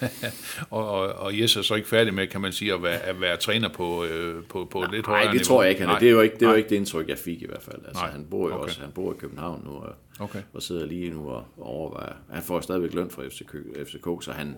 og, 0.70 0.88
og, 0.90 1.06
og 1.12 1.38
Jes 1.40 1.56
er 1.56 1.62
så 1.62 1.74
ikke 1.74 1.88
færdig 1.88 2.14
med, 2.14 2.26
kan 2.26 2.40
man 2.40 2.52
sige, 2.52 2.74
at 2.74 2.82
være, 2.82 2.98
at 3.00 3.20
være 3.20 3.36
træner 3.36 3.68
på, 3.68 4.04
øh, 4.04 4.44
på, 4.44 4.68
på 4.70 4.84
lidt 4.92 5.06
højere 5.06 5.24
Nej, 5.24 5.32
det 5.32 5.40
niveau. 5.40 5.44
tror 5.44 5.62
jeg 5.62 5.70
ikke. 5.70 5.80
Han 5.80 5.88
er. 5.88 5.92
Nej. 5.92 5.98
Det 6.00 6.08
er 6.08 6.12
jo 6.12 6.20
ikke 6.20 6.34
det, 6.34 6.42
er 6.42 6.46
jo 6.46 6.50
Nej. 6.50 6.56
ikke 6.56 6.68
det 6.68 6.76
indtryk, 6.76 7.08
jeg 7.08 7.18
fik 7.18 7.42
i 7.42 7.46
hvert 7.46 7.62
fald. 7.62 7.84
Altså, 7.86 8.02
Nej. 8.02 8.10
han 8.12 8.26
bor 8.30 8.48
jo 8.48 8.54
okay. 8.54 8.64
også, 8.64 8.80
han 8.80 8.90
bor 8.90 9.12
i 9.12 9.16
København 9.18 9.62
nu, 9.64 9.70
og, 9.70 9.92
Okay. 10.20 10.42
og 10.52 10.62
sidder 10.62 10.86
lige 10.86 11.10
nu 11.10 11.28
og, 11.30 11.44
og 11.56 11.66
overvejer. 11.66 12.12
Han 12.30 12.42
får 12.42 12.60
stadigvæk 12.60 12.94
løn 12.94 13.10
fra 13.10 13.22
FCK, 13.28 13.54
FCK 13.86 14.24
så 14.24 14.32
han, 14.32 14.56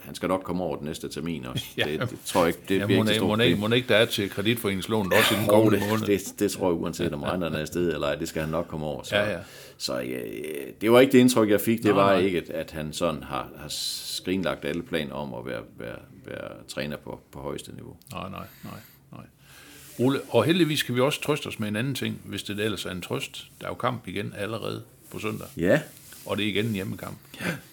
han 0.00 0.14
skal 0.14 0.28
nok 0.28 0.42
komme 0.42 0.64
over 0.64 0.76
den 0.76 0.86
næste 0.86 1.08
termin 1.08 1.46
også. 1.46 1.64
Ja. 1.76 1.84
Det, 1.84 2.00
det, 2.00 2.18
tror 2.24 2.40
jeg 2.40 2.48
ikke, 2.48 2.60
det 2.68 2.78
Ja, 2.80 2.86
bliver 2.86 3.10
ikke 3.10 3.24
må, 3.24 3.36
ikke, 3.36 3.56
må 3.56 3.68
ikke 3.68 3.88
der 3.88 3.96
er 3.96 4.04
til 4.04 4.30
kreditforeningslånet 4.30 5.12
også 5.12 5.34
i 5.34 5.38
den 5.38 5.46
kommende 5.46 5.80
det, 5.80 5.88
måned. 5.88 6.06
det, 6.06 6.20
det, 6.38 6.50
tror 6.50 6.68
jeg 6.70 6.80
uanset 6.80 7.12
om 7.14 7.22
renterne 7.22 7.56
er 7.56 7.60
afsted 7.60 7.92
eller 7.94 8.06
ej, 8.06 8.14
det 8.14 8.28
skal 8.28 8.42
han 8.42 8.50
nok 8.50 8.66
komme 8.68 8.86
over. 8.86 9.02
Så, 9.02 9.16
Ja, 9.16 9.30
ja. 9.30 9.38
så 9.78 9.96
ja, 9.98 10.18
det 10.80 10.92
var 10.92 11.00
ikke 11.00 11.12
det 11.12 11.18
indtryk, 11.18 11.50
jeg 11.50 11.60
fik. 11.60 11.78
Det 11.78 11.84
Nej, 11.84 11.94
var 11.94 12.12
nej. 12.14 12.20
ikke, 12.22 12.38
at, 12.38 12.50
at 12.50 12.70
han 12.70 12.92
sådan 12.92 13.22
har, 13.22 13.48
har 13.58 13.68
skrinlagt 13.68 14.64
alle 14.64 14.82
planer 14.82 15.14
om 15.14 15.34
at 15.34 15.46
være, 15.46 15.62
være, 15.78 15.98
være 16.26 16.50
træner 16.68 16.96
på, 16.96 17.20
på 17.32 17.38
højeste 17.40 17.72
niveau. 17.74 17.96
Nej, 18.12 18.28
nej, 18.30 18.46
nej, 18.64 18.72
nej. 19.12 19.24
Ole, 19.98 20.20
og 20.28 20.44
heldigvis 20.44 20.82
kan 20.82 20.94
vi 20.94 21.00
også 21.00 21.20
trøste 21.22 21.46
os 21.46 21.58
med 21.58 21.68
en 21.68 21.76
anden 21.76 21.94
ting, 21.94 22.20
hvis 22.24 22.42
det 22.42 22.60
ellers 22.60 22.84
er 22.86 22.90
en 22.90 23.02
trøst. 23.02 23.44
Der 23.60 23.66
er 23.66 23.70
jo 23.70 23.74
kamp 23.74 24.08
igen 24.08 24.34
allerede 24.38 24.82
på 25.10 25.18
søndag, 25.18 25.46
Ja, 25.56 25.80
og 26.30 26.36
det 26.36 26.44
er 26.44 26.48
igen 26.48 26.66
en 26.66 26.72
hjemmekamp. 26.72 27.16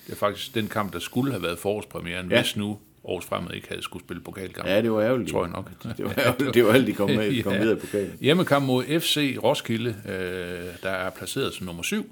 Det 0.07 0.11
er 0.11 0.15
faktisk 0.15 0.55
den 0.55 0.67
kamp, 0.67 0.93
der 0.93 0.99
skulle 0.99 1.31
have 1.31 1.43
været 1.43 1.59
forårspremieren, 1.59 2.29
Ja. 2.31 2.41
hvis 2.41 2.55
nu 2.57 2.79
Aarhus 3.07 3.25
Fremad 3.25 3.53
ikke 3.53 3.67
havde 3.69 3.81
skulle 3.81 4.05
spille 4.05 4.23
pokalkamp. 4.23 4.67
ja 4.69 4.81
det 4.81 4.91
var 4.91 5.01
ærgerligt. 5.01 5.29
Tror 5.31 5.43
jeg 5.45 5.51
nok. 5.51 5.71
Det 5.97 6.05
var 6.05 6.13
ærgerligt, 6.17 6.53
det 6.53 6.63
var 6.63 6.69
ærgerligt, 6.69 6.87
de 6.87 6.93
kom, 6.93 7.09
med, 7.09 7.43
kom 7.43 7.53
videre 7.61 7.77
i 7.77 7.79
pokalen. 7.79 8.13
Hjemmekamp 8.21 8.65
mod 8.65 8.99
FC 8.99 9.37
Roskilde, 9.43 9.95
øh, 10.07 10.73
der 10.83 10.89
er 10.89 11.09
placeret 11.09 11.53
som 11.53 11.65
nummer 11.65 11.83
7. 11.83 12.11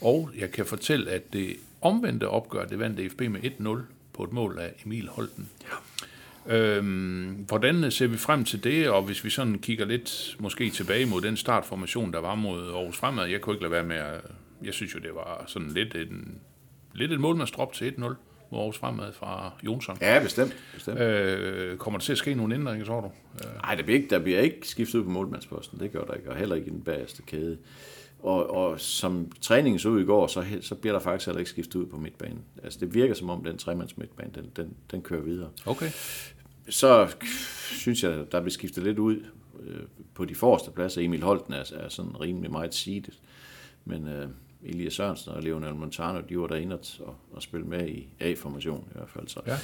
Og 0.00 0.30
jeg 0.38 0.50
kan 0.50 0.66
fortælle, 0.66 1.10
at 1.10 1.32
det 1.32 1.56
omvendte 1.80 2.28
opgør, 2.28 2.64
det 2.66 2.78
vandt 2.78 2.98
DFB 2.98 3.20
med 3.20 3.40
1-0 3.44 3.78
på 4.12 4.24
et 4.24 4.32
mål 4.32 4.58
af 4.60 4.72
Emil 4.86 5.08
Holten. 5.08 5.48
Ja. 6.48 6.56
Øhm, 6.56 7.44
hvordan 7.48 7.90
ser 7.90 8.06
vi 8.06 8.16
frem 8.16 8.44
til 8.44 8.64
det, 8.64 8.88
og 8.90 9.02
hvis 9.02 9.24
vi 9.24 9.30
sådan 9.30 9.58
kigger 9.58 9.84
lidt 9.84 10.36
måske 10.38 10.70
tilbage 10.70 11.06
mod 11.06 11.20
den 11.20 11.36
startformation, 11.36 12.12
der 12.12 12.18
var 12.18 12.34
mod 12.34 12.68
Aarhus 12.74 12.96
Fremad, 12.96 13.26
jeg 13.26 13.40
kunne 13.40 13.54
ikke 13.54 13.62
lade 13.62 13.72
være 13.72 13.82
med 13.84 13.96
at, 13.96 14.20
jeg 14.64 14.74
synes 14.74 14.94
jo, 14.94 15.00
det 15.00 15.14
var 15.14 15.44
sådan 15.46 15.68
lidt 15.68 15.94
en, 15.94 16.40
lidt 16.94 17.12
et 17.12 17.20
målmandsdrop 17.20 17.72
til 17.72 17.90
1-0 17.90 18.00
mod 18.00 18.16
Aarhus 18.60 18.78
Fremad 18.78 19.12
fra 19.12 19.52
Jonsson. 19.62 19.98
Ja, 20.00 20.20
bestemt. 20.22 20.56
bestemt. 20.74 20.98
Øh, 21.00 21.76
kommer 21.76 21.98
der 21.98 22.04
til 22.04 22.12
at 22.12 22.18
ske 22.18 22.34
nogle 22.34 22.54
ændringer, 22.54 22.86
tror 22.86 23.00
du? 23.00 23.10
Nej, 23.62 23.74
der 23.74 23.82
bliver, 23.82 23.98
ikke, 23.98 24.10
der 24.10 24.18
bliver 24.18 24.40
ikke 24.40 24.68
skiftet 24.68 24.98
ud 24.98 25.04
på 25.04 25.10
målmandsposten. 25.10 25.80
Det 25.80 25.92
gør 25.92 26.04
der 26.04 26.14
ikke, 26.14 26.30
og 26.30 26.36
heller 26.36 26.56
ikke 26.56 26.66
i 26.66 26.70
den 26.70 26.82
bagerste 26.82 27.22
kæde. 27.22 27.58
Og, 28.18 28.50
og 28.50 28.80
som 28.80 29.32
træningen 29.40 29.78
så 29.78 29.88
ud 29.88 30.00
i 30.00 30.04
går, 30.04 30.26
så, 30.26 30.44
så 30.60 30.74
bliver 30.74 30.92
der 30.92 31.00
faktisk 31.00 31.26
heller 31.26 31.38
ikke 31.38 31.50
skiftet 31.50 31.74
ud 31.74 31.86
på 31.86 31.96
midtbanen. 31.96 32.44
Altså 32.62 32.78
det 32.80 32.94
virker 32.94 33.14
som 33.14 33.30
om 33.30 33.44
den 33.44 33.58
tremands 33.58 33.96
midtbane, 33.96 34.30
den, 34.34 34.50
den, 34.56 34.76
den 34.90 35.02
kører 35.02 35.22
videre. 35.22 35.50
Okay. 35.66 35.90
Så 36.68 37.14
synes 37.70 38.02
jeg, 38.04 38.32
der 38.32 38.40
bliver 38.40 38.50
skiftet 38.50 38.84
lidt 38.84 38.98
ud 38.98 39.24
øh, 39.62 39.80
på 40.14 40.24
de 40.24 40.34
forreste 40.34 40.70
pladser. 40.70 41.02
Emil 41.02 41.22
Holten 41.22 41.52
er, 41.52 41.72
er 41.74 41.88
sådan 41.88 42.20
rimelig 42.20 42.50
meget 42.50 42.74
seedet. 42.74 43.20
Men 43.84 44.08
øh, 44.08 44.28
Elias 44.64 44.92
Sørensen 44.94 45.32
og 45.32 45.42
Leonel 45.42 45.74
Montano, 45.74 46.20
de 46.28 46.38
var 46.38 46.46
derinde 46.46 46.78
og, 47.00 47.14
og, 47.32 47.42
spille 47.42 47.66
med 47.66 47.88
i 47.88 48.08
A-formation 48.20 48.84
i 48.90 48.98
hvert 48.98 49.10
fald. 49.10 49.28
Så 49.28 49.40
Ja. 49.46 49.56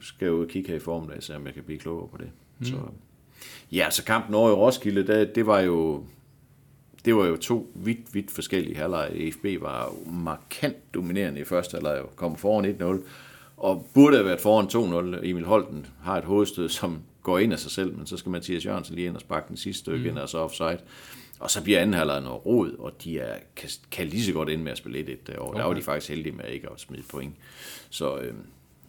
skal 0.00 0.26
jeg 0.26 0.32
jo 0.32 0.46
kigge 0.48 0.68
her 0.68 0.76
i 0.76 0.80
formiddag, 0.80 1.22
så 1.22 1.34
om 1.36 1.46
jeg 1.46 1.54
kan 1.54 1.62
blive 1.62 1.78
klogere 1.78 2.08
på 2.08 2.16
det. 2.16 2.30
Mm. 2.58 2.64
Så, 2.64 2.76
ja, 3.72 3.90
så 3.90 4.04
kampen 4.04 4.34
over 4.34 4.50
i 4.50 4.54
Roskilde, 4.54 5.06
det, 5.06 5.34
det 5.34 5.46
var 5.46 5.60
jo 5.60 6.04
det 7.04 7.16
var 7.16 7.26
jo 7.26 7.36
to 7.36 7.72
vidt, 7.74 8.14
vidt 8.14 8.30
forskellige 8.30 8.76
halvleje. 8.76 9.10
EFB 9.14 9.44
var 9.62 9.84
jo 9.84 10.10
markant 10.10 10.94
dominerende 10.94 11.40
i 11.40 11.44
første 11.44 11.74
halvleg, 11.74 12.00
og 12.00 12.16
kom 12.16 12.36
foran 12.36 12.76
1-0, 12.80 13.08
og 13.56 13.86
burde 13.94 14.16
have 14.16 14.26
været 14.26 14.40
foran 14.40 15.14
2-0. 15.16 15.26
Emil 15.26 15.44
Holten 15.44 15.86
har 16.02 16.18
et 16.18 16.24
hovedstød, 16.24 16.68
som 16.68 16.98
går 17.22 17.38
ind 17.38 17.52
af 17.52 17.58
sig 17.58 17.70
selv, 17.70 17.96
men 17.96 18.06
så 18.06 18.16
skal 18.16 18.30
Mathias 18.30 18.66
Jørgensen 18.66 18.94
lige 18.94 19.06
ind 19.06 19.14
og 19.14 19.20
sparke 19.20 19.48
den 19.48 19.56
sidste 19.56 19.80
stykke 19.80 19.98
mm. 19.98 20.08
ind, 20.08 20.18
og 20.18 20.28
så 20.28 20.38
offside. 20.38 20.78
Og 21.40 21.50
så 21.50 21.62
bliver 21.62 21.80
anden 21.80 21.94
halvleg 21.94 22.20
noget 22.20 22.46
rod, 22.46 22.72
og 22.78 23.04
de 23.04 23.18
er, 23.18 23.38
kan, 23.56 23.68
kan 23.90 24.06
lige 24.06 24.24
så 24.24 24.32
godt 24.32 24.48
ind 24.48 24.62
med 24.62 24.72
at 24.72 24.78
spille 24.78 25.00
1-1 25.00 25.16
derovre. 25.26 25.48
Okay. 25.50 25.60
Der 25.60 25.66
var 25.66 25.74
de 25.74 25.82
faktisk 25.82 26.08
heldige 26.08 26.32
med 26.32 26.44
ikke 26.48 26.68
at 26.72 26.80
smide 26.80 27.02
point. 27.02 27.34
Så, 27.90 28.18
øh, 28.18 28.34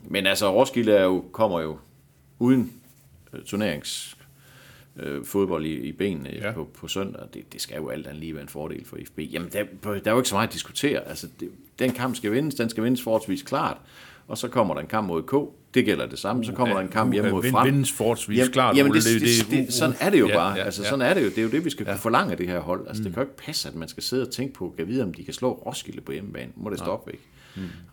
men 0.03 0.25
altså, 0.25 0.53
Roskilde 0.53 0.91
er 0.91 1.03
jo, 1.03 1.25
kommer 1.31 1.61
jo 1.61 1.77
uden 2.39 2.73
øh, 3.33 3.43
turnerings 3.43 4.17
øh, 4.95 5.25
fodbold 5.25 5.65
i, 5.65 5.73
i 5.73 5.91
benene 5.91 6.29
Ja. 6.29 6.47
ja. 6.47 6.51
på, 6.51 6.69
på 6.73 6.87
søndag, 6.87 7.21
det, 7.33 7.53
det 7.53 7.61
skal 7.61 7.75
jo 7.75 7.89
alt 7.89 8.07
andet 8.07 8.19
lige 8.19 8.33
være 8.33 8.43
en 8.43 8.49
fordel 8.49 8.85
for 8.85 8.97
FB. 9.07 9.19
Jamen, 9.19 9.49
der, 9.51 9.63
der 9.83 10.01
er 10.05 10.11
jo 10.11 10.17
ikke 10.17 10.29
så 10.29 10.35
meget 10.35 10.47
at 10.47 10.53
diskutere. 10.53 11.07
Altså, 11.07 11.27
det, 11.39 11.51
den 11.79 11.91
kamp 11.91 12.15
skal 12.15 12.31
vindes, 12.31 12.55
den 12.55 12.69
skal 12.69 12.83
vindes 12.83 13.01
forholdsvis 13.01 13.41
klart, 13.41 13.77
og 14.27 14.37
så 14.37 14.47
kommer 14.47 14.73
der 14.73 14.81
en 14.81 14.87
kamp 14.87 15.07
mod 15.07 15.23
K, 15.23 15.33
det 15.73 15.85
gælder 15.85 16.05
det 16.07 16.19
samme, 16.19 16.45
så 16.45 16.51
kommer 16.53 16.75
der 16.75 16.81
en 16.81 16.87
kamp 16.89 17.13
hjemme 17.13 17.31
mod 17.31 17.41
Vind- 17.41 17.51
Frem. 17.51 17.65
vindes 17.73 17.91
forholdsvis 17.91 18.37
Jamen- 18.37 18.51
klart, 18.53 18.77
Jamen, 18.77 18.93
det, 18.93 19.03
det, 19.03 19.21
det, 19.21 19.67
det, 19.67 19.73
sådan 19.73 19.95
er 19.99 20.09
det 20.09 20.19
jo 20.19 20.27
Ja, 20.27 20.35
bare. 20.35 20.53
ja, 20.57 20.63
altså, 20.63 20.83
ja. 20.83 20.89
sådan 20.89 21.05
er 21.05 21.13
det 21.13 21.21
jo. 21.23 21.29
Det 21.29 21.37
er 21.37 21.41
jo 21.43 21.49
det, 21.49 21.65
vi 21.65 21.69
skal 21.69 21.85
kunne 21.85 21.97
forlange 21.97 22.31
af 22.31 22.37
det 22.37 22.47
her 22.47 22.59
hold. 22.59 22.87
Altså, 22.87 23.03
det 23.03 23.13
kan 23.13 23.23
jo 23.23 23.29
ikke 23.29 23.37
passe, 23.37 23.69
at 23.69 23.75
man 23.75 23.87
skal 23.87 24.03
sidde 24.03 24.21
og 24.27 24.31
tænke 24.31 24.53
på, 24.53 24.73
kan 24.77 24.87
vide, 24.87 25.03
om 25.03 25.13
de 25.13 25.23
kan 25.23 25.33
slå 25.33 25.51
Roskilde 25.53 26.01
på 26.01 26.11
hjemmebane. 26.11 26.51
Må 26.55 26.69
det 26.69 26.79
stoppe, 26.79 27.11
ikke? 27.11 27.23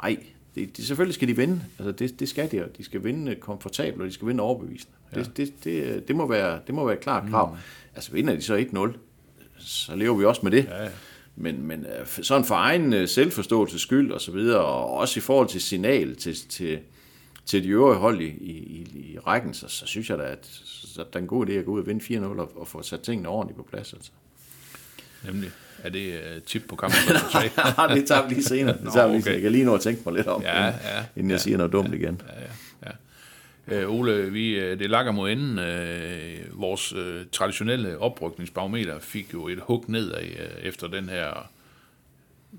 Nej, 0.03 0.17
det, 0.55 0.77
det, 0.77 0.85
selvfølgelig 0.85 1.15
skal 1.15 1.29
de 1.29 1.37
vinde. 1.37 1.61
Altså, 1.79 1.93
det, 1.93 2.21
det 2.21 2.29
skal 2.29 2.51
de, 2.53 2.65
og 2.65 2.77
de 2.79 2.85
skal 2.85 3.05
vinde 3.05 3.35
komfortabelt, 3.35 4.01
og 4.03 4.07
de 4.09 4.13
skal 4.13 4.29
vinde 4.29 4.43
overbevisende. 4.43 4.93
Ja. 5.17 5.21
Det, 5.21 5.37
det, 5.37 5.65
det, 5.65 6.09
det, 6.09 6.17
må 6.17 6.27
være, 6.29 6.59
det 6.67 6.75
må 6.75 6.85
være 6.85 6.95
et 6.97 7.01
klart 7.03 7.31
krav. 7.31 7.57
Altså, 7.95 8.13
vinder 8.13 8.35
de 8.35 8.43
så 8.43 8.57
1-0, 8.59 8.97
så 9.59 9.97
lever 9.97 10.17
vi 10.17 10.25
også 10.25 10.41
med 10.45 10.51
det. 10.53 10.65
Ja, 10.65 10.83
ja. 10.83 10.89
Men, 11.41 11.63
men 11.67 11.87
øh, 11.87 12.07
sådan 12.23 12.45
for 12.45 12.55
egen 12.55 12.93
øh, 12.93 13.09
selvforståelse 13.09 13.79
skyld 13.79 14.13
og 14.13 14.21
så 14.21 14.33
videre, 14.33 14.61
og 14.65 14.91
også 14.91 15.21
i 15.21 15.21
forhold 15.21 15.49
til 15.49 15.61
signal 15.61 16.17
til, 16.17 16.37
til, 16.49 16.79
til 17.47 17.65
de 17.65 17.69
øvrige 17.69 17.99
hold 17.99 18.21
i, 18.21 18.27
i, 18.27 18.87
i 18.95 19.19
rækken, 19.19 19.55
så, 19.55 19.69
så 19.69 19.87
synes 19.87 20.11
jeg 20.11 20.19
da, 20.19 20.23
at, 20.23 20.47
så, 20.65 21.01
at 21.01 21.13
der 21.13 21.19
er 21.19 21.23
en 21.23 21.29
god 21.29 21.47
idé 21.47 21.53
at 21.53 21.65
gå 21.65 21.71
ud 21.71 21.81
og 21.81 21.87
vinde 21.87 22.21
4-0 22.21 22.25
og, 22.25 22.53
og 22.57 22.69
få 22.69 22.83
sat 22.83 23.01
tingene 23.01 23.29
ordentligt 23.29 23.57
på 23.57 23.67
plads. 23.71 23.93
Altså. 23.93 24.11
Nemlig. 25.27 25.51
Er 25.83 25.89
det 25.89 26.21
uh, 26.37 26.43
tip 26.43 26.63
på 26.69 26.77
kampens 26.77 27.11
resultat? 27.11 27.53
det 27.97 28.07
tager 28.07 28.29
vi 28.29 28.35
lige 28.35 28.45
senere. 28.45 28.77
Det 28.77 28.85
Nå, 28.85 28.91
tager 28.91 29.07
lige 29.07 29.17
okay. 29.17 29.23
senere. 29.23 29.35
Jeg 29.35 29.43
kan 29.43 29.53
lige 29.53 29.65
nå 29.65 29.75
at 29.75 29.81
tænke 29.81 30.03
mig 30.05 30.15
lidt 30.15 30.27
om, 30.27 30.43
Ja, 30.43 30.67
inden, 30.67 30.81
ja, 30.85 31.05
inden 31.17 31.31
jeg 31.31 31.41
siger 31.41 31.57
noget 31.57 31.73
dumt 31.73 31.95
igen. 31.95 32.21
Øh, 33.71 33.91
Ole, 33.91 34.33
vi, 34.33 34.59
øh, 34.59 34.79
det 34.79 34.91
lakker 34.91 35.13
mod 35.13 35.31
enden. 35.31 35.59
Øh, 35.59 36.61
vores 36.61 36.93
øh, 36.93 37.27
traditionelle 37.33 37.99
oprykningsbarometer 37.99 38.99
fik 38.99 39.35
jo 39.35 39.49
et 39.49 39.59
hug 39.61 39.85
nedad 39.89 40.23
øh, 40.23 40.63
efter 40.63 40.89
den 40.89 41.09
her 41.09 41.51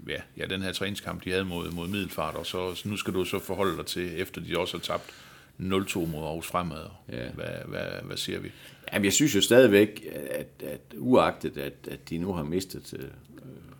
ja, 0.07 0.21
ja, 0.37 0.45
den 0.45 0.61
her 0.61 0.71
træningskamp, 0.71 1.23
de 1.23 1.31
havde 1.31 1.45
mod, 1.45 1.71
mod 1.71 1.87
Middelfart, 1.87 2.35
og 2.35 2.45
så, 2.45 2.75
så 2.75 2.89
nu 2.89 2.97
skal 2.97 3.13
du 3.13 3.25
så 3.25 3.39
forholde 3.39 3.77
dig 3.77 3.85
til, 3.85 4.21
efter 4.21 4.41
de 4.41 4.57
også 4.57 4.77
har 4.77 4.81
tabt 4.81 5.03
0-2 5.59 6.05
mod 6.05 6.23
Aarhus 6.23 6.47
Fremad. 6.47 6.85
Ja. 7.11 7.29
Hvad, 7.29 7.47
hvad, 7.65 7.87
hvad 8.03 8.17
siger 8.17 8.39
vi? 8.39 8.51
Jamen, 8.93 9.05
jeg 9.05 9.13
synes 9.13 9.35
jo 9.35 9.41
stadigvæk, 9.41 10.05
at, 10.29 10.63
at 10.67 10.81
uagtet, 10.97 11.57
at, 11.57 11.73
at 11.91 12.09
de 12.09 12.17
nu 12.17 12.33
har 12.33 12.43
mistet 12.43 12.93
øh, 12.99 13.05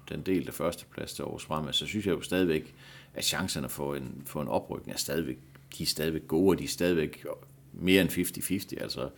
den 0.09 0.21
del 0.21 0.47
af 0.47 0.53
førsteplads 0.53 1.13
til 1.13 1.23
Aarhus 1.23 1.45
Fremad, 1.45 1.73
så 1.73 1.85
synes 1.85 2.05
jeg 2.05 2.11
jo 2.11 2.21
stadigvæk, 2.21 2.75
at 3.13 3.25
chancerne 3.25 3.69
for 3.69 3.95
en, 3.95 4.23
for 4.25 4.41
en 4.41 4.47
oprykning 4.47 4.93
er 4.93 4.99
stadigvæk, 4.99 5.37
de 5.77 5.83
er 5.83 5.87
stadigvæk 5.87 6.27
gode, 6.27 6.55
og 6.55 6.59
de 6.59 6.63
er 6.63 6.67
stadigvæk 6.67 7.25
mere 7.73 8.01
end 8.01 8.09
50-50, 8.09 8.81
altså 8.81 9.09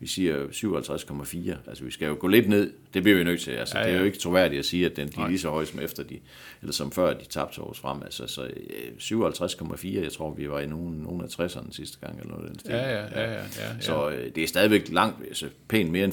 vi 0.00 0.06
siger 0.06 0.46
57,4, 0.46 1.68
altså 1.68 1.84
vi 1.84 1.90
skal 1.90 2.06
jo 2.06 2.16
gå 2.20 2.26
lidt 2.26 2.48
ned, 2.48 2.72
det 2.94 3.02
bliver 3.02 3.18
vi 3.18 3.24
nødt 3.24 3.40
til, 3.40 3.50
altså 3.50 3.78
Ja, 3.78 3.82
ja, 3.82 3.88
det 3.88 3.96
er 3.96 4.00
jo 4.00 4.06
ikke 4.06 4.18
troværdigt 4.18 4.58
at 4.58 4.64
sige, 4.64 4.86
at 4.86 4.96
den, 4.96 5.08
de 5.08 5.20
er 5.20 5.28
lige 5.28 5.38
så 5.38 5.50
høje 5.50 5.66
som 5.66 5.80
efter 5.80 6.02
de, 6.02 6.18
eller 6.62 6.72
som 6.72 6.92
før 6.92 7.14
de 7.14 7.24
tabte 7.24 7.60
års 7.60 7.78
frem, 7.78 8.02
altså 8.02 8.26
så 8.26 8.42
øh, 8.42 8.50
57,4, 8.98 10.02
jeg 10.02 10.12
tror 10.12 10.34
vi 10.34 10.50
var 10.50 10.60
i 10.60 10.66
nogen, 10.66 10.94
nogen 10.94 11.20
af 11.20 11.26
60'erne 11.26 11.72
sidste 11.72 11.98
gang, 12.00 12.20
eller 12.20 12.34
noget 12.34 12.50
den 12.50 12.58
stil. 12.58 12.70
Ja, 12.70 12.90
ja, 12.90 13.04
ja, 13.04 13.32
ja, 13.32 13.32
ja, 13.32 13.42
ja. 13.58 13.80
Så 13.80 14.10
øh, 14.10 14.34
det 14.34 14.42
er 14.42 14.48
stadigvæk 14.48 14.88
langt, 14.88 15.26
altså 15.28 15.48
pænt 15.68 15.90
mere 15.90 16.04
end 16.04 16.12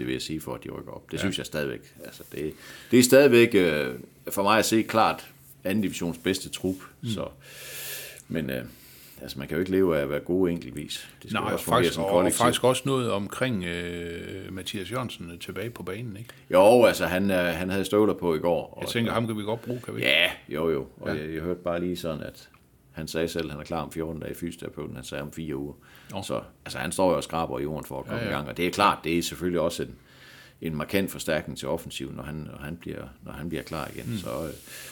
50-50, 0.00 0.04
vil 0.04 0.12
jeg 0.12 0.22
sige, 0.22 0.40
for 0.40 0.54
at 0.54 0.64
de 0.64 0.70
rykker 0.70 0.92
op. 0.92 1.06
Det 1.06 1.12
ja. 1.12 1.18
synes 1.18 1.38
jeg 1.38 1.46
stadigvæk. 1.46 1.94
Altså, 2.04 2.22
det, 2.32 2.52
det 2.90 2.98
er 2.98 3.02
stadigvæk, 3.02 3.54
øh, 3.54 3.94
for 4.30 4.42
mig 4.42 4.58
at 4.58 4.64
se, 4.64 4.82
klart 4.82 5.26
anden 5.64 5.82
divisions 5.82 6.18
bedste 6.18 6.48
trup. 6.48 6.76
Mm. 7.02 7.08
Så, 7.08 7.28
men 8.28 8.50
øh, 8.50 8.64
altså, 9.22 9.38
man 9.38 9.48
kan 9.48 9.54
jo 9.56 9.60
ikke 9.60 9.70
leve 9.70 9.98
af 9.98 10.02
at 10.02 10.10
være 10.10 10.20
gode 10.20 10.52
enkeltvis. 10.52 11.10
Det 11.22 11.30
skal 11.30 11.40
Nej, 11.42 11.52
og 11.52 11.60
fungere 11.60 11.82
faktisk, 11.82 11.98
og 12.00 12.08
kollektiv. 12.10 12.38
faktisk 12.38 12.64
også 12.64 12.82
noget 12.86 13.12
omkring 13.12 13.64
øh, 13.64 14.52
Mathias 14.52 14.92
Jørgensen 14.92 15.38
tilbage 15.38 15.70
på 15.70 15.82
banen, 15.82 16.16
ikke? 16.16 16.30
Jo, 16.50 16.84
altså 16.84 17.06
han, 17.06 17.30
øh, 17.30 17.36
han 17.36 17.70
havde 17.70 17.84
støvler 17.84 18.14
på 18.14 18.34
i 18.34 18.38
går. 18.38 18.74
Og, 18.76 18.82
Jeg 18.82 18.88
tænker, 18.88 19.12
ham 19.12 19.26
kan 19.26 19.38
vi 19.38 19.42
godt 19.42 19.62
bruge, 19.62 19.80
kan 19.84 19.96
vi? 19.96 20.00
Ja, 20.02 20.30
jo 20.48 20.70
jo. 20.70 20.86
Og 21.00 21.08
Ja. 21.16 21.22
jeg, 21.22 21.34
jeg 21.34 21.42
hørte 21.42 21.60
bare 21.64 21.80
lige 21.80 21.96
sådan, 21.96 22.22
at 22.22 22.48
han 22.92 23.08
sagde 23.08 23.28
selv, 23.28 23.44
at 23.44 23.50
han 23.50 23.60
er 23.60 23.64
klar 23.64 23.82
om 23.82 23.92
14 23.92 24.20
dage 24.22 24.34
fysioterapeuten, 24.34 24.96
han 24.96 25.04
sagde 25.04 25.22
om 25.22 25.32
fire 25.32 25.56
uger. 25.56 25.74
Nå. 26.10 26.22
Så 26.22 26.40
altså, 26.64 26.78
han 26.78 26.92
står 26.92 27.10
jo 27.10 27.16
og 27.16 27.24
skraber 27.24 27.58
i 27.58 27.62
jorden 27.62 27.84
for 27.84 27.98
at 27.98 28.04
komme 28.04 28.18
Ja, 28.20 28.24
ja, 28.24 28.30
i 28.30 28.34
gang, 28.34 28.48
og 28.48 28.56
det 28.56 28.66
er 28.66 28.70
klart, 28.70 28.98
det 29.04 29.18
er 29.18 29.22
selvfølgelig 29.22 29.60
også 29.60 29.82
en, 29.82 29.94
en 30.62 30.74
markant 30.74 31.10
forstærkning 31.10 31.58
til 31.58 31.68
offensiven, 31.68 32.14
når 32.16 32.22
han, 32.22 32.34
når 32.34 32.58
han, 32.64 32.76
bliver, 32.76 33.02
når 33.24 33.32
han 33.32 33.48
bliver 33.48 33.62
klar 33.64 33.88
igen. 33.94 34.10
Mm. 34.10 34.16
Så, 34.18 34.28
øh, 34.44 34.50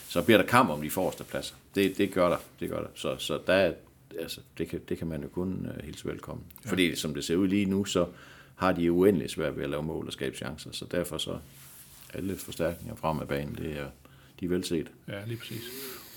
så 0.08 0.22
bliver 0.22 0.38
der 0.38 0.46
kamp 0.46 0.70
om 0.70 0.80
de 0.82 0.90
forreste 0.90 1.24
pladser. 1.24 1.54
Det, 1.74 1.98
det 1.98 2.12
gør 2.12 2.28
der, 2.28 2.36
det 2.60 2.70
gør 2.70 2.80
der. 2.80 2.88
Så, 2.94 3.16
så 3.18 3.38
der 3.46 3.52
er, 3.52 3.72
altså, 4.18 4.40
det, 4.58 4.68
kan, 4.68 4.80
det 4.88 4.98
kan 4.98 5.06
man 5.06 5.22
jo 5.22 5.28
kun 5.28 5.66
uh, 5.70 5.84
hilse 5.84 6.06
velkommen. 6.06 6.44
Ja. 6.64 6.70
Fordi 6.70 6.96
som 6.96 7.14
det 7.14 7.24
ser 7.24 7.36
ud 7.36 7.48
lige 7.48 7.64
nu, 7.64 7.84
så 7.84 8.06
har 8.56 8.72
de 8.72 8.92
uendelig 8.92 9.30
svært 9.30 9.56
ved 9.56 9.64
at 9.64 9.70
lave 9.70 9.82
mål 9.82 10.06
og 10.06 10.12
skabe 10.12 10.36
chancer, 10.36 10.72
så 10.72 10.84
derfor 10.90 11.18
så 11.18 11.38
alle 12.14 12.36
forstærkninger 12.36 12.96
frem 12.96 13.18
af 13.18 13.28
banen, 13.28 13.54
det 13.54 13.78
er, 13.78 13.86
de 14.40 14.44
er 14.44 14.48
velset. 14.48 14.90
Ja, 15.08 15.24
lige 15.26 15.36
præcis. 15.36 15.62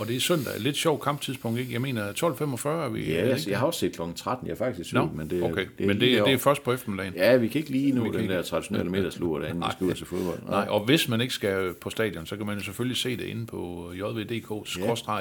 Og 0.02 0.08
det 0.08 0.16
er 0.16 0.20
søndag. 0.20 0.54
Lidt 0.60 0.78
sjov 0.78 1.02
kamptidspunkt, 1.04 1.60
ikke? 1.60 1.74
Jeg 1.74 1.82
mener, 1.82 2.12
12.45 2.12 2.68
er 2.70 2.90
vi... 2.90 3.12
Ja, 3.14 3.36
ikke 3.36 3.52
jeg 3.52 3.60
har 3.60 3.66
også 3.68 3.80
set 3.80 3.96
kl. 3.96 4.02
13. 4.16 4.48
Jeg 4.48 4.54
er 4.54 4.58
faktisk 4.58 4.92
i 4.94 4.96
Nå, 4.96 5.10
men 5.16 5.30
det 5.30 5.40
er, 5.44 5.52
okay. 5.52 5.66
det 5.78 5.84
er 5.84 5.88
men 5.88 6.00
det, 6.00 6.14
er- 6.18 6.24
det 6.24 6.34
er 6.34 6.38
først 6.38 6.64
på 6.64 6.74
eftermiddagen. 6.74 7.14
Ja, 7.16 7.36
vi 7.36 7.48
kan 7.48 7.60
ikke 7.60 7.72
lige 7.72 7.92
nu 7.92 8.04
Vi 8.04 8.10
den 8.12 8.22
ikke. 8.22 8.34
der 8.34 8.42
traditionelle 8.42 8.92
middagslur, 8.92 9.40
der 9.40 9.48
inden 9.48 9.62
vi 9.62 9.72
skal 9.72 9.88
ud 9.88 9.94
til 9.94 10.06
fodbold. 10.06 10.40
Nej, 10.50 10.66
og 10.70 10.86
hvis 10.86 11.10
man 11.10 11.22
ikke 11.22 11.34
skal 11.34 11.74
på 11.82 11.90
stadion, 11.90 12.26
så 12.26 12.36
kan 12.38 12.46
man 12.46 12.58
jo 12.58 12.64
selvfølgelig 12.64 12.98
se 12.98 13.18
det 13.18 13.24
inde 13.24 13.46
på 13.46 13.92
jvdk 13.96 14.50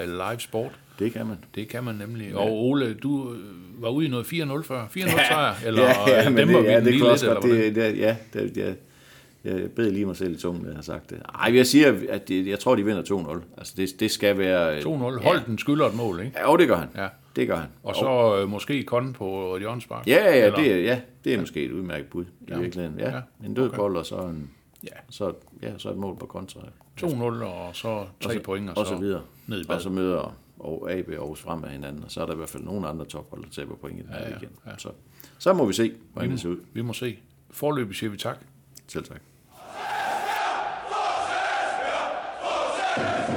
live 0.06 0.40
sport. 0.40 0.72
Det 0.98 1.12
kan 1.12 1.26
man. 1.26 1.36
Det 1.54 1.68
kan 1.68 1.84
man 1.84 1.94
nemlig. 1.94 2.36
Og 2.36 2.52
Ole, 2.52 2.94
du 2.94 3.32
øh, 3.32 3.82
var 3.82 3.88
ude 3.88 4.06
i 4.06 4.08
noget 4.08 4.24
4-0 4.24 4.62
før. 4.62 4.86
4-0 4.96 5.10
sejr, 5.28 5.54
eller 5.66 5.82
ja, 5.82 6.10
ja, 6.10 6.30
øh, 6.30 6.36
dæmper 6.36 6.54
det, 6.56 6.64
vi 6.64 6.68
ja, 6.70 6.76
den 6.76 6.84
det 6.84 6.92
lige 6.94 7.10
lidt, 7.10 7.22
eller 7.22 7.40
det, 7.40 7.74
det, 7.74 7.98
ja, 7.98 8.16
det, 8.32 8.56
jeg, 8.56 8.74
jeg 9.44 9.70
beder 9.70 9.90
lige 9.90 10.06
mig 10.06 10.16
selv 10.16 10.32
i 10.34 10.36
tungen, 10.38 10.62
at 10.62 10.68
jeg 10.68 10.76
har 10.76 10.82
sagt 10.82 11.10
det. 11.10 11.22
Ej, 11.34 11.56
jeg 11.56 11.66
siger, 11.66 11.94
at 12.08 12.28
det, 12.28 12.46
jeg 12.46 12.58
tror, 12.58 12.74
de 12.74 12.84
vinder 12.84 13.02
2-0. 13.02 13.42
Altså, 13.58 13.74
det, 13.76 14.00
det 14.00 14.10
skal 14.10 14.38
være... 14.38 14.78
2-0. 14.80 14.86
Hold 15.22 15.46
den 15.46 15.58
skylder 15.58 15.86
et 15.86 15.94
mål, 15.96 16.20
ikke? 16.20 16.32
Ja, 16.38 16.50
jo, 16.50 16.56
det 16.56 16.68
gør 16.68 16.76
han. 16.76 16.88
Ja. 16.96 17.08
Det 17.36 17.48
gør 17.48 17.56
han. 17.56 17.68
Og 17.82 17.94
så 17.96 18.38
øh, 18.42 18.48
måske 18.48 18.82
Kon 18.82 19.12
på 19.12 19.54
et 19.54 19.60
hjørnespark. 19.60 20.06
Ja, 20.06 20.24
ja, 20.36 20.44
Eller- 20.46 20.58
det, 20.58 20.72
er- 20.72 20.76
ja, 20.82 21.00
det 21.24 21.34
er 21.34 21.40
måske 21.40 21.64
et 21.64 21.72
udmærket 21.72 22.06
bud 22.10 22.24
i 22.24 22.28
Ja. 22.48 22.58
virkeligheden. 22.58 22.98
Ja, 22.98 23.10
Ja, 23.10 23.20
en 23.46 23.54
død 23.54 23.66
okay. 23.68 23.76
bold, 23.76 23.96
og 23.96 24.06
så, 24.06 24.16
en, 24.16 24.50
Ja. 24.84 24.88
så, 25.10 25.32
ja, 25.62 25.72
så 25.78 25.90
et 25.90 25.96
mål 25.96 26.16
på 26.18 26.26
kontra. 26.26 26.60
2-0, 27.00 27.22
og 27.44 27.70
så 27.76 28.06
3 28.20 28.38
point, 28.38 28.70
og 28.70 28.76
så, 28.76 28.80
og 28.80 28.86
så 28.86 28.96
videre. 28.96 29.22
ned 29.46 29.60
i 29.60 29.64
bad. 29.64 29.76
Og 29.76 29.82
så 29.82 29.90
møder 29.90 30.36
og 30.58 30.92
AB 30.92 31.08
og 31.08 31.14
Aarhus 31.14 31.40
frem 31.40 31.64
af 31.64 31.70
hinanden, 31.70 32.04
og 32.04 32.10
så 32.10 32.22
er 32.22 32.26
der 32.26 32.32
i 32.32 32.36
hvert 32.36 32.48
fald 32.48 32.62
nogle 32.62 32.88
andre 32.88 33.04
tophold, 33.04 33.42
der 33.44 33.50
taber 33.50 33.74
point 33.74 33.98
i 33.98 34.02
den 34.02 34.08
her 34.10 34.18
Ja, 34.18 34.24
ja, 34.24 34.30
weekend. 34.30 34.50
ja. 34.66 34.70
Så, 34.78 34.88
så 35.38 35.52
må 35.52 35.66
vi 35.66 35.72
se, 35.72 35.92
hvordan 36.12 36.30
det 36.30 36.40
ser 36.40 36.48
ud. 36.48 36.56
Vi 36.72 36.82
må 36.82 36.92
se. 36.92 37.18
Forløbig 37.50 37.96
siger 37.96 38.10
vi 38.10 38.16
tak. 38.16 38.38
Selv 38.88 39.04
tak. 39.04 39.20
Yeah! 42.96 43.26